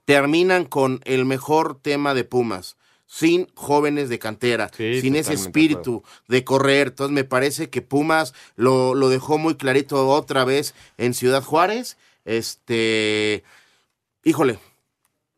terminan 0.05 0.65
con 0.65 1.01
el 1.05 1.25
mejor 1.25 1.79
tema 1.79 2.13
de 2.13 2.23
Pumas. 2.23 2.77
Sin 3.07 3.47
jóvenes 3.55 4.09
de 4.09 4.19
cantera, 4.19 4.69
Sí, 4.75 5.01
sin 5.01 5.15
ese 5.15 5.33
espíritu 5.33 6.03
de 6.27 6.43
correr. 6.43 6.89
Entonces 6.89 7.13
me 7.13 7.23
parece 7.23 7.71
que 7.71 7.81
Pumas 7.81 8.35
lo, 8.55 8.93
lo 8.93 9.09
dejó 9.09 9.39
muy 9.39 9.55
clarito 9.55 10.07
otra 10.07 10.45
vez 10.45 10.75
en 10.97 11.15
Ciudad 11.15 11.43
Juárez. 11.43 11.97
Este, 12.25 13.43
híjole, 14.23 14.59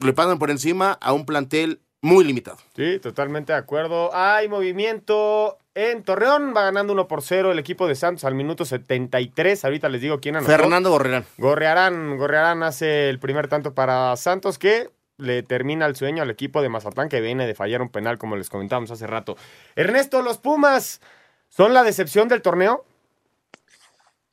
le 0.04 0.14
pasan 0.14 0.40
por 0.40 0.52
encima 0.52 0.98
a 1.02 1.14
un 1.14 1.26
plantel 1.26 1.82
muy 2.02 2.24
limitado. 2.24 2.58
Sí, 2.76 3.00
totalmente 3.00 3.54
de 3.54 3.60
acuerdo. 3.60 4.10
Hay 4.14 4.48
movimiento 4.48 5.58
en 5.76 6.04
Torreón, 6.04 6.54
va 6.56 6.64
ganando 6.64 6.94
1 6.94 7.08
por 7.08 7.22
0 7.22 7.52
el 7.52 7.60
equipo 7.60 7.88
de 7.88 7.96
Santos 7.96 8.26
al 8.26 8.36
minuto 8.36 8.66
73. 8.66 9.64
Ahorita 9.64 9.88
les 9.90 10.02
digo 10.02 10.20
quién 10.20 10.36
anotó. 10.36 10.52
Fernando 10.52 10.90
Gorrerán. 10.90 11.26
Gorrearán, 11.38 12.18
Gorrearán 12.18 12.64
hace 12.64 13.10
el 13.10 13.20
primer 13.20 13.48
tanto 13.48 13.74
para 13.74 14.16
Santos 14.18 14.58
que 14.58 14.90
le 15.18 15.44
termina 15.44 15.86
el 15.86 15.96
sueño 15.96 16.24
al 16.24 16.32
equipo 16.32 16.62
de 16.62 16.70
Mazatlán 16.70 17.08
que 17.08 17.22
viene 17.22 17.46
de 17.46 17.54
fallar 17.54 17.82
un 17.82 17.90
penal, 17.90 18.18
como 18.18 18.36
les 18.36 18.50
comentábamos 18.50 18.92
hace 18.92 19.06
rato. 19.08 19.38
Ernesto, 19.76 20.22
los 20.22 20.40
Pumas 20.40 21.00
son 21.48 21.74
la 21.74 21.84
decepción 21.84 22.28
del 22.28 22.42
torneo. 22.42 22.86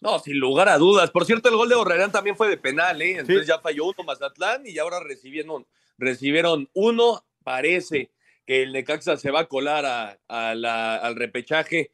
No, 0.01 0.19
sin 0.21 0.39
lugar 0.39 0.69
a 0.69 0.79
dudas. 0.79 1.11
Por 1.11 1.25
cierto, 1.25 1.49
el 1.49 1.57
gol 1.57 1.69
de 1.69 1.75
Borrerán 1.75 2.13
también 2.13 2.37
fue 2.37 2.49
de 2.49 2.57
penal, 2.57 3.03
¿eh? 3.03 3.19
Entonces 3.19 3.47
ya 3.47 3.59
falló 3.59 3.87
uno 3.87 4.05
Mazatlán 4.05 4.63
y 4.65 4.79
ahora 4.79 5.01
recibieron, 5.01 5.67
recibieron 5.97 6.69
uno. 6.73 7.25
Parece 7.43 8.11
que 8.47 8.63
el 8.63 8.73
Necaxa 8.73 9.17
se 9.17 9.31
va 9.31 9.41
a 9.41 9.49
colar 9.49 9.87
a, 9.87 10.19
a 10.29 10.55
la, 10.55 10.97
al 10.97 11.17
repechaje. 11.17 11.93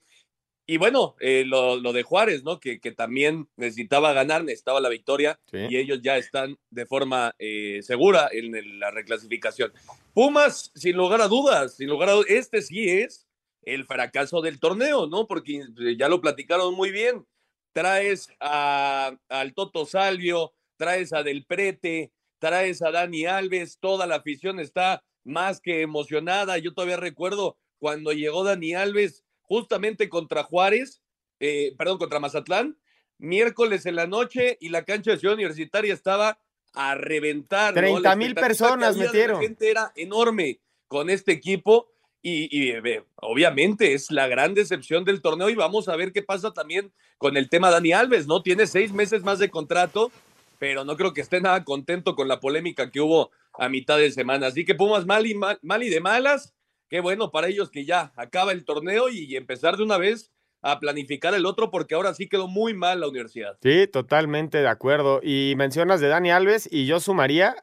Y 0.66 0.78
bueno, 0.78 1.14
eh, 1.20 1.44
lo, 1.46 1.76
lo, 1.76 1.92
de 1.92 2.02
Juárez, 2.02 2.42
¿no? 2.42 2.58
Que, 2.58 2.80
que, 2.80 2.92
también 2.92 3.48
necesitaba 3.56 4.12
ganar, 4.12 4.44
necesitaba 4.44 4.80
la 4.80 4.88
victoria 4.88 5.38
sí. 5.50 5.58
y 5.68 5.76
ellos 5.76 6.00
ya 6.02 6.16
están 6.16 6.58
de 6.70 6.86
forma 6.86 7.34
eh, 7.38 7.80
segura 7.82 8.28
en 8.32 8.54
el, 8.54 8.80
la 8.80 8.90
reclasificación. 8.90 9.72
Pumas, 10.14 10.72
sin 10.74 10.96
lugar 10.96 11.20
a 11.20 11.28
dudas, 11.28 11.76
sin 11.76 11.88
lugar 11.88 12.08
a 12.08 12.12
dudas, 12.12 12.30
este 12.30 12.62
sí 12.62 12.88
es 12.88 13.26
el 13.62 13.84
fracaso 13.84 14.40
del 14.40 14.58
torneo, 14.58 15.06
¿no? 15.06 15.26
Porque 15.26 15.60
ya 15.98 16.08
lo 16.08 16.20
platicaron 16.20 16.74
muy 16.74 16.90
bien 16.90 17.26
traes 17.74 18.28
a, 18.40 19.14
al 19.28 19.52
Toto 19.52 19.84
Salvio, 19.84 20.54
traes 20.76 21.12
a 21.12 21.22
Del 21.22 21.44
Prete, 21.44 22.12
traes 22.38 22.80
a 22.80 22.90
Dani 22.90 23.26
Alves, 23.26 23.78
toda 23.80 24.06
la 24.06 24.16
afición 24.16 24.60
está 24.60 25.04
más 25.24 25.60
que 25.60 25.82
emocionada. 25.82 26.56
Yo 26.58 26.72
todavía 26.72 26.96
recuerdo 26.96 27.58
cuando 27.78 28.12
llegó 28.12 28.44
Dani 28.44 28.74
Alves 28.74 29.24
justamente 29.42 30.08
contra 30.08 30.44
Juárez, 30.44 31.02
eh, 31.40 31.74
perdón, 31.76 31.98
contra 31.98 32.20
Mazatlán, 32.20 32.78
miércoles 33.18 33.86
en 33.86 33.96
la 33.96 34.06
noche 34.06 34.56
y 34.60 34.68
la 34.68 34.84
cancha 34.84 35.10
de 35.10 35.18
Ciudad 35.18 35.34
Universitaria 35.34 35.92
estaba 35.92 36.38
a 36.74 36.94
reventar. 36.94 37.74
30 37.74 38.08
¿no? 38.08 38.16
mil 38.16 38.34
personas 38.34 38.96
metieron. 38.96 39.36
La 39.36 39.42
gente 39.42 39.70
era 39.70 39.92
enorme 39.96 40.60
con 40.86 41.10
este 41.10 41.32
equipo 41.32 41.93
y, 42.24 42.48
y 42.50 42.70
eh, 42.70 43.04
obviamente 43.16 43.92
es 43.92 44.10
la 44.10 44.26
gran 44.26 44.54
decepción 44.54 45.04
del 45.04 45.20
torneo 45.20 45.50
y 45.50 45.54
vamos 45.54 45.88
a 45.88 45.96
ver 45.96 46.10
qué 46.10 46.22
pasa 46.22 46.52
también 46.52 46.90
con 47.18 47.36
el 47.36 47.50
tema 47.50 47.70
Dani 47.70 47.92
Alves, 47.92 48.26
¿no? 48.26 48.42
Tiene 48.42 48.66
seis 48.66 48.92
meses 48.92 49.22
más 49.22 49.38
de 49.38 49.50
contrato, 49.50 50.10
pero 50.58 50.86
no 50.86 50.96
creo 50.96 51.12
que 51.12 51.20
esté 51.20 51.42
nada 51.42 51.62
contento 51.64 52.16
con 52.16 52.26
la 52.26 52.40
polémica 52.40 52.90
que 52.90 53.02
hubo 53.02 53.30
a 53.58 53.68
mitad 53.68 53.98
de 53.98 54.10
semana. 54.10 54.46
Así 54.46 54.64
que 54.64 54.74
Pumas 54.74 55.04
mal 55.04 55.26
y, 55.26 55.34
mal, 55.34 55.58
mal 55.60 55.82
y 55.82 55.90
de 55.90 56.00
malas, 56.00 56.54
qué 56.88 57.00
bueno 57.00 57.30
para 57.30 57.48
ellos 57.48 57.70
que 57.70 57.84
ya 57.84 58.14
acaba 58.16 58.52
el 58.52 58.64
torneo 58.64 59.10
y 59.10 59.36
empezar 59.36 59.76
de 59.76 59.82
una 59.82 59.98
vez 59.98 60.32
a 60.62 60.80
planificar 60.80 61.34
el 61.34 61.44
otro 61.44 61.70
porque 61.70 61.94
ahora 61.94 62.14
sí 62.14 62.26
quedó 62.26 62.48
muy 62.48 62.72
mal 62.72 63.00
la 63.00 63.08
universidad. 63.08 63.58
Sí, 63.62 63.86
totalmente 63.86 64.58
de 64.58 64.68
acuerdo. 64.68 65.20
Y 65.22 65.52
mencionas 65.58 66.00
de 66.00 66.08
Dani 66.08 66.30
Alves 66.30 66.66
y 66.72 66.86
yo 66.86 67.00
sumaría 67.00 67.54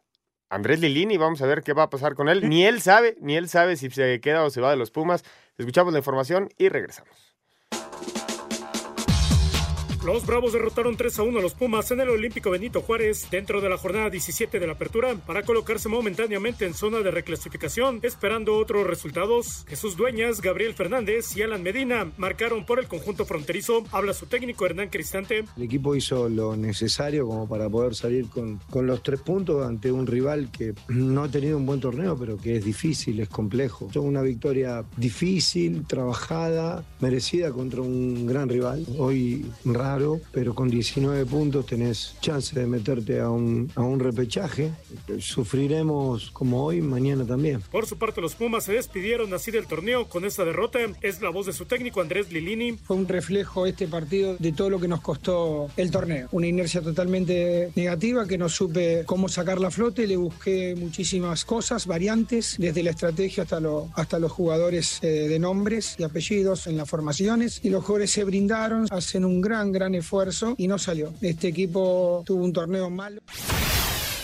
Andrés 0.52 0.82
Lilini, 0.82 1.16
vamos 1.16 1.42
a 1.42 1.46
ver 1.46 1.64
qué 1.64 1.72
va 1.72 1.84
a 1.84 1.90
pasar 1.90 2.14
con 2.14 2.28
él. 2.28 2.50
Ni 2.50 2.66
él 2.66 2.82
sabe, 2.82 3.16
ni 3.22 3.38
él 3.38 3.48
sabe 3.48 3.78
si 3.78 3.90
se 3.90 4.20
queda 4.20 4.44
o 4.44 4.50
se 4.50 4.60
va 4.60 4.70
de 4.70 4.76
los 4.76 4.92
Pumas. 4.92 5.24
Escuchamos 5.58 5.94
la 5.94 6.00
información 6.00 6.50
y 6.58 6.68
regresamos. 6.68 7.31
Los 10.06 10.26
Bravos 10.26 10.54
derrotaron 10.54 10.98
3 10.98 11.20
a 11.20 11.24
1 11.24 11.38
a 11.38 11.42
los 11.44 11.54
Pumas 11.54 11.92
en 11.92 12.00
el 12.00 12.10
Olímpico 12.10 12.50
Benito 12.50 12.82
Juárez 12.82 13.28
dentro 13.30 13.62
de 13.62 13.70
la 13.70 13.78
jornada 13.78 14.10
17 14.10 14.60
de 14.60 14.66
la 14.66 14.74
apertura 14.74 15.16
para 15.28 15.44
colocarse 15.44 15.90
momentáneamente 15.90 16.66
en 16.66 16.74
zona 16.74 17.02
de 17.02 17.12
reclasificación, 17.12 18.00
esperando 18.02 18.58
otros 18.58 18.88
resultados. 18.88 19.64
Jesús 19.68 19.96
Dueñas, 19.96 20.42
Gabriel 20.42 20.74
Fernández 20.74 21.38
y 21.38 21.44
Alan 21.44 21.62
Medina 21.62 22.12
marcaron 22.18 22.66
por 22.66 22.80
el 22.80 22.88
conjunto 22.88 23.26
fronterizo. 23.26 23.84
Habla 23.92 24.16
su 24.16 24.26
técnico 24.26 24.66
Hernán 24.66 24.90
Cristante. 24.90 25.46
El 25.56 25.64
equipo 25.64 25.96
hizo 25.96 26.28
lo 26.30 26.58
necesario 26.58 27.28
como 27.28 27.48
para 27.48 27.70
poder 27.70 27.94
salir 27.94 28.26
con, 28.28 28.60
los 28.74 29.04
tres 29.04 29.22
puntos 29.22 29.64
ante 29.64 29.92
un 29.92 30.08
rival 30.08 30.50
que 30.52 30.74
no 30.88 31.26
ha 31.26 31.30
tenido 31.30 31.58
un 31.58 31.68
buen 31.68 31.80
torneo, 31.80 32.18
pero 32.18 32.38
que 32.38 32.56
es 32.56 32.66
difícil, 32.66 33.20
es 33.20 33.30
complejo. 33.30 33.88
Fue 33.94 34.02
una 34.02 34.24
victoria 34.24 34.84
difícil, 34.98 35.86
trabajada, 35.86 36.84
merecida 37.02 37.52
contra 37.52 37.82
un 37.82 38.26
gran 38.26 38.50
rival. 38.50 38.84
Hoy 38.98 39.46
raro 39.92 40.22
pero 40.32 40.56
con 40.56 40.70
19 40.70 41.26
puntos 41.26 41.66
tenés 41.66 42.16
chance 42.22 42.58
de 42.58 42.66
meterte 42.66 43.20
a 43.20 43.30
un, 43.30 43.72
a 43.76 43.82
un 43.82 44.00
repechaje. 44.00 44.72
Sufriremos 45.20 46.32
como 46.32 46.64
hoy, 46.64 46.82
mañana 46.82 47.26
también. 47.26 47.62
Por 47.72 47.86
su 47.86 47.98
parte, 47.98 48.22
los 48.22 48.36
Pumas 48.36 48.64
se 48.64 48.74
despidieron 48.74 49.34
así 49.34 49.52
del 49.52 49.68
torneo 49.68 50.08
con 50.08 50.26
esta 50.26 50.46
derrota. 50.46 50.80
Es 51.02 51.22
la 51.22 51.30
voz 51.30 51.46
de 51.46 51.54
su 51.54 51.66
técnico 51.66 52.02
Andrés 52.02 52.32
Lilini. 52.32 52.74
Fue 52.74 52.96
un 52.96 53.08
reflejo 53.08 53.66
este 53.66 53.88
partido 53.88 54.36
de 54.40 54.52
todo 54.52 54.70
lo 54.70 54.80
que 54.80 54.88
nos 54.88 55.02
costó 55.02 55.70
el 55.78 55.92
torneo. 55.92 56.30
Una 56.32 56.48
inercia 56.48 56.82
totalmente 56.82 57.72
negativa 57.76 58.26
que 58.26 58.38
no 58.38 58.50
supe 58.50 59.04
cómo 59.06 59.28
sacar 59.28 59.60
la 59.60 59.72
flote. 59.72 60.08
Le 60.08 60.18
busqué 60.18 60.76
muchísimas 60.76 61.46
cosas, 61.46 61.86
variantes, 61.86 62.56
desde 62.58 62.84
la 62.84 62.92
estrategia 62.92 63.44
hasta, 63.44 63.60
lo, 63.60 63.90
hasta 63.96 64.20
los 64.20 64.32
jugadores 64.32 65.00
eh, 65.02 65.28
de 65.28 65.40
nombres 65.40 65.96
y 65.98 66.04
apellidos 66.04 66.68
en 66.68 66.78
las 66.78 66.90
formaciones. 66.90 67.60
Y 67.64 67.70
los 67.70 67.84
jugadores 67.84 68.12
se 68.12 68.24
brindaron, 68.24 68.88
hacen 68.90 69.26
un 69.26 69.42
gran, 69.42 69.72
gran 69.72 69.81
esfuerzo 69.96 70.56
y 70.58 70.68
no 70.68 70.78
salió. 70.78 71.14
Este 71.22 71.48
equipo 71.48 72.24
tuvo 72.26 72.44
un 72.44 72.54
torneo 72.54 72.90
malo. 72.90 73.22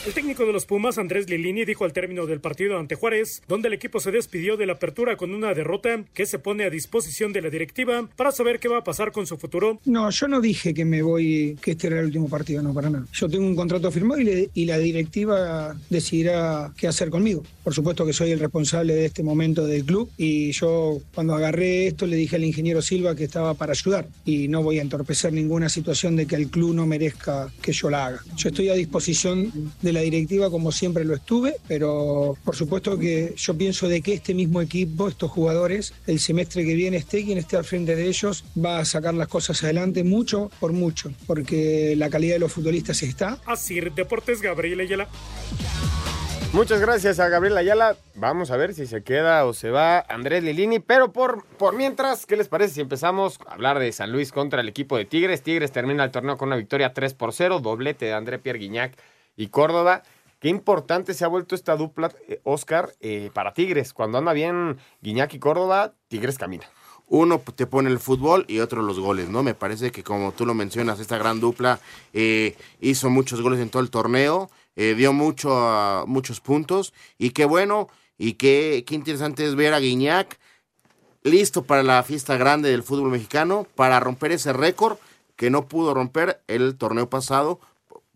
El 0.06 0.14
técnico 0.14 0.46
de 0.46 0.54
los 0.54 0.66
Pumas, 0.66 0.98
Andrés 0.98 1.30
Lilini, 1.30 1.66
dijo 1.66 1.84
al 1.84 1.92
término 1.92 2.26
del 2.26 2.40
partido 2.40 2.80
ante 2.80 2.96
Juárez, 2.96 3.42
donde 3.48 3.68
el 3.68 3.74
equipo 3.74 4.00
se 4.00 4.12
despidió 4.12 4.56
de 4.56 4.66
la 4.66 4.74
apertura 4.74 5.18
con 5.18 5.34
una 5.34 5.54
derrota 5.54 6.04
que 6.14 6.26
se 6.26 6.40
pone 6.40 6.64
a 6.64 6.70
disposición 6.70 7.34
de 7.34 7.42
la 7.42 7.50
directiva 7.50 8.08
para 8.16 8.32
saber 8.32 8.60
qué 8.60 8.70
va 8.70 8.78
a 8.78 8.84
pasar 8.84 9.12
con 9.12 9.28
su 9.28 9.38
futuro. 9.38 9.80
No, 9.86 10.10
yo 10.10 10.28
no 10.28 10.40
dije 10.40 10.74
que 10.74 10.86
me 10.86 11.02
voy, 11.02 11.58
que 11.62 11.72
este 11.72 11.88
era 11.88 12.00
el 12.00 12.06
último 12.06 12.30
partido, 12.30 12.62
no, 12.62 12.74
para 12.74 12.90
nada. 12.90 13.06
Yo 13.12 13.28
tengo 13.28 13.46
un 13.46 13.56
contrato 13.56 13.92
firmado 13.92 14.22
y, 14.22 14.24
le, 14.24 14.50
y 14.54 14.66
la 14.66 14.78
directiva 14.78 15.76
decidirá 15.90 16.72
qué 16.78 16.88
hacer 16.88 17.10
conmigo. 17.10 17.44
Por 17.64 17.74
supuesto 17.74 18.06
que 18.06 18.14
soy 18.14 18.32
el 18.32 18.40
responsable 18.40 18.94
de 18.94 19.06
este 19.06 19.24
momento 19.24 19.66
del 19.66 19.84
club 19.84 20.10
y 20.18 20.52
yo 20.54 21.00
cuando 21.14 21.36
agarré 21.36 21.88
esto 21.88 22.06
le 22.06 22.16
dije 22.16 22.38
al 22.38 22.46
ingeniero 22.46 22.82
Silva 22.82 23.16
que 23.16 23.26
estaba 23.26 23.56
para 23.56 23.74
ayudar 23.74 24.08
y 24.24 24.48
no 24.48 24.64
voy 24.64 24.80
a 24.80 24.82
entorpecer 24.82 25.34
ninguna 25.34 25.68
situación 25.68 26.16
de 26.16 26.26
que 26.26 26.36
el 26.36 26.48
club 26.48 26.74
no 26.74 26.86
merezca 26.86 27.52
que 27.62 27.74
yo 27.74 27.90
la 27.90 28.06
haga. 28.06 28.24
Yo 28.38 28.50
estoy 28.50 28.70
a 28.70 28.74
disposición 28.74 29.52
de 29.82 29.94
la 29.94 29.97
directiva 30.02 30.50
como 30.50 30.72
siempre 30.72 31.06
lo 31.06 31.16
estuve, 31.16 31.56
pero 31.68 32.38
por 32.44 32.56
supuesto 32.56 32.98
que 32.98 33.34
yo 33.36 33.58
pienso 33.58 33.88
de 33.88 34.02
que 34.02 34.14
este 34.14 34.34
mismo 34.34 34.62
equipo, 34.62 35.08
estos 35.08 35.32
jugadores, 35.32 35.94
el 36.06 36.20
semestre 36.20 36.66
que 36.66 36.74
viene 36.74 36.98
esté 36.98 37.24
quien 37.24 37.38
esté 37.38 37.58
al 37.58 37.66
frente 37.66 37.96
de 37.96 38.08
ellos, 38.08 38.44
va 38.58 38.80
a 38.80 38.86
sacar 38.86 39.14
las 39.14 39.28
cosas 39.28 39.64
adelante 39.64 40.04
mucho 40.04 40.52
por 40.60 40.74
mucho, 40.74 41.12
porque 41.26 41.96
la 41.98 42.10
calidad 42.10 42.36
de 42.36 42.40
los 42.40 42.52
futbolistas 42.52 43.04
está. 43.04 43.40
Así, 43.46 43.80
Deportes 43.80 44.42
Gabriel 44.42 44.80
Ayala. 44.80 45.08
Muchas 46.54 46.80
gracias 46.80 47.20
a 47.20 47.28
Gabriel 47.28 47.58
Ayala. 47.58 47.98
Vamos 48.16 48.52
a 48.52 48.58
ver 48.58 48.74
si 48.74 48.88
se 48.88 49.04
queda 49.04 49.46
o 49.46 49.54
se 49.54 49.70
va 49.70 50.00
Andrés 50.08 50.44
Lilini. 50.44 50.80
Pero 50.80 51.12
por, 51.12 51.46
por 51.58 51.76
mientras, 51.76 52.26
¿qué 52.26 52.38
les 52.38 52.48
parece 52.48 52.76
si 52.76 52.82
empezamos 52.82 53.38
a 53.46 53.54
hablar 53.54 53.80
de 53.80 53.92
San 53.92 54.12
Luis 54.12 54.32
contra 54.32 54.62
el 54.62 54.70
equipo 54.70 54.98
de 54.98 55.06
Tigres? 55.06 55.44
Tigres 55.44 55.72
termina 55.72 56.06
el 56.06 56.12
torneo 56.12 56.38
con 56.38 56.48
una 56.48 56.56
victoria 56.56 56.94
3 56.94 57.14
por 57.14 57.34
0, 57.34 57.60
doblete 57.60 58.06
de 58.06 58.14
André 58.14 58.40
Pierre 58.40 58.60
Guignac 58.60 58.98
y 59.38 59.48
Córdoba. 59.48 60.04
Qué 60.40 60.50
importante 60.50 61.14
se 61.14 61.24
ha 61.24 61.30
vuelto 61.30 61.56
esta 61.56 61.78
dupla, 61.78 62.12
eh, 62.28 62.42
Oscar, 62.44 62.94
eh, 63.00 63.32
para 63.34 63.54
Tigres. 63.54 63.94
Cuando 63.94 64.18
anda 64.18 64.34
bien 64.34 64.78
Guiñac 65.02 65.34
y 65.34 65.40
Córdoba, 65.40 65.94
Tigres 66.10 66.38
camina. 66.38 66.66
Uno 67.08 67.40
te 67.40 67.66
pone 67.66 67.90
el 67.90 68.00
fútbol 68.00 68.44
y 68.50 68.60
otro 68.60 68.82
los 68.82 69.00
goles, 69.00 69.30
¿no? 69.30 69.42
Me 69.42 69.54
parece 69.54 69.92
que 69.92 70.04
como 70.04 70.34
tú 70.34 70.46
lo 70.46 70.54
mencionas, 70.54 71.00
esta 71.00 71.18
gran 71.18 71.40
dupla 71.40 71.80
eh, 72.12 72.58
hizo 72.82 73.10
muchos 73.10 73.42
goles 73.42 73.62
en 73.62 73.70
todo 73.70 73.82
el 73.82 73.90
torneo, 73.90 74.50
dio 74.76 75.12
mucho, 75.12 75.50
uh, 75.50 76.06
muchos 76.06 76.40
puntos 76.40 76.94
y 77.18 77.32
qué 77.32 77.46
bueno 77.46 77.88
y 78.18 78.34
qué, 78.34 78.84
qué 78.86 78.94
interesante 78.94 79.44
es 79.44 79.56
ver 79.56 79.74
a 79.74 79.80
Guiñac 79.80 80.38
listo 81.24 81.64
para 81.64 81.82
la 81.82 82.04
fiesta 82.04 82.38
grande 82.38 82.70
del 82.70 82.84
fútbol 82.84 83.10
mexicano, 83.10 83.66
para 83.76 84.00
romper 84.00 84.34
ese 84.34 84.54
récord 84.54 84.98
que 85.36 85.50
no 85.50 85.68
pudo 85.68 85.94
romper 85.94 86.42
el 86.48 86.78
torneo 86.78 87.10
pasado 87.10 87.60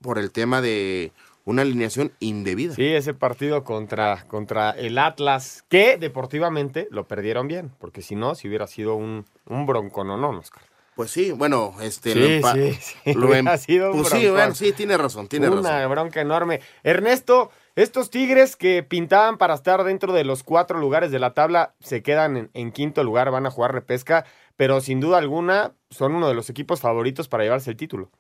por 0.02 0.18
el 0.18 0.32
tema 0.32 0.62
de 0.62 1.12
una 1.46 1.64
alineación 1.64 2.12
indebida. 2.20 2.76
Sí, 2.76 2.86
ese 2.88 3.14
partido 3.14 3.64
contra, 3.64 4.26
contra 4.28 4.72
el 4.72 4.98
Atlas, 4.98 5.64
que 5.70 5.98
deportivamente 5.98 6.88
lo 6.92 7.08
perdieron 7.08 7.48
bien, 7.48 7.72
porque 7.80 8.02
si 8.02 8.16
no, 8.16 8.36
si 8.36 8.48
hubiera 8.48 8.68
sido 8.68 8.96
un, 8.96 9.26
un 9.48 9.66
bronco, 9.66 10.04
no, 10.04 10.18
no, 10.18 10.30
Oscar. 10.32 10.64
Pues 10.96 11.10
sí, 11.10 11.32
bueno, 11.32 11.74
este 11.82 12.14
sí, 12.14 12.20
lo 12.20 12.28
empa- 12.28 12.54
sí, 12.54 12.74
sí, 12.82 13.14
lo 13.14 13.28
em- 13.34 13.46
hubiera 13.46 13.58
sido 13.58 13.92
un 13.92 14.02
pues 14.02 14.10
sí, 14.14 14.30
bueno, 14.30 14.54
sí, 14.54 14.72
tiene 14.74 14.98
razón, 14.98 15.28
tiene 15.28 15.50
Una 15.50 15.62
razón. 15.62 15.90
bronca 15.92 16.22
enorme. 16.22 16.60
Ernesto, 16.84 17.50
estos 17.76 18.10
Tigres 18.10 18.56
que 18.56 18.84
pintaban 18.84 19.38
para 19.38 19.54
estar 19.56 19.84
dentro 19.84 20.12
de 20.14 20.26
los 20.26 20.44
cuatro 20.44 20.80
lugares 20.80 21.10
de 21.12 21.20
la 21.20 21.34
tabla 21.34 21.74
se 21.80 22.04
quedan 22.04 22.38
en, 22.38 22.50
en 22.54 22.72
quinto 22.72 23.04
lugar, 23.04 23.32
van 23.32 23.46
a 23.46 23.52
jugar 23.52 23.74
repesca, 23.74 24.26
pero 24.58 24.82
sin 24.82 25.00
duda 25.00 25.18
alguna 25.18 25.74
son 25.90 26.14
uno 26.14 26.28
de 26.28 26.34
los 26.36 26.50
equipos 26.50 26.82
favoritos 26.82 27.28
para 27.30 27.44
llevarse 27.44 27.72
el 27.72 27.78
título. 27.78 28.12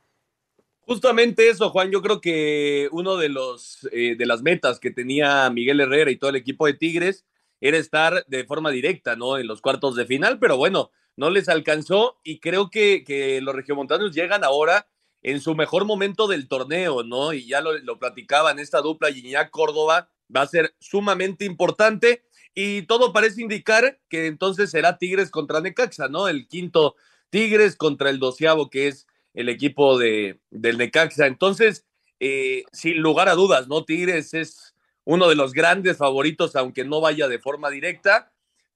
Justamente 0.91 1.47
eso, 1.47 1.69
Juan. 1.69 1.89
Yo 1.89 2.01
creo 2.01 2.19
que 2.19 2.89
uno 2.91 3.15
de 3.15 3.29
los 3.29 3.87
eh, 3.93 4.17
de 4.17 4.25
las 4.25 4.41
metas 4.41 4.77
que 4.77 4.91
tenía 4.91 5.49
Miguel 5.49 5.79
Herrera 5.79 6.11
y 6.11 6.17
todo 6.17 6.31
el 6.31 6.35
equipo 6.35 6.65
de 6.65 6.73
Tigres 6.73 7.25
era 7.61 7.77
estar 7.77 8.25
de 8.27 8.43
forma 8.43 8.71
directa, 8.71 9.15
¿no? 9.15 9.37
En 9.37 9.47
los 9.47 9.61
cuartos 9.61 9.95
de 9.95 10.05
final, 10.05 10.37
pero 10.37 10.57
bueno, 10.57 10.91
no 11.15 11.29
les 11.29 11.47
alcanzó 11.47 12.19
y 12.25 12.41
creo 12.41 12.69
que, 12.69 13.05
que 13.05 13.39
los 13.39 13.55
regiomontanos 13.55 14.13
llegan 14.13 14.43
ahora 14.43 14.89
en 15.21 15.39
su 15.39 15.55
mejor 15.55 15.85
momento 15.85 16.27
del 16.27 16.49
torneo, 16.49 17.03
¿no? 17.03 17.31
Y 17.31 17.47
ya 17.47 17.61
lo, 17.61 17.77
lo 17.77 17.97
platicaban 17.97 18.59
esta 18.59 18.81
dupla 18.81 19.13
Gignac 19.13 19.49
Córdoba, 19.49 20.09
va 20.35 20.41
a 20.41 20.47
ser 20.47 20.75
sumamente 20.79 21.45
importante 21.45 22.25
y 22.53 22.81
todo 22.81 23.13
parece 23.13 23.41
indicar 23.41 23.97
que 24.09 24.27
entonces 24.27 24.69
será 24.71 24.97
Tigres 24.97 25.31
contra 25.31 25.61
Necaxa, 25.61 26.09
¿no? 26.09 26.27
El 26.27 26.49
quinto 26.49 26.97
Tigres 27.29 27.77
contra 27.77 28.09
el 28.09 28.19
doceavo 28.19 28.69
que 28.69 28.89
es 28.89 29.07
el 29.33 29.49
equipo 29.49 29.97
de, 29.97 30.39
del 30.49 30.77
Necaxa. 30.77 31.27
Entonces, 31.27 31.85
eh, 32.19 32.63
sin 32.71 32.97
lugar 32.97 33.29
a 33.29 33.35
dudas, 33.35 33.67
¿no? 33.67 33.85
Tigres 33.85 34.33
es 34.33 34.75
uno 35.03 35.27
de 35.27 35.35
los 35.35 35.53
grandes 35.53 35.97
favoritos, 35.97 36.55
aunque 36.55 36.85
no 36.85 37.01
vaya 37.01 37.27
de 37.27 37.39
forma 37.39 37.69
directa, 37.69 38.31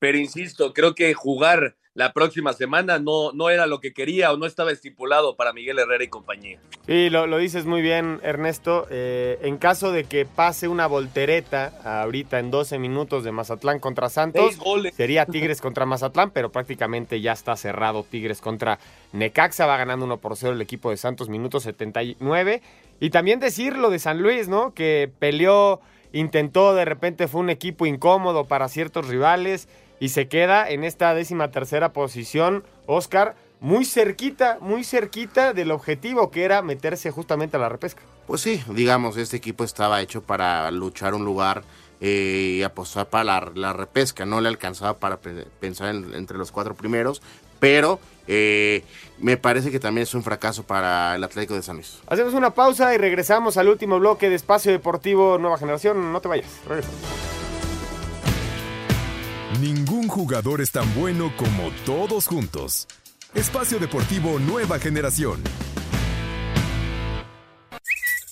pero 0.06 0.20
insisto, 0.20 0.72
creo 0.72 0.94
que 0.94 1.16
jugar 1.16 1.74
la 1.96 2.14
próxima 2.14 2.54
semana 2.54 3.00
no, 3.00 3.32
no 3.32 3.50
era 3.50 3.66
lo 3.66 3.80
que 3.80 3.92
quería 3.92 4.32
o 4.32 4.38
no 4.38 4.46
estaba 4.46 4.72
estipulado 4.72 5.36
para 5.36 5.52
Miguel 5.52 5.80
Herrera 5.80 6.04
y 6.04 6.10
compañía. 6.10 6.60
Y 6.88 7.10
lo, 7.10 7.26
lo 7.26 7.40
dices 7.40 7.66
muy 7.66 7.82
bien, 7.82 8.20
Ernesto. 8.22 8.86
Eh, 8.92 9.40
en 9.42 9.58
caso 9.58 9.92
de 9.92 10.04
que 10.04 10.28
pase 10.28 10.68
una 10.68 10.86
voltereta 10.86 11.74
ahorita 11.84 12.38
en 12.38 12.52
12 12.52 12.78
minutos 12.78 13.24
de 13.24 13.32
Mazatlán 13.32 13.80
contra 13.80 14.10
Santos, 14.10 14.60
sería 14.96 15.26
Tigres 15.26 15.60
contra 15.60 15.88
Mazatlán, 15.88 16.30
pero 16.30 16.52
prácticamente 16.52 17.20
ya 17.20 17.32
está 17.32 17.56
cerrado 17.56 18.04
Tigres 18.04 18.42
contra 18.42 18.78
Necaxa. 19.12 19.66
Va 19.66 19.76
ganando 19.76 20.06
1 20.06 20.18
por 20.18 20.38
0 20.38 20.54
el 20.54 20.62
equipo 20.62 20.92
de 20.92 20.98
Santos, 20.98 21.30
minuto 21.30 21.60
79. 21.60 22.62
Y 23.00 23.10
también 23.10 23.40
decir 23.40 23.76
lo 23.76 23.90
de 23.90 23.98
San 23.98 24.22
Luis, 24.22 24.48
¿no? 24.48 24.76
Que 24.76 25.10
peleó, 25.18 25.82
intentó, 26.14 26.76
de 26.76 26.86
repente 26.86 27.28
fue 27.28 27.42
un 27.42 27.50
equipo 27.50 27.88
incómodo 27.88 28.46
para 28.46 28.70
ciertos 28.70 29.08
rivales 29.08 29.68
y 30.00 30.10
se 30.10 30.28
queda 30.28 30.70
en 30.70 30.84
esta 30.84 31.14
décima 31.14 31.52
tercera 31.52 31.94
posición, 31.94 32.64
Oscar, 32.86 33.36
muy 33.60 33.86
cerquita, 33.86 34.58
muy 34.62 34.84
cerquita 34.84 35.54
del 35.54 35.72
objetivo 35.72 36.30
que 36.32 36.44
era 36.44 36.62
meterse 36.62 37.12
justamente 37.12 37.58
a 37.58 37.60
la 37.60 37.70
repesca. 37.70 38.02
Pues 38.28 38.42
sí, 38.42 38.62
digamos, 38.70 39.18
este 39.18 39.38
equipo 39.38 39.64
estaba 39.64 40.02
hecho 40.02 40.22
para 40.22 40.70
luchar 40.72 41.14
un 41.14 41.26
lugar 41.26 41.64
eh, 42.02 42.58
y 42.60 42.64
apostar 42.64 43.08
para 43.08 43.24
la, 43.24 43.52
la, 43.56 43.74
repesca, 43.74 44.26
no 44.26 44.42
le 44.42 44.50
alcanzaba 44.50 44.98
para 44.98 45.18
pensar 45.18 45.96
en, 45.96 46.14
entre 46.14 46.38
los 46.38 46.52
cuatro 46.52 46.76
primeros, 46.76 47.22
pero 47.60 48.00
eh, 48.28 48.84
me 49.20 49.38
parece 49.38 49.72
que 49.72 49.80
también 49.80 50.04
es 50.04 50.14
un 50.14 50.24
fracaso 50.24 50.64
para 50.64 51.16
el 51.16 51.24
Atlético 51.24 51.54
de 51.54 51.62
San 51.62 51.78
Luis. 51.78 52.00
Hacemos 52.08 52.34
una 52.34 52.52
pausa 52.52 52.94
y 52.94 52.98
regresamos 52.98 53.58
al 53.58 53.70
último 53.70 54.00
bloque 54.00 54.30
de 54.30 54.36
Espacio 54.36 54.72
Deportivo 54.72 55.38
Nueva 55.38 55.58
Generación. 55.58 56.12
No 56.12 56.22
te 56.22 56.28
vayas, 56.28 56.50
regresamos. 56.68 57.45
Ningún 59.62 60.10
jugador 60.10 60.60
es 60.60 60.72
tan 60.72 60.94
bueno 60.96 61.32
como 61.38 61.72
todos 61.86 62.28
juntos. 62.28 62.88
Espacio 63.34 63.80
Deportivo 63.80 64.38
Nueva 64.38 64.80
Generación. 64.80 65.42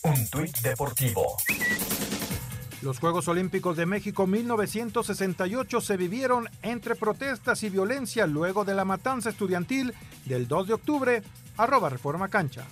Un 0.03 0.29
tuit 0.29 0.57
deportivo. 0.57 1.37
Los 2.81 2.99
Juegos 2.99 3.29
Olímpicos 3.29 3.77
de 3.77 3.85
México 3.85 4.27
1968 4.27 5.79
se 5.79 5.95
vivieron 5.95 6.49
entre 6.61 6.95
protestas 6.95 7.63
y 7.63 7.69
violencia 7.69 8.27
luego 8.27 8.65
de 8.65 8.73
la 8.73 8.83
matanza 8.83 9.29
estudiantil 9.29 9.93
del 10.25 10.49
2 10.49 10.67
de 10.67 10.73
octubre, 10.73 11.23
arroba 11.55 11.87
Reforma 11.89 12.27
Cancha. 12.27 12.65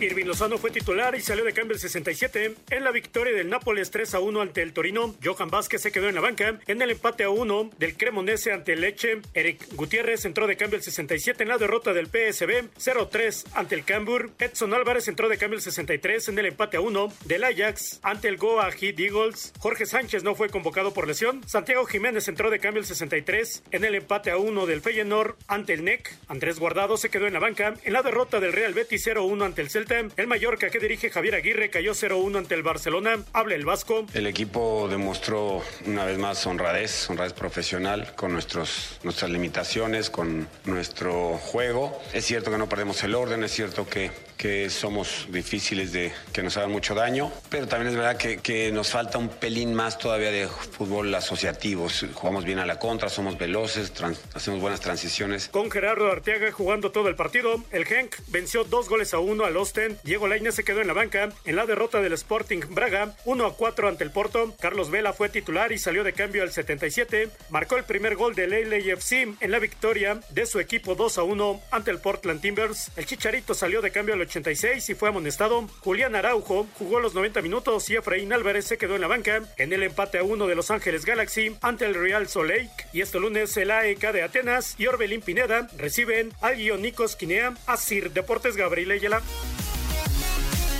Irving 0.00 0.26
Lozano 0.26 0.58
fue 0.58 0.70
titular 0.70 1.14
y 1.14 1.20
salió 1.20 1.44
de 1.44 1.52
cambio 1.52 1.74
el 1.74 1.80
67 1.80 2.54
en 2.70 2.84
la 2.84 2.92
victoria 2.92 3.34
del 3.34 3.48
Nápoles 3.48 3.90
3 3.90 4.14
a 4.14 4.20
1 4.20 4.40
ante 4.40 4.62
el 4.62 4.72
Torino. 4.72 5.16
Johan 5.24 5.50
Vázquez 5.50 5.82
se 5.82 5.90
quedó 5.90 6.08
en 6.08 6.14
la 6.14 6.20
banca 6.20 6.60
en 6.66 6.80
el 6.80 6.90
empate 6.92 7.24
a 7.24 7.30
1 7.30 7.70
del 7.78 7.96
Cremonese 7.96 8.52
ante 8.52 8.74
el 8.74 8.82
Leche. 8.82 9.20
Eric 9.34 9.74
Gutiérrez 9.74 10.24
entró 10.24 10.46
de 10.46 10.56
cambio 10.56 10.76
el 10.76 10.84
67 10.84 11.42
en 11.42 11.48
la 11.48 11.58
derrota 11.58 11.92
del 11.92 12.06
PSB 12.06 12.68
0-3 12.78 13.46
ante 13.54 13.74
el 13.74 13.84
Cambur. 13.84 14.30
Edson 14.38 14.72
Álvarez 14.72 15.08
entró 15.08 15.28
de 15.28 15.36
cambio 15.36 15.56
el 15.56 15.62
63 15.62 16.28
en 16.28 16.38
el 16.38 16.46
empate 16.46 16.76
a 16.76 16.80
1 16.80 17.12
del 17.24 17.44
Ajax 17.44 17.98
ante 18.02 18.28
el 18.28 18.36
Goa 18.36 18.70
Heat 18.70 19.00
Eagles. 19.00 19.52
Jorge 19.58 19.86
Sánchez 19.86 20.22
no 20.22 20.36
fue 20.36 20.48
convocado 20.48 20.94
por 20.94 21.08
lesión. 21.08 21.42
Santiago 21.48 21.86
Jiménez 21.86 22.28
entró 22.28 22.50
de 22.50 22.60
cambio 22.60 22.80
el 22.80 22.86
63 22.86 23.64
en 23.72 23.84
el 23.84 23.96
empate 23.96 24.30
a 24.30 24.36
1 24.36 24.66
del 24.66 24.80
Feyenoord 24.80 25.34
ante 25.48 25.72
el 25.72 25.84
NEC. 25.84 26.16
Andrés 26.28 26.60
Guardado 26.60 26.96
se 26.96 27.10
quedó 27.10 27.26
en 27.26 27.32
la 27.32 27.40
banca 27.40 27.74
en 27.82 27.92
la 27.92 28.02
derrota 28.02 28.38
del 28.38 28.52
Real 28.52 28.74
Betis 28.74 29.06
0-1 29.06 29.44
ante 29.44 29.62
el 29.62 29.70
Celta. 29.70 29.87
El 29.90 30.26
Mallorca 30.26 30.68
que 30.68 30.78
dirige 30.78 31.08
Javier 31.08 31.36
Aguirre 31.36 31.70
cayó 31.70 31.92
0-1 31.92 32.36
ante 32.36 32.54
el 32.54 32.62
Barcelona. 32.62 33.24
Habla 33.32 33.54
el 33.54 33.64
Vasco. 33.64 34.04
El 34.12 34.26
equipo 34.26 34.86
demostró 34.90 35.62
una 35.86 36.04
vez 36.04 36.18
más 36.18 36.46
honradez, 36.46 37.08
honradez 37.08 37.32
profesional 37.32 38.14
con 38.14 38.32
nuestros, 38.32 38.98
nuestras 39.02 39.30
limitaciones, 39.30 40.10
con 40.10 40.46
nuestro 40.66 41.38
juego. 41.38 41.98
Es 42.12 42.26
cierto 42.26 42.50
que 42.50 42.58
no 42.58 42.68
perdemos 42.68 43.02
el 43.02 43.14
orden, 43.14 43.44
es 43.44 43.52
cierto 43.52 43.86
que, 43.88 44.10
que 44.36 44.68
somos 44.68 45.26
difíciles 45.30 45.92
de 45.92 46.12
que 46.34 46.42
nos 46.42 46.56
hagan 46.58 46.70
mucho 46.70 46.94
daño, 46.94 47.32
pero 47.48 47.66
también 47.66 47.90
es 47.90 47.96
verdad 47.96 48.18
que, 48.18 48.38
que 48.38 48.70
nos 48.70 48.90
falta 48.90 49.16
un 49.16 49.28
pelín 49.28 49.72
más 49.72 49.96
todavía 49.96 50.30
de 50.30 50.48
fútbol 50.48 51.14
asociativo. 51.14 51.88
Jugamos 52.12 52.44
bien 52.44 52.58
a 52.58 52.66
la 52.66 52.78
contra, 52.78 53.08
somos 53.08 53.38
veloces, 53.38 53.92
trans, 53.92 54.20
hacemos 54.34 54.60
buenas 54.60 54.80
transiciones. 54.80 55.48
Con 55.48 55.70
Gerardo 55.70 56.12
Arteaga 56.12 56.52
jugando 56.52 56.92
todo 56.92 57.08
el 57.08 57.16
partido, 57.16 57.64
el 57.70 57.86
Genk 57.86 58.16
venció 58.28 58.64
dos 58.64 58.90
goles 58.90 59.14
a 59.14 59.18
uno 59.18 59.44
al 59.44 59.56
Diego 60.02 60.26
Lainez 60.26 60.54
se 60.54 60.64
quedó 60.64 60.80
en 60.80 60.88
la 60.88 60.92
banca 60.92 61.28
en 61.44 61.56
la 61.56 61.66
derrota 61.66 62.00
del 62.00 62.12
Sporting 62.14 62.60
Braga 62.70 63.14
1 63.24 63.46
a 63.46 63.54
4 63.54 63.88
ante 63.88 64.04
el 64.04 64.10
Porto. 64.10 64.54
Carlos 64.60 64.90
Vela 64.90 65.12
fue 65.12 65.28
titular 65.28 65.72
y 65.72 65.78
salió 65.78 66.02
de 66.04 66.12
cambio 66.12 66.42
al 66.42 66.50
77. 66.50 67.28
Marcó 67.50 67.76
el 67.76 67.84
primer 67.84 68.16
gol 68.16 68.34
del 68.34 68.50
LAFC 68.50 69.36
en 69.40 69.50
la 69.50 69.58
victoria 69.58 70.20
de 70.30 70.46
su 70.46 70.58
equipo 70.58 70.94
2 70.94 71.18
a 71.18 71.22
1 71.22 71.60
ante 71.70 71.90
el 71.90 71.98
Portland 71.98 72.40
Timbers. 72.40 72.90
El 72.96 73.06
Chicharito 73.06 73.54
salió 73.54 73.80
de 73.80 73.90
cambio 73.90 74.14
al 74.14 74.20
86 74.22 74.88
y 74.88 74.94
fue 74.94 75.10
amonestado. 75.10 75.66
Julián 75.80 76.16
Araujo 76.16 76.66
jugó 76.74 77.00
los 77.00 77.14
90 77.14 77.42
minutos 77.42 77.88
y 77.90 77.96
Efraín 77.96 78.32
Álvarez 78.32 78.66
se 78.66 78.78
quedó 78.78 78.96
en 78.96 79.02
la 79.02 79.06
banca 79.06 79.42
en 79.56 79.72
el 79.72 79.82
empate 79.82 80.18
a 80.18 80.24
1 80.24 80.46
de 80.46 80.54
Los 80.54 80.70
Ángeles 80.70 81.04
Galaxy 81.04 81.56
ante 81.62 81.86
el 81.86 81.94
Real 81.94 82.28
Salt 82.28 82.50
Lake. 82.50 82.88
Y 82.92 83.00
este 83.00 83.20
lunes 83.20 83.56
el 83.56 83.70
AEK 83.70 84.12
de 84.12 84.22
Atenas 84.22 84.74
y 84.78 84.86
Orbelín 84.86 85.22
Pineda 85.22 85.68
reciben 85.76 86.32
al 86.40 86.56
Guionicos 86.56 87.16
Quinea 87.16 87.54
a 87.66 87.76
Sir 87.76 88.10
Deportes 88.12 88.56
Gabriel 88.56 88.90
Ayala. 88.90 89.22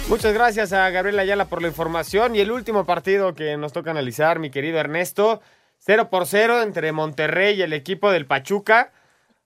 Muchas 0.09 0.33
gracias 0.33 0.73
a 0.73 0.89
Gabriel 0.89 1.19
Ayala 1.19 1.45
por 1.51 1.61
la 1.61 1.69
información. 1.69 2.35
Y 2.35 2.41
el 2.41 2.51
último 2.51 2.87
partido 2.87 3.35
que 3.35 3.59
nos 3.59 3.75
toca 3.75 3.91
analizar, 3.91 4.39
mi 4.39 4.49
querido 4.49 4.79
Ernesto, 4.79 5.43
0 5.81 6.09
por 6.09 6.27
0 6.27 6.63
entre 6.63 6.93
Monterrey 6.93 7.59
y 7.59 7.63
el 7.63 7.75
equipo 7.75 8.11
del 8.11 8.25
Pachuca. 8.25 8.91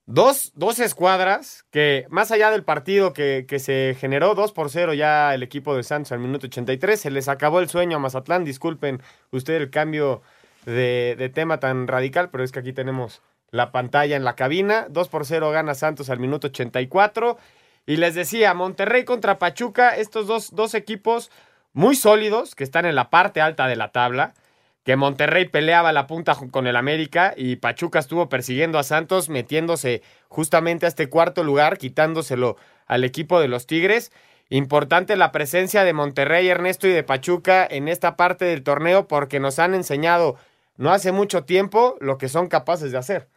Dos, 0.06 0.52
dos 0.54 0.78
escuadras 0.78 1.64
que, 1.72 2.06
más 2.10 2.30
allá 2.30 2.52
del 2.52 2.62
partido 2.62 3.12
que, 3.12 3.44
que, 3.48 3.58
se 3.58 3.96
generó, 3.98 4.36
2 4.36 4.52
por 4.52 4.70
0 4.70 4.94
ya 4.94 5.34
el 5.34 5.42
equipo 5.42 5.74
de 5.74 5.82
Santos 5.82 6.12
al 6.12 6.20
minuto 6.20 6.46
83, 6.46 7.00
se 7.00 7.10
les 7.10 7.26
acabó 7.26 7.58
el 7.58 7.68
sueño 7.68 7.96
a 7.96 8.00
Mazatlán. 8.00 8.44
Disculpen 8.44 9.02
usted 9.32 9.54
el 9.54 9.70
cambio 9.70 10.22
de, 10.64 11.16
de 11.18 11.28
tema 11.28 11.58
tan 11.58 11.88
radical, 11.88 12.30
pero 12.30 12.44
es 12.44 12.52
que 12.52 12.60
aquí 12.60 12.72
tenemos 12.72 13.20
la 13.50 13.72
pantalla 13.72 14.14
en 14.14 14.22
la 14.22 14.36
cabina. 14.36 14.86
2 14.90 15.08
por 15.08 15.26
0 15.26 15.50
gana 15.50 15.74
Santos 15.74 16.08
al 16.08 16.20
minuto 16.20 16.46
84. 16.46 17.36
Y 17.86 17.96
les 17.96 18.14
decía, 18.14 18.54
Monterrey 18.54 19.04
contra 19.04 19.38
Pachuca, 19.38 19.90
estos 19.90 20.26
dos, 20.26 20.54
dos, 20.54 20.74
equipos 20.74 21.30
muy 21.72 21.96
sólidos 21.96 22.54
que 22.54 22.64
están 22.64 22.86
en 22.86 22.94
la 22.94 23.10
parte 23.10 23.40
alta 23.40 23.66
de 23.66 23.76
la 23.76 23.90
tabla, 23.90 24.34
que 24.84 24.96
Monterrey 24.96 25.48
peleaba 25.48 25.92
la 25.92 26.06
punta 26.06 26.36
con 26.50 26.66
el 26.66 26.76
América 26.76 27.34
y 27.36 27.56
Pachuca 27.56 27.98
estuvo 27.98 28.28
persiguiendo 28.28 28.78
a 28.78 28.84
Santos, 28.84 29.28
metiéndose 29.28 30.02
justamente 30.28 30.86
a 30.86 30.88
este 30.88 31.08
cuarto 31.08 31.44
lugar, 31.44 31.78
quitándoselo 31.78 32.56
al 32.86 33.04
equipo 33.04 33.40
de 33.40 33.48
los 33.48 33.66
Tigres. 33.66 34.12
Importante 34.48 35.16
la 35.16 35.32
presencia 35.32 35.82
de 35.84 35.92
Monterrey, 35.92 36.48
Ernesto 36.48 36.86
y 36.86 36.90
de 36.90 37.04
Pachuca 37.04 37.66
en 37.68 37.88
esta 37.88 38.16
parte 38.16 38.44
del 38.44 38.62
torneo 38.62 39.08
porque 39.08 39.40
nos 39.40 39.58
han 39.58 39.74
enseñado 39.74 40.36
no 40.76 40.92
hace 40.92 41.12
mucho 41.12 41.44
tiempo 41.44 41.96
lo 42.00 42.18
que 42.18 42.28
son 42.28 42.48
capaces 42.48 42.92
de 42.92 42.98
hacer 42.98 43.28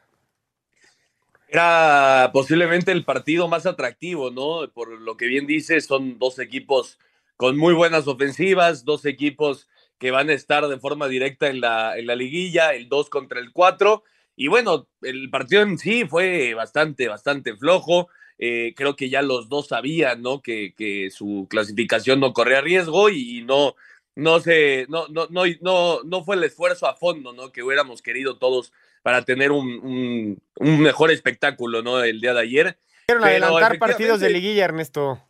era 1.56 2.32
posiblemente 2.34 2.92
el 2.92 3.06
partido 3.06 3.48
más 3.48 3.66
atractivo, 3.66 4.30
¿no? 4.30 4.70
Por 4.74 5.00
lo 5.00 5.16
que 5.16 5.26
bien 5.28 5.48
dice, 5.48 5.80
son 5.80 6.20
dos 6.20 6.38
equipos 6.40 7.00
con 7.38 7.58
muy 7.58 7.74
buenas 7.74 8.08
ofensivas, 8.10 8.84
dos 8.84 9.06
equipos 9.06 9.70
que 9.98 10.12
van 10.12 10.30
a 10.30 10.34
estar 10.34 10.68
de 10.68 10.80
forma 10.80 11.08
directa 11.08 11.48
en 11.48 11.62
la, 11.62 11.98
en 11.98 12.08
la 12.08 12.16
liguilla, 12.16 12.74
el 12.74 12.90
2 12.90 13.10
contra 13.10 13.40
el 13.40 13.54
4. 13.54 14.04
Y 14.36 14.48
bueno, 14.50 14.90
el 15.02 15.30
partido 15.30 15.62
en 15.62 15.78
sí 15.78 16.04
fue 16.04 16.54
bastante, 16.56 17.08
bastante 17.08 17.56
flojo. 17.56 18.10
Eh, 18.38 18.74
creo 18.76 18.98
que 18.98 19.10
ya 19.10 19.22
los 19.22 19.48
dos 19.48 19.68
sabían, 19.68 20.22
¿no? 20.22 20.42
Que, 20.42 20.74
que 20.76 21.10
su 21.10 21.48
clasificación 21.50 22.20
no 22.20 22.34
corría 22.34 22.60
riesgo 22.60 23.10
y, 23.10 23.44
no, 23.44 23.76
no, 24.16 24.42
se, 24.42 24.88
no, 24.90 25.08
no, 25.08 25.28
no, 25.30 25.44
no, 25.62 26.04
no 26.04 26.24
fue 26.26 26.36
el 26.36 26.44
esfuerzo 26.44 26.86
a 26.86 26.98
fondo, 26.98 27.32
¿no? 27.32 27.54
Que 27.54 27.64
hubiéramos 27.64 28.02
querido 28.02 28.38
todos 28.40 28.74
para 29.06 29.22
tener 29.22 29.52
un, 29.52 30.42
un, 30.56 30.80
mejor 30.80 31.12
espectáculo, 31.12 31.84
¿no? 31.84 32.04
El 32.04 32.20
día 32.20 32.34
de 32.34 32.40
ayer. 32.40 32.80
Quisieron 33.02 33.24
adelantar 33.24 33.78
partidos 33.78 34.20
de 34.20 34.32
liguilla, 34.32 34.66
Ernesto. 34.66 35.22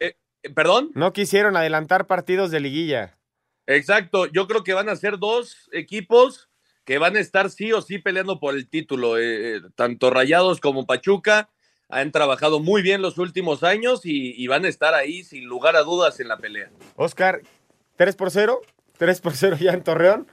Eh, 0.00 0.16
¿Perdón? 0.54 0.90
No 0.94 1.14
quisieron 1.14 1.56
adelantar 1.56 2.06
partidos 2.06 2.50
de 2.50 2.60
liguilla. 2.60 3.16
Exacto, 3.66 4.26
yo 4.26 4.46
creo 4.46 4.62
que 4.64 4.74
van 4.74 4.90
a 4.90 4.96
ser 4.96 5.18
dos 5.18 5.70
equipos 5.72 6.50
que 6.84 6.98
van 6.98 7.16
a 7.16 7.20
estar 7.20 7.48
sí 7.48 7.72
o 7.72 7.80
sí 7.80 7.98
peleando 7.98 8.38
por 8.38 8.54
el 8.54 8.68
título. 8.68 9.18
Eh, 9.18 9.62
tanto 9.76 10.10
Rayados 10.10 10.60
como 10.60 10.84
Pachuca 10.84 11.48
han 11.88 12.12
trabajado 12.12 12.60
muy 12.60 12.82
bien 12.82 13.00
los 13.00 13.16
últimos 13.16 13.62
años 13.62 14.04
y, 14.04 14.34
y, 14.36 14.46
van 14.46 14.66
a 14.66 14.68
estar 14.68 14.92
ahí 14.92 15.24
sin 15.24 15.46
lugar 15.46 15.74
a 15.76 15.84
dudas 15.84 16.20
en 16.20 16.28
la 16.28 16.36
pelea. 16.36 16.70
Oscar, 16.96 17.40
3 17.96 18.14
por 18.14 18.30
0, 18.30 18.60
3 18.98 19.20
por 19.22 19.32
0 19.32 19.56
ya 19.58 19.72
en 19.72 19.82
Torreón. 19.82 20.26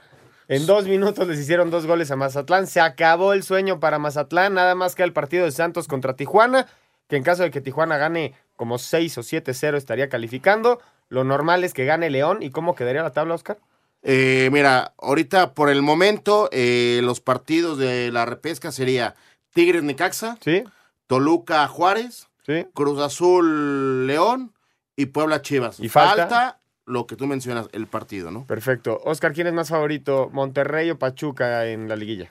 En 0.50 0.66
dos 0.66 0.88
minutos 0.88 1.28
les 1.28 1.38
hicieron 1.38 1.70
dos 1.70 1.86
goles 1.86 2.10
a 2.10 2.16
Mazatlán. 2.16 2.66
Se 2.66 2.80
acabó 2.80 3.34
el 3.34 3.44
sueño 3.44 3.78
para 3.78 4.00
Mazatlán. 4.00 4.54
Nada 4.54 4.74
más 4.74 4.96
que 4.96 5.04
el 5.04 5.12
partido 5.12 5.44
de 5.44 5.52
Santos 5.52 5.86
contra 5.86 6.16
Tijuana, 6.16 6.66
que 7.06 7.14
en 7.14 7.22
caso 7.22 7.44
de 7.44 7.52
que 7.52 7.60
Tijuana 7.60 7.98
gane 7.98 8.34
como 8.56 8.76
6 8.76 9.18
o 9.18 9.20
7-0 9.20 9.76
estaría 9.76 10.08
calificando. 10.08 10.80
Lo 11.08 11.22
normal 11.22 11.62
es 11.62 11.72
que 11.72 11.84
gane 11.84 12.10
León. 12.10 12.42
¿Y 12.42 12.50
cómo 12.50 12.74
quedaría 12.74 13.04
la 13.04 13.12
tabla, 13.12 13.36
Oscar? 13.36 13.58
Eh, 14.02 14.48
mira, 14.50 14.92
ahorita 14.98 15.54
por 15.54 15.70
el 15.70 15.82
momento 15.82 16.48
eh, 16.50 16.98
los 17.04 17.20
partidos 17.20 17.78
de 17.78 18.10
la 18.10 18.26
repesca 18.26 18.72
sería 18.72 19.14
Tigres 19.54 19.84
Necaxa, 19.84 20.36
¿Sí? 20.40 20.64
Toluca 21.06 21.68
Juárez, 21.68 22.26
¿Sí? 22.44 22.66
Cruz 22.74 22.98
Azul 22.98 24.08
León 24.08 24.52
y 24.96 25.06
Puebla 25.06 25.42
Chivas. 25.42 25.78
¿Y 25.78 25.88
falta? 25.88 26.59
Lo 26.90 27.06
que 27.06 27.16
tú 27.16 27.26
mencionas, 27.26 27.68
el 27.72 27.86
partido, 27.86 28.30
¿no? 28.30 28.46
Perfecto. 28.46 29.00
Oscar, 29.04 29.32
¿quién 29.32 29.46
es 29.46 29.52
más 29.52 29.68
favorito? 29.68 30.28
¿Monterrey 30.32 30.90
o 30.90 30.98
Pachuca 30.98 31.66
en 31.66 31.88
la 31.88 31.96
liguilla? 31.96 32.30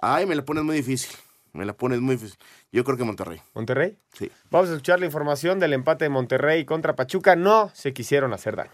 Ay, 0.00 0.26
me 0.26 0.34
la 0.34 0.44
pones 0.44 0.64
muy 0.64 0.76
difícil. 0.76 1.16
Me 1.52 1.64
la 1.64 1.72
pones 1.72 2.00
muy 2.00 2.14
difícil. 2.14 2.38
Yo 2.70 2.84
creo 2.84 2.96
que 2.96 3.04
Monterrey. 3.04 3.40
¿Monterrey? 3.54 3.98
Sí. 4.12 4.30
Vamos 4.50 4.68
a 4.68 4.72
escuchar 4.72 5.00
la 5.00 5.06
información 5.06 5.58
del 5.58 5.72
empate 5.72 6.04
de 6.04 6.08
Monterrey 6.08 6.64
contra 6.64 6.94
Pachuca. 6.94 7.34
No 7.34 7.70
se 7.74 7.92
quisieron 7.92 8.32
hacer 8.32 8.56
daño. 8.56 8.70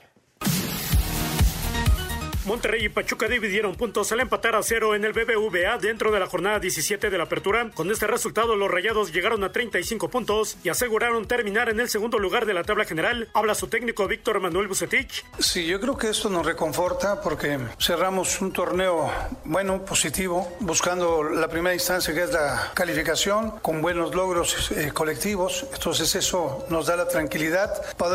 Monterrey 2.47 2.86
y 2.86 2.88
Pachuca 2.88 3.28
dividieron 3.28 3.76
puntos 3.76 4.11
al 4.12 4.20
empatar 4.20 4.55
a 4.57 4.62
cero 4.62 4.94
en 4.94 5.05
el 5.05 5.12
BBVA 5.12 5.78
dentro 5.78 6.11
de 6.11 6.18
la 6.18 6.26
jornada 6.26 6.59
17 6.59 7.11
de 7.11 7.18
la 7.18 7.24
apertura. 7.24 7.70
Con 7.74 7.90
este 7.90 8.07
resultado, 8.07 8.57
los 8.57 8.70
Rayados 8.70 9.12
llegaron 9.12 9.44
a 9.44 9.53
35 9.53 10.09
puntos 10.09 10.57
y 10.64 10.70
aseguraron 10.70 11.28
terminar 11.28 11.68
en 11.68 11.78
el 11.80 11.88
segundo 11.88 12.18
lugar 12.18 12.47
de 12.47 12.55
la 12.55 12.64
tabla 12.64 12.84
general. 12.84 13.28
Habla 13.34 13.55
su 13.55 13.68
técnico 13.68 14.09
Víctor 14.09 14.40
Manuel 14.40 14.68
Bucetich. 14.68 15.24
Sí, 15.38 15.66
yo 15.66 15.80
creo 15.80 15.97
que 15.97 16.09
esto 16.09 16.30
nos 16.30 16.47
reconforta 16.47 17.20
porque 17.20 17.59
cerramos 17.78 18.40
un 18.40 18.53
torneo 18.53 19.11
bueno, 19.44 19.84
positivo, 19.84 20.57
buscando 20.61 21.22
la 21.22 21.49
primera 21.49 21.74
instancia 21.74 22.14
que 22.14 22.22
es 22.22 22.32
la 22.32 22.72
calificación, 22.74 23.59
con 23.61 23.82
buenos 23.82 24.14
logros 24.14 24.70
eh, 24.72 24.90
colectivos. 24.92 25.66
Entonces 25.72 26.14
eso 26.14 26.64
nos 26.70 26.86
da 26.86 26.97
la 26.97 27.07
tranquilidad 27.07 27.74
para 27.97 28.07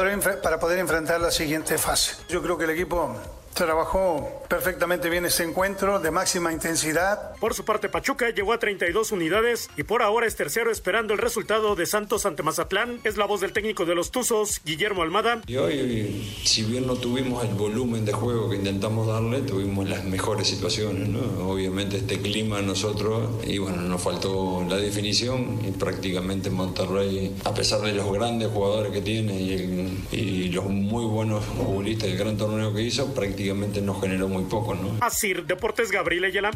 para 0.42 0.60
poder 0.60 0.80
enfrentar 0.80 1.20
la 1.20 1.32
siguiente 1.32 1.78
fase. 1.78 2.16
Yo 2.30 2.42
creo 2.42 2.58
que 2.58 2.64
el 2.64 2.72
equipo 2.72 3.16
trabajó 3.54 4.30
perfectamente 4.50 5.10
bien 5.10 5.26
este 5.26 5.44
encuentro 5.44 6.00
de 6.00 6.12
máxima 6.12 6.52
intensidad. 6.52 7.36
Por 7.40 7.54
su 7.54 7.64
parte, 7.66 7.90
Pachuca 7.90 8.30
llegó 8.30 8.54
a 8.54 8.60
32 8.60 9.12
unidades 9.12 9.70
y 9.78 9.84
por 9.84 10.02
ahora 10.02 10.28
es 10.28 10.36
tercero 10.36 10.72
esperando 10.72 11.14
el 11.14 11.20
resultado 11.20 11.76
de 11.76 11.86
Santos 11.86 12.26
ante 12.26 12.44
Mazatlán. 12.44 13.00
Es 13.04 13.18
la 13.18 13.26
voz 13.26 13.42
del 13.42 13.54
técnico 13.54 13.86
de 13.86 13.96
los 13.96 14.12
Tuzos, 14.12 14.62
Guillermo 14.66 15.02
Almada. 15.04 15.42
Y 15.48 15.58
hoy, 15.58 16.32
si 16.44 16.64
bien 16.64 16.88
no 16.88 16.96
tuvimos 16.96 17.44
el 17.46 17.54
volumen 17.54 18.06
de 18.06 18.14
juego 18.14 18.50
que 18.50 18.58
intentamos 18.58 19.08
darle, 19.08 19.42
tuvimos 19.42 19.88
las 19.90 20.04
mejores 20.06 20.48
situaciones, 20.48 21.08
¿no? 21.10 21.50
Obviamente 21.50 21.98
este 21.98 22.20
clima 22.20 22.60
a 22.60 22.62
nosotros, 22.62 23.30
y 23.46 23.58
bueno, 23.58 23.82
nos 23.82 24.02
faltó 24.02 24.66
la 24.68 24.78
definición 24.78 25.60
y 25.68 25.72
prácticamente 25.72 26.50
Monterrey, 26.50 27.36
a 27.46 27.54
pesar 27.54 27.82
de 27.82 27.94
los 27.94 28.12
grandes 28.12 28.50
jugadores 28.50 28.92
que 28.92 29.02
tiene 29.02 29.40
y, 29.40 29.54
el- 29.54 29.98
y 30.12 30.50
los 30.50 30.66
muy 30.66 31.06
buenos 31.06 31.44
futbolistas 31.46 32.10
del 32.10 32.18
gran 32.18 32.38
torneo 32.38 32.74
que 32.74 32.82
hizo, 32.82 33.14
prácticamente 33.14 33.41
nos 33.82 34.02
generó 34.02 34.28
muy 34.28 34.44
poco, 34.46 34.76
¿no? 34.76 34.98
Asir 35.02 35.46
Deportes 35.46 35.92
Gabriel 35.92 36.26
Ayala. 36.26 36.52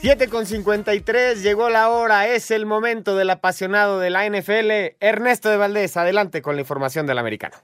7 0.00 0.28
con 0.28 0.46
53, 0.46 1.42
llegó 1.42 1.70
la 1.70 1.88
hora, 1.88 2.28
es 2.28 2.50
el 2.50 2.66
momento 2.66 3.16
del 3.16 3.30
apasionado 3.30 3.98
de 3.98 4.10
la 4.10 4.28
NFL. 4.28 4.96
Ernesto 5.00 5.48
de 5.48 5.56
Valdés, 5.56 5.96
adelante 5.96 6.42
con 6.42 6.54
la 6.54 6.60
información 6.60 7.06
del 7.06 7.18
americano. 7.18 7.56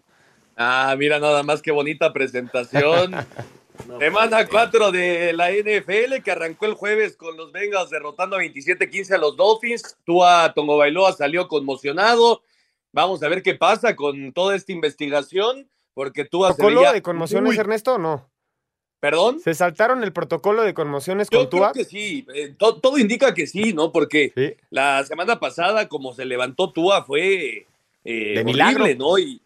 Ah, 0.57 0.95
mira 0.99 1.19
nada 1.19 1.43
más 1.43 1.63
qué 1.63 1.71
bonita 1.71 2.13
presentación. 2.13 3.15
Semana 3.99 4.47
4 4.47 4.93
de 4.93 5.33
la 5.33 5.51
NFL 5.51 6.23
que 6.23 6.31
arrancó 6.31 6.67
el 6.67 6.75
jueves 6.75 7.17
con 7.17 7.37
los 7.37 7.53
Bengals 7.53 7.91
derrotando 7.91 8.37
a 8.37 8.41
27-15 8.41 9.13
a 9.15 9.19
los 9.19 9.37
Dolphins. 9.37 9.97
Tua 10.05 10.53
Tongo 10.55 10.77
Bailoa 10.77 11.13
salió 11.13 11.49
conmocionado. 11.49 12.43
Vamos 12.93 13.23
a 13.23 13.29
ver 13.29 13.43
qué 13.43 13.55
pasa 13.55 13.97
con 13.97 14.33
toda 14.33 14.55
esta 14.55 14.73
investigación, 14.73 15.69
porque 15.95 16.23
se 16.23 16.29
¿Protocolo 16.31 16.93
de 16.93 17.03
conmociones, 17.03 17.53
muy- 17.53 17.59
Ernesto, 17.59 17.95
o 17.95 17.99
no? 17.99 18.31
¿Perdón? 19.01 19.41
¿Se 19.41 19.55
saltaron 19.55 20.05
el 20.05 20.13
protocolo 20.13 20.63
de 20.63 20.75
conmociones 20.75 21.29
Yo 21.29 21.41
con 21.41 21.51
Tua? 21.51 21.73
creo 21.73 21.85
que 21.85 21.91
sí, 21.91 22.25
eh, 22.35 22.55
to- 22.57 22.77
todo 22.81 22.99
indica 22.99 23.35
que 23.35 23.49
sí, 23.49 23.73
¿no? 23.73 23.91
Porque 23.91 24.33
la 24.71 25.03
semana 25.05 25.41
pasada, 25.41 25.89
como 25.89 26.13
se 26.15 26.25
levantó 26.25 26.73
Tua, 26.73 27.03
fue 27.05 27.67
eh, 28.05 28.35
De 28.35 28.45
milagro. 28.45 28.85
horrible, 28.85 28.95
¿no? 28.99 29.19
Y, 29.19 29.43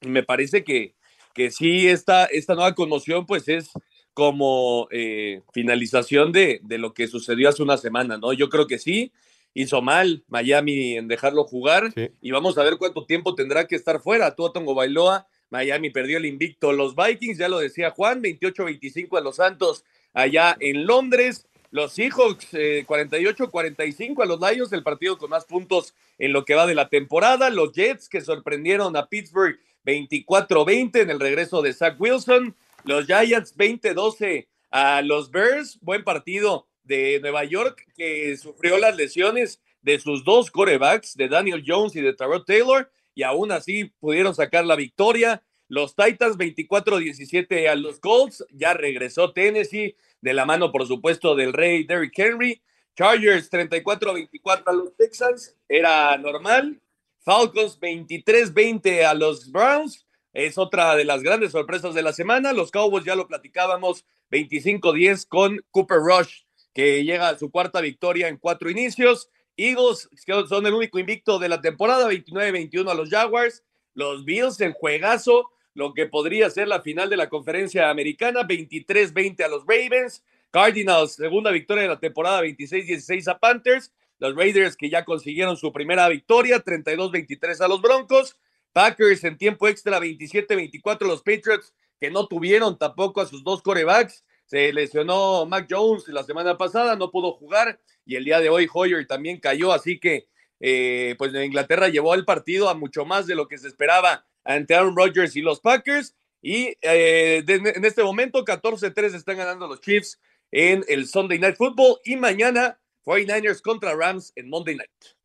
y 0.00 0.08
me 0.08 0.22
parece 0.22 0.62
que, 0.62 0.94
que 1.34 1.50
sí, 1.50 1.88
esta, 1.88 2.26
esta 2.26 2.54
nueva 2.54 2.74
conmoción, 2.74 3.26
pues 3.26 3.48
es 3.48 3.70
como 4.14 4.86
eh, 4.92 5.42
finalización 5.52 6.30
de, 6.32 6.60
de 6.62 6.78
lo 6.78 6.92
que 6.94 7.08
sucedió 7.08 7.48
hace 7.48 7.62
una 7.62 7.78
semana, 7.78 8.16
¿no? 8.18 8.32
Yo 8.32 8.48
creo 8.48 8.66
que 8.68 8.78
sí, 8.78 9.10
hizo 9.54 9.82
mal 9.82 10.22
Miami 10.28 10.96
en 10.98 11.08
dejarlo 11.08 11.44
jugar 11.44 11.92
y 12.20 12.30
vamos 12.30 12.58
a 12.58 12.62
ver 12.62 12.76
cuánto 12.78 13.06
tiempo 13.06 13.34
tendrá 13.34 13.66
que 13.66 13.74
estar 13.76 14.00
fuera. 14.00 14.34
Tua 14.36 14.52
Tongo 14.52 14.74
Bailoa, 14.74 15.26
Miami 15.52 15.90
perdió 15.90 16.16
el 16.16 16.24
invicto. 16.24 16.72
Los 16.72 16.96
Vikings, 16.96 17.36
ya 17.36 17.48
lo 17.48 17.58
decía 17.58 17.90
Juan, 17.90 18.22
28-25 18.22 19.18
a 19.18 19.20
los 19.20 19.36
Santos 19.36 19.84
allá 20.14 20.56
en 20.58 20.86
Londres. 20.86 21.46
Los 21.70 21.92
Seahawks, 21.92 22.48
eh, 22.54 22.86
48-45 22.86 24.22
a 24.22 24.26
los 24.26 24.40
Lions, 24.40 24.72
el 24.72 24.82
partido 24.82 25.18
con 25.18 25.28
más 25.28 25.44
puntos 25.44 25.94
en 26.18 26.32
lo 26.32 26.46
que 26.46 26.54
va 26.54 26.66
de 26.66 26.74
la 26.74 26.88
temporada. 26.88 27.50
Los 27.50 27.72
Jets 27.72 28.08
que 28.08 28.22
sorprendieron 28.22 28.96
a 28.96 29.08
Pittsburgh 29.08 29.58
24-20 29.84 31.02
en 31.02 31.10
el 31.10 31.20
regreso 31.20 31.60
de 31.60 31.74
Zach 31.74 32.00
Wilson. 32.00 32.56
Los 32.84 33.04
Giants 33.04 33.54
20-12 33.54 34.46
a 34.70 35.02
los 35.02 35.30
Bears. 35.30 35.78
Buen 35.82 36.02
partido 36.02 36.66
de 36.82 37.20
Nueva 37.20 37.44
York 37.44 37.86
que 37.94 38.34
sufrió 38.38 38.78
las 38.78 38.96
lesiones 38.96 39.60
de 39.82 39.98
sus 39.98 40.24
dos 40.24 40.50
corebacks, 40.50 41.14
de 41.14 41.28
Daniel 41.28 41.62
Jones 41.66 41.94
y 41.94 42.00
de 42.00 42.14
Tyrod 42.14 42.44
Taylor, 42.44 42.90
y 43.14 43.22
aún 43.22 43.52
así 43.52 43.92
pudieron 44.00 44.34
sacar 44.34 44.64
la 44.64 44.76
victoria. 44.76 45.42
Los 45.68 45.94
Titans 45.96 46.36
24-17 46.36 47.68
a 47.68 47.74
los 47.74 47.98
Colts, 47.98 48.44
ya 48.50 48.74
regresó 48.74 49.32
Tennessee 49.32 49.96
de 50.20 50.34
la 50.34 50.44
mano, 50.44 50.70
por 50.70 50.86
supuesto, 50.86 51.34
del 51.34 51.52
rey 51.52 51.84
Derrick 51.84 52.18
Henry. 52.18 52.62
Chargers 52.94 53.50
34-24 53.50 54.62
a 54.66 54.72
los 54.72 54.94
Texans, 54.96 55.56
era 55.68 56.16
normal. 56.18 56.80
Falcons 57.20 57.78
23-20 57.80 59.04
a 59.04 59.14
los 59.14 59.50
Browns, 59.50 60.04
es 60.32 60.58
otra 60.58 60.96
de 60.96 61.04
las 61.04 61.22
grandes 61.22 61.52
sorpresas 61.52 61.94
de 61.94 62.02
la 62.02 62.12
semana. 62.12 62.52
Los 62.52 62.70
Cowboys 62.70 63.04
ya 63.04 63.14
lo 63.14 63.28
platicábamos, 63.28 64.04
25-10 64.30 65.28
con 65.28 65.64
Cooper 65.70 65.98
Rush, 65.98 66.42
que 66.74 67.04
llega 67.04 67.28
a 67.28 67.38
su 67.38 67.50
cuarta 67.50 67.80
victoria 67.80 68.28
en 68.28 68.38
cuatro 68.38 68.70
inicios. 68.70 69.30
Eagles, 69.62 70.08
que 70.26 70.46
son 70.48 70.66
el 70.66 70.74
único 70.74 70.98
invicto 70.98 71.38
de 71.38 71.48
la 71.48 71.60
temporada, 71.60 72.10
29-21 72.10 72.90
a 72.90 72.94
los 72.94 73.10
Jaguars. 73.10 73.62
Los 73.94 74.24
Bills 74.24 74.60
en 74.60 74.72
juegazo, 74.72 75.50
lo 75.74 75.94
que 75.94 76.06
podría 76.06 76.50
ser 76.50 76.68
la 76.68 76.82
final 76.82 77.10
de 77.10 77.16
la 77.16 77.28
conferencia 77.28 77.90
americana, 77.90 78.42
23-20 78.42 79.44
a 79.44 79.48
los 79.48 79.64
Ravens. 79.66 80.22
Cardinals, 80.50 81.12
segunda 81.12 81.50
victoria 81.50 81.84
de 81.84 81.88
la 81.88 82.00
temporada, 82.00 82.42
26-16 82.42 83.28
a 83.28 83.38
Panthers. 83.38 83.92
Los 84.18 84.36
Raiders 84.36 84.76
que 84.76 84.90
ya 84.90 85.04
consiguieron 85.04 85.56
su 85.56 85.72
primera 85.72 86.08
victoria, 86.08 86.62
32-23 86.62 87.60
a 87.60 87.68
los 87.68 87.80
Broncos. 87.80 88.36
Packers 88.72 89.24
en 89.24 89.36
tiempo 89.36 89.68
extra, 89.68 89.98
27-24 89.98 91.02
a 91.02 91.08
los 91.08 91.22
Patriots, 91.22 91.74
que 92.00 92.10
no 92.10 92.26
tuvieron 92.26 92.78
tampoco 92.78 93.20
a 93.20 93.26
sus 93.26 93.42
dos 93.44 93.62
corebacks. 93.62 94.24
Se 94.46 94.72
lesionó 94.72 95.46
Mac 95.46 95.66
Jones 95.70 96.08
la 96.08 96.24
semana 96.24 96.58
pasada, 96.58 96.96
no 96.96 97.10
pudo 97.10 97.32
jugar. 97.32 97.80
Y 98.04 98.16
el 98.16 98.24
día 98.24 98.40
de 98.40 98.48
hoy 98.48 98.68
Hoyer 98.72 99.06
también 99.06 99.38
cayó, 99.40 99.72
así 99.72 99.98
que 99.98 100.28
eh, 100.60 101.14
pues 101.18 101.34
Inglaterra 101.34 101.88
llevó 101.88 102.14
el 102.14 102.24
partido 102.24 102.68
a 102.68 102.74
mucho 102.74 103.04
más 103.04 103.26
de 103.26 103.34
lo 103.34 103.48
que 103.48 103.58
se 103.58 103.68
esperaba 103.68 104.24
ante 104.44 104.74
Aaron 104.74 104.96
Rodgers 104.96 105.36
y 105.36 105.40
los 105.40 105.60
Packers. 105.60 106.14
Y 106.40 106.76
eh, 106.82 107.44
en 107.46 107.84
este 107.84 108.02
momento 108.02 108.44
14-3 108.44 109.14
están 109.14 109.36
ganando 109.36 109.68
los 109.68 109.80
Chiefs 109.80 110.20
en 110.50 110.84
el 110.88 111.06
Sunday 111.06 111.38
Night 111.38 111.56
Football 111.56 111.98
y 112.04 112.16
mañana 112.16 112.78
49ers 113.04 113.60
contra 113.62 113.94
Rams 113.94 114.32
en 114.36 114.48
Monday 114.48 114.76
Night. 114.76 115.21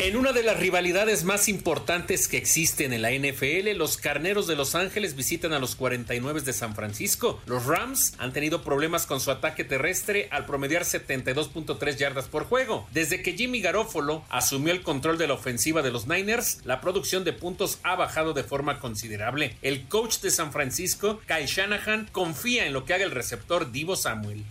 En 0.00 0.16
una 0.16 0.32
de 0.32 0.42
las 0.42 0.58
rivalidades 0.58 1.22
más 1.22 1.48
importantes 1.48 2.26
que 2.26 2.36
existen 2.36 2.92
en 2.92 3.00
la 3.00 3.12
NFL, 3.12 3.76
los 3.76 3.96
Carneros 3.96 4.48
de 4.48 4.56
Los 4.56 4.74
Ángeles 4.74 5.14
visitan 5.14 5.52
a 5.52 5.60
los 5.60 5.76
49 5.76 6.40
de 6.40 6.52
San 6.52 6.74
Francisco. 6.74 7.40
Los 7.46 7.66
Rams 7.66 8.12
han 8.18 8.32
tenido 8.32 8.64
problemas 8.64 9.06
con 9.06 9.20
su 9.20 9.30
ataque 9.30 9.62
terrestre 9.62 10.26
al 10.32 10.46
promediar 10.46 10.82
72.3 10.82 11.96
yardas 11.96 12.26
por 12.26 12.44
juego. 12.44 12.88
Desde 12.92 13.22
que 13.22 13.34
Jimmy 13.34 13.60
Garoppolo 13.60 14.24
asumió 14.30 14.72
el 14.72 14.82
control 14.82 15.16
de 15.16 15.28
la 15.28 15.34
ofensiva 15.34 15.80
de 15.80 15.92
los 15.92 16.08
Niners, 16.08 16.58
la 16.64 16.80
producción 16.80 17.22
de 17.22 17.32
puntos 17.32 17.78
ha 17.84 17.94
bajado 17.94 18.32
de 18.32 18.42
forma 18.42 18.80
considerable. 18.80 19.56
El 19.62 19.86
coach 19.86 20.18
de 20.18 20.32
San 20.32 20.50
Francisco, 20.50 21.20
Kyle 21.28 21.46
Shanahan, 21.46 22.08
confía 22.10 22.66
en 22.66 22.72
lo 22.72 22.84
que 22.84 22.94
haga 22.94 23.04
el 23.04 23.12
receptor 23.12 23.70
Divo 23.70 23.94
Samuel. 23.94 24.44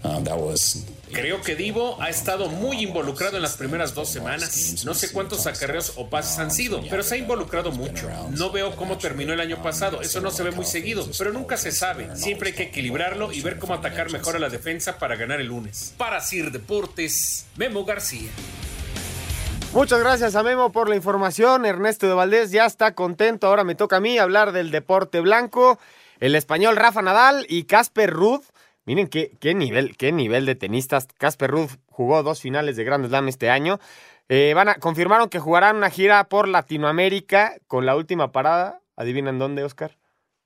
Creo 1.12 1.42
que 1.42 1.58
Divo 1.58 2.02
ha 2.02 2.10
estado 2.10 2.48
muy 2.48 2.82
involucrado 2.82 3.36
en 3.36 3.44
las 3.44 3.58
primeras 3.58 3.94
dos 3.94 4.08
semanas. 4.08 4.86
No 4.86 4.94
sé 4.94 5.12
cuántos 5.12 5.33
cuántos 5.34 5.48
acarreos 5.48 5.94
o 5.96 6.10
pases 6.10 6.38
han 6.40 6.52
sido, 6.52 6.82
pero 6.90 7.04
se 7.04 7.16
ha 7.16 7.18
involucrado 7.18 7.72
mucho. 7.72 8.10
No 8.32 8.52
veo 8.52 8.76
cómo 8.76 8.98
terminó 8.98 9.34
el 9.34 9.40
año 9.40 9.62
pasado, 9.62 10.02
eso 10.02 10.22
no 10.22 10.32
se 10.32 10.44
ve 10.44 10.52
muy 10.52 10.66
seguido, 10.66 11.08
pero 11.18 11.34
nunca 11.34 11.58
se 11.58 11.72
sabe. 11.72 12.16
Siempre 12.16 12.50
hay 12.50 12.56
que 12.56 12.64
equilibrarlo 12.64 13.32
y 13.32 13.42
ver 13.42 13.58
cómo 13.58 13.74
atacar 13.74 14.12
mejor 14.12 14.36
a 14.36 14.40
la 14.40 14.50
defensa 14.50 15.00
para 15.00 15.16
ganar 15.16 15.42
el 15.42 15.48
lunes. 15.48 15.94
Para 15.98 16.22
Sir 16.22 16.52
Deportes, 16.52 17.48
Memo 17.56 17.84
García. 17.84 18.30
Muchas 19.74 20.00
gracias 20.00 20.36
a 20.36 20.44
Memo 20.44 20.72
por 20.72 20.88
la 20.88 20.96
información. 20.96 21.66
Ernesto 21.66 22.08
de 22.08 22.14
Valdés 22.14 22.52
ya 22.52 22.66
está 22.66 22.94
contento. 22.94 23.48
Ahora 23.48 23.64
me 23.64 23.74
toca 23.74 23.98
a 23.98 24.00
mí 24.00 24.20
hablar 24.20 24.52
del 24.52 24.70
deporte 24.70 25.20
blanco. 25.20 25.80
El 26.20 26.36
español 26.36 26.76
Rafa 26.76 27.02
Nadal 27.02 27.48
y 27.50 27.64
Casper 27.64 28.12
Ruud. 28.12 28.42
Miren 28.86 29.08
qué, 29.08 29.32
qué, 29.40 29.56
nivel, 29.56 29.98
qué 29.98 30.12
nivel 30.12 30.46
de 30.46 30.54
tenistas. 30.54 31.08
Casper 31.18 31.50
Ruud 31.50 31.70
jugó 31.88 32.22
dos 32.22 32.40
finales 32.40 32.76
de 32.76 32.84
Grand 32.84 33.08
Slam 33.08 33.30
este 33.30 33.50
año. 33.50 33.80
Eh, 34.30 34.54
van 34.56 34.70
a, 34.70 34.76
confirmaron 34.76 35.30
que 35.30 35.40
jugarán 35.40 35.76
una 35.76 35.90
gira 35.90 36.24
por 36.30 36.48
Latinoamérica 36.48 37.56
con 37.68 37.86
la 37.86 37.96
última 37.96 38.32
parada. 38.32 38.82
¿Adivinan 38.96 39.40
dónde, 39.40 39.64
Oscar? 39.64 39.98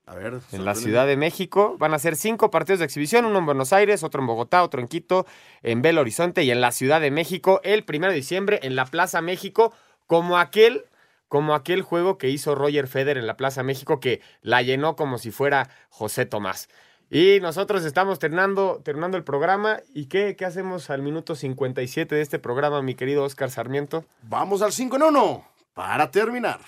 A 0.08 0.16
ver, 0.16 0.40
en 0.54 0.64
la 0.64 0.74
Ciudad 0.74 1.06
de 1.06 1.18
México. 1.18 1.76
Van 1.78 1.94
a 1.94 2.00
ser 2.00 2.16
cinco 2.16 2.50
partidos 2.50 2.80
de 2.80 2.86
exhibición, 2.86 3.26
uno 3.26 3.40
en 3.40 3.46
Buenos 3.46 3.74
Aires, 3.74 4.04
otro 4.04 4.22
en 4.22 4.28
Bogotá, 4.28 4.64
otro 4.64 4.80
en 4.80 4.88
Quito, 4.88 5.26
en 5.64 5.82
Belo 5.82 6.00
Horizonte 6.00 6.44
y 6.44 6.52
en 6.52 6.62
la 6.62 6.72
Ciudad 6.72 7.02
de 7.02 7.12
México 7.12 7.60
el 7.66 7.84
primero 7.84 8.14
de 8.14 8.18
diciembre 8.18 8.62
en 8.64 8.78
la 8.78 8.86
Plaza 8.86 9.22
México, 9.22 9.74
como 10.06 10.38
aquel, 10.38 10.86
como 11.28 11.54
aquel 11.54 11.82
juego 11.82 12.18
que 12.18 12.30
hizo 12.30 12.56
Roger 12.56 12.88
Federer 12.88 13.18
en 13.18 13.28
la 13.28 13.36
Plaza 13.36 13.64
México 13.64 14.00
que 14.00 14.22
la 14.42 14.62
llenó 14.62 14.96
como 14.96 15.18
si 15.18 15.30
fuera 15.30 15.70
José 15.90 16.26
Tomás. 16.26 16.70
Y 17.10 17.40
nosotros 17.42 17.86
estamos 17.86 18.20
terminando, 18.20 18.82
terminando 18.84 19.18
el 19.18 19.24
programa. 19.24 19.80
¿Y 19.94 20.08
qué, 20.08 20.36
qué 20.36 20.46
hacemos 20.46 20.90
al 20.90 21.02
minuto 21.02 21.36
57 21.36 22.16
de 22.16 22.22
este 22.22 22.40
programa, 22.40 22.82
mi 22.82 22.96
querido 22.96 23.24
Oscar 23.24 23.50
Sarmiento? 23.50 24.04
Vamos 24.24 24.62
al 24.62 24.74
5 24.74 24.98
en 24.98 25.04
1 25.04 25.44
para 25.74 26.12
terminar. 26.12 26.60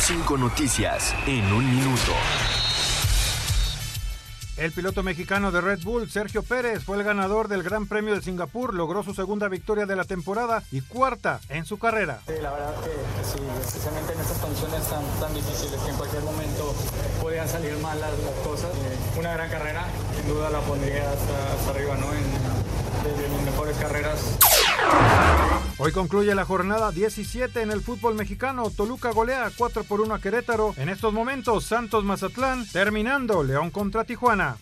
Cinco 0.00 0.36
noticias 0.36 1.14
en 1.26 1.44
un 1.52 1.70
minuto. 1.70 2.12
El 4.60 4.72
piloto 4.72 5.02
mexicano 5.02 5.50
de 5.52 5.62
Red 5.62 5.80
Bull, 5.84 6.10
Sergio 6.10 6.42
Pérez, 6.42 6.84
fue 6.84 6.98
el 6.98 7.02
ganador 7.02 7.48
del 7.48 7.62
Gran 7.62 7.86
Premio 7.86 8.14
de 8.14 8.20
Singapur, 8.20 8.74
logró 8.74 9.02
su 9.02 9.14
segunda 9.14 9.48
victoria 9.48 9.86
de 9.86 9.96
la 9.96 10.04
temporada 10.04 10.62
y 10.70 10.82
cuarta 10.82 11.40
en 11.48 11.64
su 11.64 11.78
carrera. 11.78 12.20
Sí, 12.26 12.34
la 12.42 12.52
verdad 12.52 12.74
que 12.84 12.90
sí, 13.24 13.42
especialmente 13.58 14.12
en 14.12 14.20
estas 14.20 14.36
condiciones 14.36 14.86
tan, 14.86 15.02
tan 15.18 15.32
difíciles 15.32 15.80
que 15.80 15.90
en 15.90 15.96
cualquier 15.96 16.22
momento 16.24 16.74
podían 17.22 17.48
salir 17.48 17.74
mal 17.78 17.98
las, 18.02 18.10
cosas. 18.44 18.68
Eh, 18.68 19.18
una 19.18 19.32
gran 19.32 19.48
carrera, 19.48 19.86
sin 20.14 20.28
duda 20.28 20.50
la 20.50 20.60
pondría 20.60 21.10
hasta, 21.10 21.70
arriba, 21.70 21.96
¿no? 21.96 22.12
En, 22.12 22.60
de 23.16 23.28
mis 23.30 23.39
Hoy 25.78 25.92
concluye 25.92 26.34
la 26.34 26.44
jornada 26.44 26.92
17 26.92 27.62
en 27.62 27.70
el 27.70 27.80
fútbol 27.80 28.14
mexicano. 28.14 28.70
Toluca 28.70 29.12
golea 29.12 29.50
4 29.56 29.84
por 29.84 30.00
1 30.00 30.14
a 30.14 30.20
Querétaro. 30.20 30.74
En 30.76 30.88
estos 30.88 31.12
momentos, 31.12 31.64
Santos 31.64 32.04
Mazatlán 32.04 32.66
terminando 32.68 33.42
León 33.42 33.70
contra 33.70 34.04
Tijuana. 34.04 34.56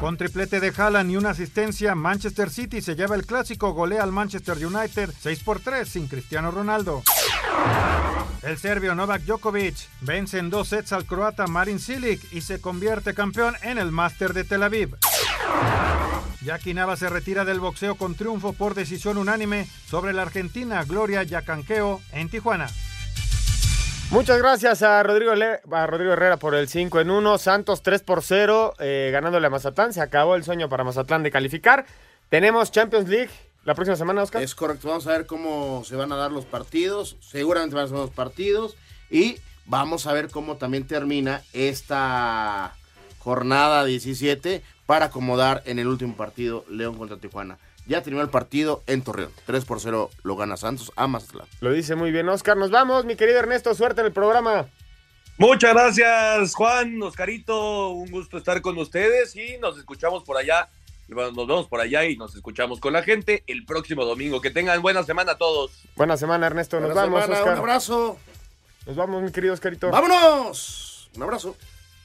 Con 0.00 0.16
triplete 0.16 0.60
de 0.60 0.72
Haaland 0.76 1.10
y 1.10 1.16
una 1.16 1.30
asistencia, 1.30 1.94
Manchester 1.94 2.50
City 2.50 2.82
se 2.82 2.94
lleva 2.96 3.14
el 3.14 3.24
clásico, 3.24 3.72
golea 3.72 4.02
al 4.02 4.12
Manchester 4.12 4.66
United 4.66 5.10
6 5.20 5.42
por 5.44 5.60
3 5.60 5.88
sin 5.88 6.08
Cristiano 6.08 6.50
Ronaldo. 6.50 7.02
El 8.42 8.58
serbio 8.58 8.94
Novak 8.94 9.22
Djokovic 9.22 9.76
vence 10.02 10.38
en 10.38 10.50
dos 10.50 10.68
sets 10.68 10.92
al 10.92 11.06
croata 11.06 11.46
Marin 11.46 11.78
Cilic 11.78 12.20
y 12.32 12.42
se 12.42 12.60
convierte 12.60 13.14
campeón 13.14 13.54
en 13.62 13.78
el 13.78 13.90
Master 13.90 14.34
de 14.34 14.44
Tel 14.44 14.62
Aviv. 14.62 14.96
Jackie 16.44 16.74
Nava 16.74 16.96
se 16.96 17.08
retira 17.08 17.46
del 17.46 17.58
boxeo 17.58 17.94
con 17.96 18.14
triunfo 18.14 18.52
por 18.52 18.74
decisión 18.74 19.16
unánime 19.16 19.66
sobre 19.88 20.12
la 20.12 20.22
argentina 20.22 20.84
Gloria 20.84 21.22
Yacanqueo 21.22 22.02
en 22.12 22.28
Tijuana. 22.28 22.68
Muchas 24.10 24.38
gracias 24.38 24.82
a 24.82 25.02
Rodrigo, 25.02 25.32
a 25.32 25.86
Rodrigo 25.86 26.12
Herrera 26.12 26.36
por 26.36 26.54
el 26.54 26.68
5 26.68 27.00
en 27.00 27.10
1. 27.10 27.38
Santos 27.38 27.82
3 27.82 28.02
por 28.02 28.22
0, 28.22 28.74
eh, 28.78 29.08
ganándole 29.10 29.46
a 29.46 29.50
Mazatlán. 29.50 29.94
Se 29.94 30.02
acabó 30.02 30.36
el 30.36 30.44
sueño 30.44 30.68
para 30.68 30.84
Mazatlán 30.84 31.22
de 31.22 31.30
calificar. 31.30 31.86
Tenemos 32.28 32.70
Champions 32.70 33.08
League 33.08 33.30
la 33.64 33.74
próxima 33.74 33.96
semana, 33.96 34.22
Oscar. 34.22 34.42
Es 34.42 34.54
correcto. 34.54 34.88
Vamos 34.88 35.06
a 35.06 35.12
ver 35.12 35.26
cómo 35.26 35.82
se 35.84 35.96
van 35.96 36.12
a 36.12 36.16
dar 36.16 36.30
los 36.30 36.44
partidos. 36.44 37.16
Seguramente 37.20 37.74
van 37.74 37.86
a 37.86 37.88
ser 37.88 37.96
los 37.96 38.10
partidos. 38.10 38.76
Y 39.10 39.38
vamos 39.64 40.06
a 40.06 40.12
ver 40.12 40.28
cómo 40.30 40.56
también 40.56 40.86
termina 40.86 41.42
esta 41.54 42.74
jornada 43.18 43.86
17 43.86 44.62
para 44.86 45.06
acomodar 45.06 45.62
en 45.66 45.78
el 45.78 45.86
último 45.86 46.16
partido 46.16 46.64
León 46.68 46.96
contra 46.96 47.16
Tijuana. 47.16 47.58
Ya 47.86 48.02
terminó 48.02 48.22
el 48.22 48.30
partido 48.30 48.82
en 48.86 49.02
Torreón. 49.02 49.30
3 49.46 49.64
por 49.64 49.80
0 49.80 50.10
lo 50.22 50.36
gana 50.36 50.56
Santos 50.56 50.92
a 50.96 51.06
Mazatlán. 51.06 51.46
Lo 51.60 51.72
dice 51.72 51.94
muy 51.94 52.10
bien 52.10 52.28
Oscar. 52.28 52.56
Nos 52.56 52.70
vamos, 52.70 53.04
mi 53.04 53.16
querido 53.16 53.38
Ernesto. 53.38 53.74
Suerte 53.74 54.00
en 54.00 54.06
el 54.06 54.12
programa. 54.12 54.66
Muchas 55.36 55.74
gracias, 55.74 56.54
Juan, 56.54 57.02
Oscarito. 57.02 57.90
Un 57.90 58.10
gusto 58.10 58.38
estar 58.38 58.62
con 58.62 58.78
ustedes 58.78 59.34
y 59.36 59.58
nos 59.58 59.76
escuchamos 59.76 60.22
por 60.22 60.36
allá. 60.36 60.68
Bueno, 61.08 61.32
nos 61.32 61.46
vemos 61.46 61.66
por 61.66 61.80
allá 61.80 62.04
y 62.04 62.16
nos 62.16 62.34
escuchamos 62.34 62.80
con 62.80 62.92
la 62.94 63.02
gente 63.02 63.44
el 63.46 63.66
próximo 63.66 64.04
domingo. 64.04 64.40
Que 64.40 64.50
tengan 64.50 64.80
buena 64.80 65.02
semana 65.02 65.32
a 65.32 65.38
todos. 65.38 65.82
Buena 65.96 66.16
semana, 66.16 66.46
Ernesto. 66.46 66.80
Nos 66.80 66.94
Buena 66.94 67.02
vamos, 67.02 67.22
semana, 67.24 67.40
Oscar. 67.40 67.54
Un 67.54 67.60
abrazo. 67.60 68.18
Nos 68.86 68.96
vamos, 68.96 69.22
mi 69.22 69.30
querido 69.32 69.52
Oscarito. 69.52 69.90
¡Vámonos! 69.90 71.10
Un 71.16 71.22
abrazo. 71.22 71.56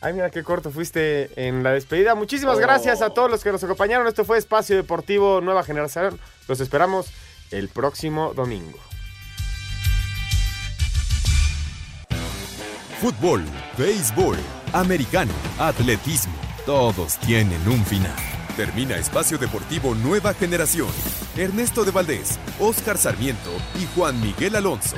Ay, 0.02 0.14
mira 0.14 0.30
qué 0.32 0.44
corto 0.44 0.72
fuiste 0.72 1.30
en 1.36 1.62
la 1.62 1.72
despedida. 1.74 2.16
Muchísimas 2.16 2.56
Oh. 2.58 2.62
gracias 2.62 3.02
a 3.02 3.10
todos 3.10 3.30
los 3.30 3.44
que 3.44 3.52
nos 3.52 3.64
acompañaron. 3.64 4.08
Esto 4.08 4.24
fue 4.24 4.38
Espacio 4.38 4.78
Deportivo 4.78 5.42
Nueva 5.42 5.64
Generación. 5.64 6.20
Los 6.48 6.62
esperamos 6.62 7.08
el 7.52 7.68
próximo 7.68 8.34
domingo. 8.34 8.80
Fútbol, 13.02 13.44
béisbol, 13.78 14.38
americano, 14.74 15.32
atletismo, 15.58 16.34
todos 16.66 17.18
tienen 17.20 17.66
un 17.68 17.84
final. 17.86 18.12
Termina 18.58 18.98
Espacio 18.98 19.38
Deportivo 19.38 19.96
Nueva 19.96 20.34
Generación. 20.34 20.90
Ernesto 21.38 21.86
de 21.86 21.92
Valdés, 21.92 22.38
Oscar 22.60 22.98
Sarmiento 22.98 23.52
y 23.82 23.86
Juan 23.96 24.20
Miguel 24.22 24.56
Alonso. 24.58 24.98